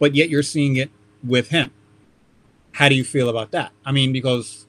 but 0.00 0.14
yet 0.14 0.28
you're 0.30 0.42
seeing 0.42 0.76
it 0.76 0.90
with 1.22 1.48
him. 1.48 1.70
How 2.72 2.88
do 2.88 2.96
you 2.96 3.04
feel 3.04 3.28
about 3.28 3.52
that? 3.52 3.70
I 3.84 3.92
mean, 3.92 4.12
because 4.12 4.66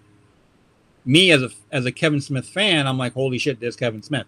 me 1.05 1.31
as 1.31 1.41
a 1.41 1.49
as 1.71 1.85
a 1.85 1.91
Kevin 1.91 2.21
Smith 2.21 2.47
fan, 2.47 2.87
I'm 2.87 2.97
like, 2.97 3.13
holy 3.13 3.37
shit, 3.37 3.59
there's 3.59 3.75
Kevin 3.75 4.03
Smith. 4.03 4.27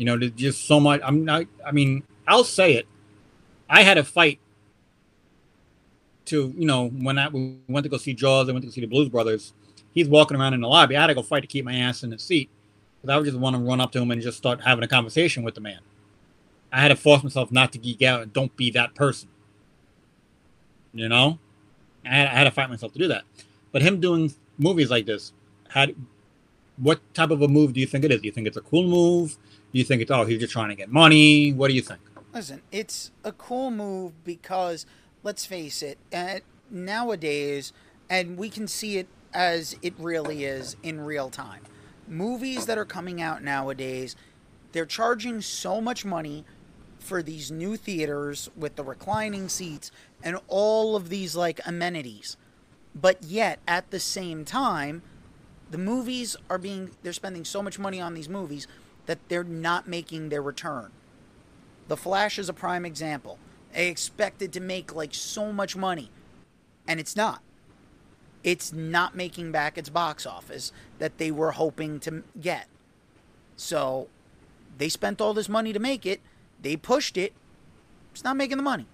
You 0.00 0.06
know, 0.06 0.16
there's 0.16 0.32
just 0.32 0.66
so 0.66 0.80
much. 0.80 1.02
I'm 1.04 1.26
not. 1.26 1.44
I 1.64 1.72
mean, 1.72 2.04
I'll 2.26 2.42
say 2.42 2.72
it. 2.72 2.86
I 3.68 3.82
had 3.82 3.98
a 3.98 4.02
fight 4.02 4.38
to 6.24 6.54
you 6.56 6.66
know 6.66 6.88
when 6.88 7.18
I 7.18 7.28
we 7.28 7.58
went 7.68 7.84
to 7.84 7.90
go 7.90 7.98
see 7.98 8.14
Jaws, 8.14 8.48
I 8.48 8.52
went 8.52 8.64
to 8.64 8.72
see 8.72 8.80
the 8.80 8.86
Blues 8.86 9.10
Brothers. 9.10 9.52
He's 9.92 10.08
walking 10.08 10.38
around 10.38 10.54
in 10.54 10.62
the 10.62 10.68
lobby. 10.68 10.96
I 10.96 11.02
had 11.02 11.08
to 11.08 11.14
go 11.14 11.20
fight 11.20 11.40
to 11.40 11.46
keep 11.46 11.66
my 11.66 11.74
ass 11.74 12.02
in 12.02 12.08
the 12.08 12.18
seat 12.18 12.48
because 12.96 13.12
I 13.12 13.18
would 13.18 13.26
just 13.26 13.36
want 13.36 13.56
to 13.56 13.60
run 13.60 13.78
up 13.78 13.92
to 13.92 14.00
him 14.00 14.10
and 14.10 14.22
just 14.22 14.38
start 14.38 14.62
having 14.62 14.82
a 14.82 14.88
conversation 14.88 15.42
with 15.42 15.54
the 15.54 15.60
man. 15.60 15.80
I 16.72 16.80
had 16.80 16.88
to 16.88 16.96
force 16.96 17.22
myself 17.22 17.52
not 17.52 17.70
to 17.72 17.78
geek 17.78 18.00
out 18.00 18.22
and 18.22 18.32
don't 18.32 18.56
be 18.56 18.70
that 18.70 18.94
person. 18.94 19.28
You 20.94 21.10
know, 21.10 21.38
I 22.06 22.08
had, 22.08 22.26
I 22.28 22.30
had 22.30 22.44
to 22.44 22.52
fight 22.52 22.70
myself 22.70 22.94
to 22.94 22.98
do 22.98 23.08
that. 23.08 23.24
But 23.70 23.82
him 23.82 24.00
doing 24.00 24.32
movies 24.56 24.88
like 24.88 25.04
this, 25.04 25.34
how, 25.68 25.88
what 26.78 27.02
type 27.12 27.30
of 27.30 27.42
a 27.42 27.48
move 27.48 27.74
do 27.74 27.80
you 27.80 27.86
think 27.86 28.06
it 28.06 28.12
is? 28.12 28.22
Do 28.22 28.26
you 28.28 28.32
think 28.32 28.46
it's 28.46 28.56
a 28.56 28.62
cool 28.62 28.84
move? 28.84 29.36
You 29.72 29.84
think 29.84 30.02
it's 30.02 30.10
oh 30.10 30.24
he's 30.24 30.40
just 30.40 30.52
trying 30.52 30.70
to 30.70 30.74
get 30.74 30.90
money? 30.90 31.52
What 31.52 31.68
do 31.68 31.74
you 31.74 31.82
think? 31.82 32.00
Listen, 32.32 32.62
it's 32.70 33.10
a 33.24 33.32
cool 33.32 33.70
move 33.70 34.24
because 34.24 34.86
let's 35.22 35.44
face 35.44 35.82
it, 35.82 35.98
uh, 36.12 36.40
nowadays, 36.70 37.72
and 38.08 38.36
we 38.36 38.48
can 38.48 38.66
see 38.68 38.98
it 38.98 39.08
as 39.32 39.76
it 39.82 39.94
really 39.98 40.44
is 40.44 40.76
in 40.82 41.00
real 41.00 41.30
time. 41.30 41.62
Movies 42.08 42.66
that 42.66 42.78
are 42.78 42.84
coming 42.84 43.20
out 43.20 43.42
nowadays, 43.42 44.16
they're 44.72 44.86
charging 44.86 45.40
so 45.40 45.80
much 45.80 46.04
money 46.04 46.44
for 46.98 47.22
these 47.22 47.50
new 47.50 47.76
theaters 47.76 48.50
with 48.56 48.76
the 48.76 48.84
reclining 48.84 49.48
seats 49.48 49.90
and 50.22 50.38
all 50.48 50.96
of 50.96 51.08
these 51.08 51.34
like 51.34 51.60
amenities. 51.66 52.36
But 52.94 53.22
yet 53.22 53.60
at 53.66 53.90
the 53.90 54.00
same 54.00 54.44
time, 54.44 55.02
the 55.70 55.78
movies 55.78 56.36
are 56.48 56.58
being 56.58 56.90
they're 57.02 57.12
spending 57.12 57.44
so 57.44 57.62
much 57.62 57.78
money 57.78 58.00
on 58.00 58.14
these 58.14 58.28
movies 58.28 58.66
that 59.10 59.28
they're 59.28 59.42
not 59.42 59.88
making 59.88 60.28
their 60.28 60.40
return. 60.40 60.92
The 61.88 61.96
Flash 61.96 62.38
is 62.38 62.48
a 62.48 62.52
prime 62.52 62.84
example. 62.84 63.40
They 63.74 63.88
expected 63.88 64.52
to 64.52 64.60
make 64.60 64.94
like 64.94 65.14
so 65.14 65.52
much 65.52 65.74
money 65.74 66.12
and 66.86 67.00
it's 67.00 67.16
not. 67.16 67.42
It's 68.44 68.72
not 68.72 69.16
making 69.16 69.50
back 69.50 69.76
its 69.76 69.88
box 69.88 70.26
office 70.26 70.70
that 71.00 71.18
they 71.18 71.32
were 71.32 71.50
hoping 71.50 71.98
to 72.00 72.22
get. 72.40 72.68
So 73.56 74.06
they 74.78 74.88
spent 74.88 75.20
all 75.20 75.34
this 75.34 75.48
money 75.48 75.72
to 75.72 75.80
make 75.80 76.06
it 76.06 76.20
they 76.62 76.76
pushed 76.76 77.16
it. 77.16 77.32
It's 78.12 78.22
not 78.22 78.36
making 78.36 78.58
the 78.58 78.62
money. 78.62 78.86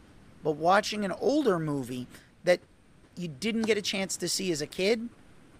But 0.43 0.53
watching 0.53 1.05
an 1.05 1.13
older 1.21 1.59
movie 1.59 2.07
that 2.45 2.61
you 3.19 3.29
didn't 3.29 3.67
get 3.67 3.77
a 3.77 3.83
chance 3.83 4.17
to 4.17 4.31
see 4.31 4.51
as 4.51 4.63
a 4.63 4.67
kid, 4.67 5.11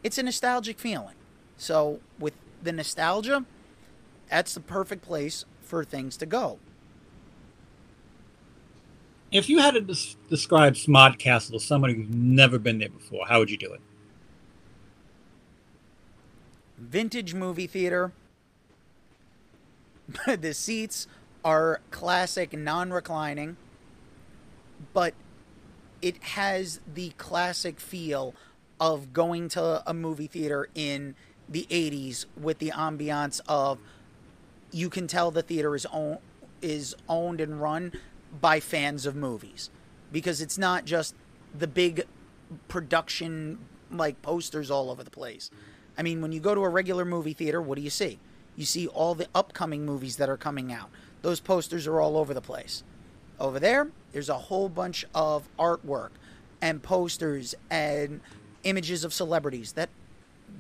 it's 0.03 0.17
a 0.17 0.23
nostalgic 0.23 0.79
feeling. 0.79 1.17
So, 1.59 2.01
with 2.19 2.33
the 2.63 2.73
nostalgia, 2.73 3.45
that's 4.29 4.55
the 4.55 4.61
perfect 4.61 5.03
place 5.03 5.45
for 5.61 5.85
things 5.85 6.17
to 6.19 6.27
go. 6.27 6.59
If 9.33 9.49
you 9.49 9.59
had 9.59 9.75
to 9.75 9.81
des- 9.81 10.17
describe 10.29 10.75
Smodcastle 10.75 11.53
to 11.53 11.61
somebody 11.61 11.95
who's 11.95 12.09
never 12.09 12.59
been 12.59 12.79
there 12.79 12.89
before, 12.89 13.27
how 13.27 13.41
would 13.41 13.51
you 13.51 13.59
do 13.59 13.73
it? 13.73 13.81
Vintage 16.79 17.35
movie 17.35 17.67
theater. 17.67 18.13
the 20.27 20.55
seats 20.55 21.09
are 21.45 21.81
classic 21.91 22.57
non 22.57 22.93
reclining, 22.93 23.57
but 24.93 25.15
it 26.01 26.23
has 26.23 26.81
the 26.93 27.11
classic 27.19 27.81
feel 27.81 28.35
of 28.79 29.13
going 29.13 29.49
to 29.49 29.83
a 29.87 29.95
movie 29.95 30.27
theater 30.27 30.69
in 30.75 31.15
the 31.49 31.67
80s 31.71 32.27
with 32.37 32.59
the 32.59 32.71
ambiance 32.71 33.41
of 33.49 33.79
you 34.77 34.91
can 34.91 35.07
tell 35.07 35.31
the 35.31 35.41
theater 35.41 35.75
is 35.75 35.87
own, 35.87 36.19
is 36.61 36.95
owned 37.09 37.41
and 37.41 37.63
run 37.63 37.93
by 38.43 38.61
fans 38.61 39.07
of 39.07 39.17
movies 39.17 39.71
because 40.13 40.43
it's 40.43 40.59
not 40.59 40.85
just 40.85 41.15
the 41.59 41.67
big 41.67 42.05
production 42.69 43.59
like 43.91 44.21
posters 44.21 44.71
all 44.71 44.91
over 44.91 45.03
the 45.03 45.11
place. 45.11 45.51
I 45.97 46.03
mean, 46.03 46.21
when 46.21 46.31
you 46.31 46.41
go 46.41 46.55
to 46.55 46.63
a 46.63 46.69
regular 46.69 47.07
movie 47.07 47.33
theater, 47.33 47.63
what 47.63 47.77
do 47.77 47.83
you 47.83 47.89
see? 47.89 48.19
You 48.55 48.67
see 48.67 48.87
all 48.89 49.15
the 49.15 49.29
upcoming 49.35 49.87
movies 49.87 50.17
that 50.17 50.29
are 50.29 50.37
coming 50.37 50.71
out. 50.71 50.91
Those 51.23 51.41
posters 51.41 51.87
are 51.87 51.99
all 51.99 52.19
over 52.19 52.35
the 52.35 52.43
place. 52.43 52.85
Over 53.41 53.59
there, 53.59 53.89
there's 54.13 54.29
a 54.29 54.35
whole 54.35 54.69
bunch 54.69 55.07
of 55.15 55.49
artwork 55.59 56.11
and 56.61 56.83
posters 56.83 57.55
and 57.71 58.21
images 58.65 59.05
of 59.05 59.15
celebrities 59.15 59.73
that 59.73 59.89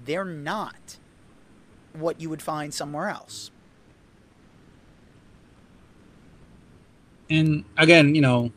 they're 0.06 0.24
not 0.24 0.96
what 1.92 2.18
you 2.18 2.30
would 2.30 2.40
find 2.40 2.72
somewhere 2.72 3.08
else. 3.08 3.50
And 7.28 7.64
again, 7.76 8.14
you 8.14 8.20
know, 8.20 8.52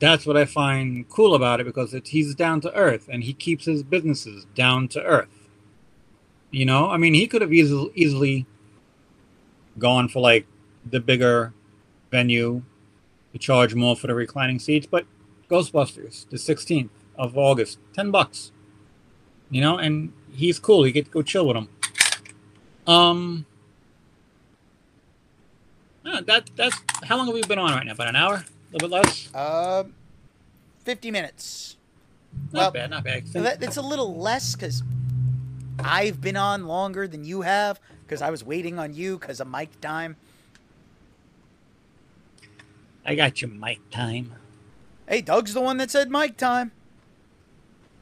that's 0.00 0.26
what 0.26 0.36
I 0.36 0.44
find 0.44 1.08
cool 1.08 1.34
about 1.34 1.60
it 1.60 1.64
because 1.64 1.92
it, 1.94 2.08
he's 2.08 2.34
down 2.34 2.60
to 2.62 2.74
earth 2.74 3.08
and 3.10 3.24
he 3.24 3.32
keeps 3.32 3.64
his 3.64 3.82
businesses 3.82 4.46
down 4.54 4.88
to 4.88 5.02
earth. 5.02 5.48
You 6.50 6.64
know, 6.64 6.88
I 6.90 6.96
mean, 6.96 7.14
he 7.14 7.26
could 7.26 7.42
have 7.42 7.52
easily 7.52 7.90
easily 7.94 8.46
gone 9.78 10.08
for 10.08 10.20
like 10.20 10.46
the 10.88 11.00
bigger 11.00 11.52
venue 12.10 12.62
to 13.32 13.38
charge 13.38 13.74
more 13.74 13.96
for 13.96 14.06
the 14.06 14.14
reclining 14.14 14.58
seats. 14.58 14.86
But 14.86 15.06
Ghostbusters, 15.50 16.28
the 16.30 16.36
16th 16.36 16.90
of 17.16 17.36
August, 17.36 17.78
10 17.94 18.10
bucks. 18.10 18.52
you 19.50 19.60
know, 19.60 19.78
and 19.78 20.12
he's 20.32 20.58
cool. 20.58 20.86
You 20.86 20.92
get 20.92 21.06
to 21.06 21.10
go 21.10 21.22
chill 21.22 21.46
with 21.46 21.56
him. 21.56 21.68
Um, 22.86 23.46
that 26.04 26.50
that's 26.56 26.76
how 27.04 27.16
long 27.16 27.26
have 27.26 27.34
we 27.34 27.42
been 27.42 27.58
on 27.58 27.70
right 27.72 27.84
now? 27.86 27.92
About 27.92 28.08
an 28.08 28.16
hour, 28.16 28.34
a 28.34 28.72
little 28.72 28.88
bit 28.88 28.94
less. 28.94 29.28
Uh, 29.34 29.84
50 30.84 31.10
minutes. 31.10 31.76
Not 32.52 32.60
Well, 32.60 32.70
bad, 32.72 32.90
not 32.90 33.04
bad. 33.04 33.24
It's 33.62 33.76
a 33.76 33.82
little 33.82 34.16
less 34.18 34.54
because 34.54 34.82
I've 35.80 36.20
been 36.20 36.36
on 36.36 36.66
longer 36.66 37.06
than 37.08 37.24
you 37.24 37.42
have 37.42 37.80
because 38.04 38.22
I 38.22 38.30
was 38.30 38.44
waiting 38.44 38.78
on 38.78 38.94
you 38.94 39.18
because 39.18 39.40
of 39.40 39.48
mic 39.48 39.80
time. 39.80 40.16
I 43.04 43.14
got 43.14 43.40
your 43.40 43.50
mic 43.50 43.78
time, 43.90 44.34
Hey, 45.08 45.22
Doug's 45.22 45.54
the 45.54 45.60
one 45.62 45.78
that 45.78 45.90
said 45.90 46.10
mic 46.10 46.36
time. 46.36 46.72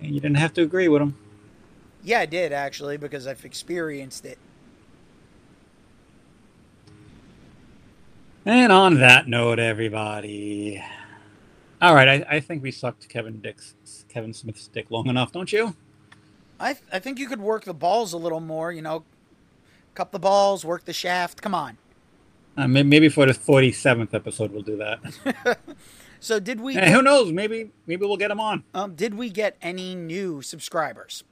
and 0.01 0.13
you 0.13 0.21
didn't 0.21 0.39
have 0.39 0.53
to 0.55 0.63
agree 0.63 0.89
with 0.89 1.01
him. 1.03 1.17
Yeah, 2.03 2.21
I 2.21 2.27
did 2.27 2.53
actually 2.53 2.97
because 2.97 3.27
I've 3.27 3.45
experienced 3.45 4.25
it. 4.25 4.39
And 8.47 8.71
on 8.71 8.95
that 9.01 9.27
note, 9.27 9.59
everybody. 9.59 10.81
All 11.83 11.95
right, 11.97 12.09
I, 12.09 12.37
I 12.37 12.41
think 12.41 12.63
we 12.63 12.71
sucked 12.71 13.09
Kevin 13.09 13.41
Dick's 13.41 13.75
Kevin 14.09 14.33
Smith's 14.33 14.69
dick 14.69 14.91
long 14.91 15.09
enough, 15.09 15.33
don't 15.33 15.53
you? 15.53 15.75
I, 16.61 16.73
th- 16.75 16.85
I 16.93 17.01
think 17.01 17.19
you 17.19 17.29
could 17.29 17.41
work 17.41 17.65
the 17.65 17.75
balls 17.75 18.13
a 18.13 18.17
little 18.17 18.41
more, 18.41 18.71
you 18.73 18.81
know, 18.83 19.05
cup 19.95 20.13
the 20.13 20.19
balls, 20.21 20.65
work 20.65 20.85
the 20.85 20.93
shaft. 20.93 21.43
Come 21.43 21.55
on. 21.55 21.77
Uh, 22.57 22.69
may- 22.69 22.85
maybe 22.85 23.09
for 23.09 23.27
the 23.27 23.35
forty 23.35 23.73
seventh 23.73 24.15
episode, 24.15 24.53
we'll 24.53 24.63
do 24.63 24.77
that. 24.77 25.59
So 26.19 26.41
did 26.41 26.63
we 26.63 26.73
Hey, 26.75 26.91
who 26.91 27.03
knows? 27.03 27.31
Maybe 27.31 27.71
maybe 27.87 28.07
we'll 28.07 28.17
get 28.17 28.31
him 28.31 28.41
on. 28.41 28.65
um, 28.75 28.95
did 28.95 29.15
we 29.15 29.29
get 29.29 29.57
any 29.61 29.95
new 29.95 30.41
subscribers? 30.41 31.25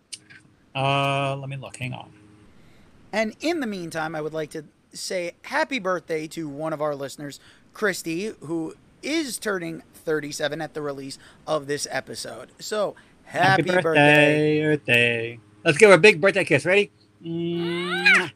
Uh, 0.75 1.35
let 1.37 1.49
me 1.49 1.57
look. 1.57 1.77
Hang 1.79 1.95
on. 1.95 2.13
And 3.11 3.35
in 3.41 3.61
the 3.61 3.67
meantime, 3.67 4.15
I 4.15 4.21
would 4.21 4.35
like 4.35 4.51
to 4.51 4.65
say 4.95 5.33
happy 5.43 5.79
birthday 5.79 6.27
to 6.29 6.49
one 6.49 6.73
of 6.73 6.81
our 6.81 6.95
listeners, 6.95 7.41
Christy, 7.73 8.33
who 8.41 8.75
is 9.03 9.39
turning 9.39 9.83
37 9.93 10.61
at 10.61 10.75
the 10.75 10.83
release 10.83 11.19
of 11.47 11.67
this 11.67 11.87
episode. 11.91 12.51
So 12.59 12.95
happy, 13.25 13.63
birthday. 13.63 13.83
birthday, 13.83 14.63
birthday. 14.63 15.41
Let's 15.65 15.79
give 15.79 15.91
her 15.91 15.97
a 15.97 15.99
big 15.99 16.21
birthday 16.21 16.45
kiss. 16.45 16.65
Ready? 16.65 16.91
Mwah. 17.25 18.31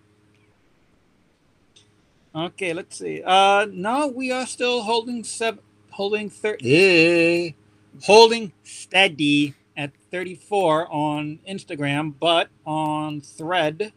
Okay, 2.35 2.73
let's 2.73 2.99
see. 2.99 3.23
Uh, 3.25 3.67
no, 3.71 4.09
we 4.09 4.31
are 4.31 4.47
still 4.47 4.83
holding 4.83 5.25
seven, 5.25 5.61
holding 5.91 6.31
thirty, 6.31 7.57
holding 8.05 8.53
steady 8.63 9.55
at 9.77 9.93
thirty-four 10.11 10.93
on 10.93 11.41
Instagram, 11.49 12.15
but 12.19 12.49
on 12.67 13.21
Thread 13.21 13.93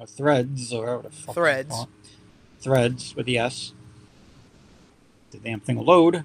or 0.00 0.06
Threads 0.06 0.72
or 0.72 0.80
whatever 0.80 1.02
the 1.02 1.10
fuck. 1.10 1.34
Threads. 1.34 1.86
Threads 2.60 3.14
with 3.14 3.26
the 3.26 3.38
S. 3.38 3.72
The 5.30 5.38
damn 5.38 5.60
thing 5.60 5.76
will 5.76 5.84
load. 5.84 6.24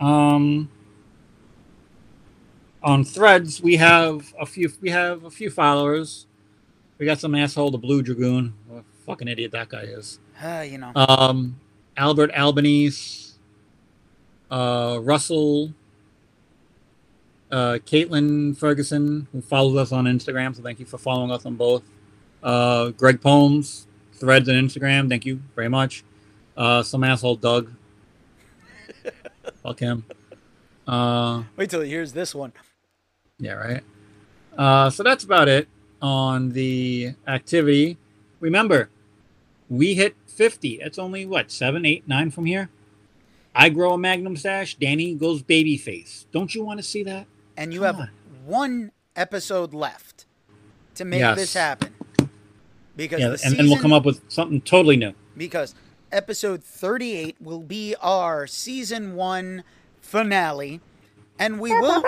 Um, 0.00 0.70
on 2.82 3.04
Threads, 3.04 3.60
we 3.62 3.76
have 3.76 4.34
a 4.40 4.46
few. 4.46 4.72
We 4.80 4.90
have 4.90 5.24
a 5.24 5.30
few 5.30 5.50
followers. 5.50 6.26
We 6.98 7.06
got 7.06 7.20
some 7.20 7.34
asshole, 7.34 7.70
the 7.70 7.78
Blue 7.78 8.02
Dragoon. 8.02 8.54
What 8.66 8.80
a 8.80 9.06
fucking 9.06 9.28
idiot 9.28 9.52
that 9.52 9.68
guy 9.68 9.82
is. 9.82 10.18
Ah, 10.42 10.62
you 10.62 10.78
know. 10.78 10.92
Um, 10.94 11.60
Albert 11.96 12.30
Albanese, 12.34 13.34
uh, 14.50 14.98
Russell, 15.00 15.72
uh, 17.50 17.78
Caitlin 17.86 18.56
Ferguson, 18.56 19.28
who 19.32 19.40
follows 19.40 19.76
us 19.76 19.92
on 19.92 20.06
Instagram. 20.06 20.56
So 20.56 20.62
thank 20.62 20.80
you 20.80 20.86
for 20.86 20.98
following 20.98 21.30
us 21.30 21.46
on 21.46 21.56
both. 21.56 21.82
Uh, 22.42 22.90
Greg 22.90 23.20
Poems, 23.20 23.86
Threads 24.14 24.48
and 24.48 24.68
Instagram. 24.68 25.08
Thank 25.08 25.26
you 25.26 25.40
very 25.54 25.68
much. 25.68 26.04
Uh, 26.56 26.82
some 26.82 27.04
asshole 27.04 27.36
Doug. 27.36 27.70
Fuck 29.62 29.78
him. 29.80 30.04
Uh, 30.86 31.42
Wait 31.56 31.70
till 31.70 31.80
he 31.82 31.88
hears 31.90 32.12
this 32.12 32.34
one. 32.34 32.52
yeah, 33.38 33.52
right. 33.52 33.82
Uh, 34.56 34.90
so 34.90 35.02
that's 35.02 35.24
about 35.24 35.48
it 35.48 35.68
on 36.02 36.50
the 36.50 37.14
activity. 37.26 37.96
Remember, 38.40 38.90
we 39.68 39.94
hit 39.94 40.16
50. 40.26 40.80
It's 40.82 40.98
only 40.98 41.24
what, 41.26 41.50
seven, 41.50 41.84
eight, 41.86 42.08
nine 42.08 42.30
from 42.30 42.46
here? 42.46 42.68
I 43.54 43.68
grow 43.68 43.94
a 43.94 43.98
Magnum 43.98 44.36
stash. 44.36 44.74
Danny 44.76 45.14
goes 45.14 45.42
baby 45.42 45.76
face. 45.76 46.26
Don't 46.32 46.54
you 46.54 46.64
want 46.64 46.78
to 46.78 46.82
see 46.82 47.02
that? 47.04 47.26
And 47.56 47.72
you 47.72 47.80
Come 47.80 47.86
have 47.96 48.00
on. 48.00 48.10
one 48.46 48.92
episode 49.16 49.72
left 49.74 50.26
to 50.94 51.04
make 51.04 51.20
Yes. 51.20 51.36
this 51.36 51.54
happen. 51.54 51.89
Because 52.96 53.20
Yeah, 53.20 53.26
the 53.28 53.32
and 53.32 53.40
season, 53.40 53.56
then 53.58 53.68
we'll 53.68 53.80
come 53.80 53.92
up 53.92 54.04
with 54.04 54.20
something 54.28 54.60
totally 54.60 54.96
new. 54.96 55.12
because 55.36 55.74
episode 56.12 56.62
38 56.62 57.36
will 57.40 57.60
be 57.62 57.94
our 58.02 58.46
season 58.46 59.14
1 59.14 59.62
finale 60.00 60.80
and 61.38 61.60
we 61.60 61.70
will 61.72 62.02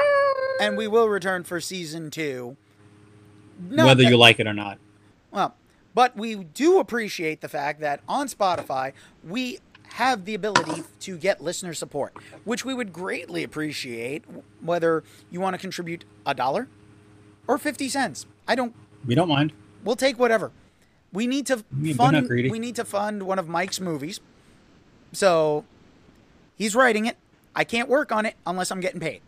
and 0.61 0.77
we 0.77 0.89
will 0.89 1.09
return 1.09 1.45
for 1.45 1.61
season 1.61 2.11
2 2.11 2.57
Not 3.71 3.87
whether 3.87 4.03
that- 4.03 4.11
you 4.11 4.17
like 4.17 4.41
it 4.41 4.47
or 4.49 4.53
not. 4.55 4.79
well 5.31 5.55
but 5.95 6.17
we 6.17 6.35
do 6.35 6.79
appreciate 6.81 7.41
the 7.43 7.49
fact 7.49 7.81
that 7.81 8.01
on 8.09 8.27
spotify 8.27 8.93
we 9.23 9.61
have 9.95 10.25
the 10.25 10.35
ability 10.35 10.83
to 10.99 11.17
get 11.17 11.41
listener 11.41 11.73
support 11.73 12.13
which 12.45 12.65
we 12.65 12.75
would 12.75 12.93
greatly 12.93 13.45
appreciate 13.45 14.25
whether 14.61 15.05
you 15.31 15.39
want 15.41 15.55
to 15.55 15.59
contribute 15.59 16.05
a 16.27 16.35
dollar 16.35 16.67
or 17.47 17.57
50 17.57 17.89
cents 17.89 18.27
i 18.49 18.55
don't 18.57 18.75
We 19.07 19.15
don't 19.15 19.29
mind. 19.29 19.53
We'll 19.85 19.97
take 19.97 20.17
whatever. 20.19 20.51
We 21.13 21.27
need 21.27 21.47
to 21.47 21.65
fund. 21.97 22.29
We 22.29 22.59
need 22.59 22.77
to 22.77 22.85
fund 22.85 23.25
one 23.25 23.39
of 23.39 23.49
Mike's 23.49 23.81
movies. 23.81 24.21
So 25.13 25.65
he's 26.57 26.75
writing 26.75 27.07
it. 27.07 27.17
I 27.55 27.65
can't 27.65 27.89
work 27.89 28.13
on 28.13 28.25
it 28.25 28.35
unless 28.47 28.71
I'm 28.71 28.81
getting 28.81 29.01
paid. 29.01 29.21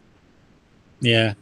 Yeah. 1.00 1.34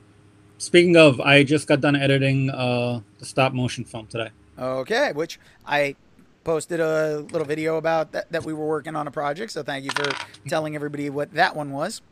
Speaking 0.59 0.97
of, 0.97 1.21
I 1.21 1.45
just 1.45 1.69
got 1.69 1.81
done 1.81 1.97
editing 1.97 2.51
uh, 2.51 3.01
the 3.19 3.25
stop 3.25 3.53
motion 3.53 3.85
film 3.85 4.07
today. 4.07 4.31
Okay, 4.59 5.13
which 5.13 5.39
I 5.67 5.97
posted 6.45 6.81
a 6.81 7.27
little 7.31 7.47
video 7.47 7.77
about 7.77 8.13
that, 8.13 8.31
that 8.33 8.45
we 8.45 8.53
were 8.53 8.67
working 8.67 8.97
on 8.97 9.07
a 9.07 9.11
project. 9.11 9.53
So 9.53 9.63
thank 9.63 9.85
you 9.85 9.91
for 9.93 10.13
telling 10.49 10.75
everybody 10.75 11.11
what 11.11 11.33
that 11.35 11.55
one 11.57 11.73
was. 11.73 12.03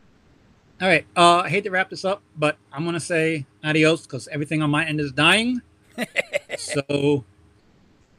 All 0.80 0.88
right. 0.88 1.04
Uh, 1.16 1.38
I 1.40 1.48
hate 1.48 1.64
to 1.64 1.70
wrap 1.70 1.90
this 1.90 2.04
up, 2.04 2.22
but 2.36 2.56
I'm 2.72 2.84
gonna 2.84 3.00
say 3.00 3.46
adios 3.62 4.02
because 4.02 4.28
everything 4.28 4.62
on 4.62 4.70
my 4.70 4.84
end 4.84 5.00
is 5.00 5.12
dying. 5.12 5.60
so, 6.58 7.24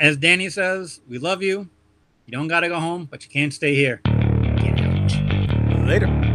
as 0.02 0.18
Danny 0.18 0.50
says, 0.50 1.00
we 1.08 1.20
love 1.20 1.44
you. 1.44 1.70
You 2.26 2.32
don't 2.32 2.48
gotta 2.48 2.68
go 2.68 2.80
home, 2.80 3.06
but 3.10 3.24
you 3.24 3.30
can't 3.30 3.54
stay 3.54 3.76
here. 3.76 4.02
Later. 5.86 6.31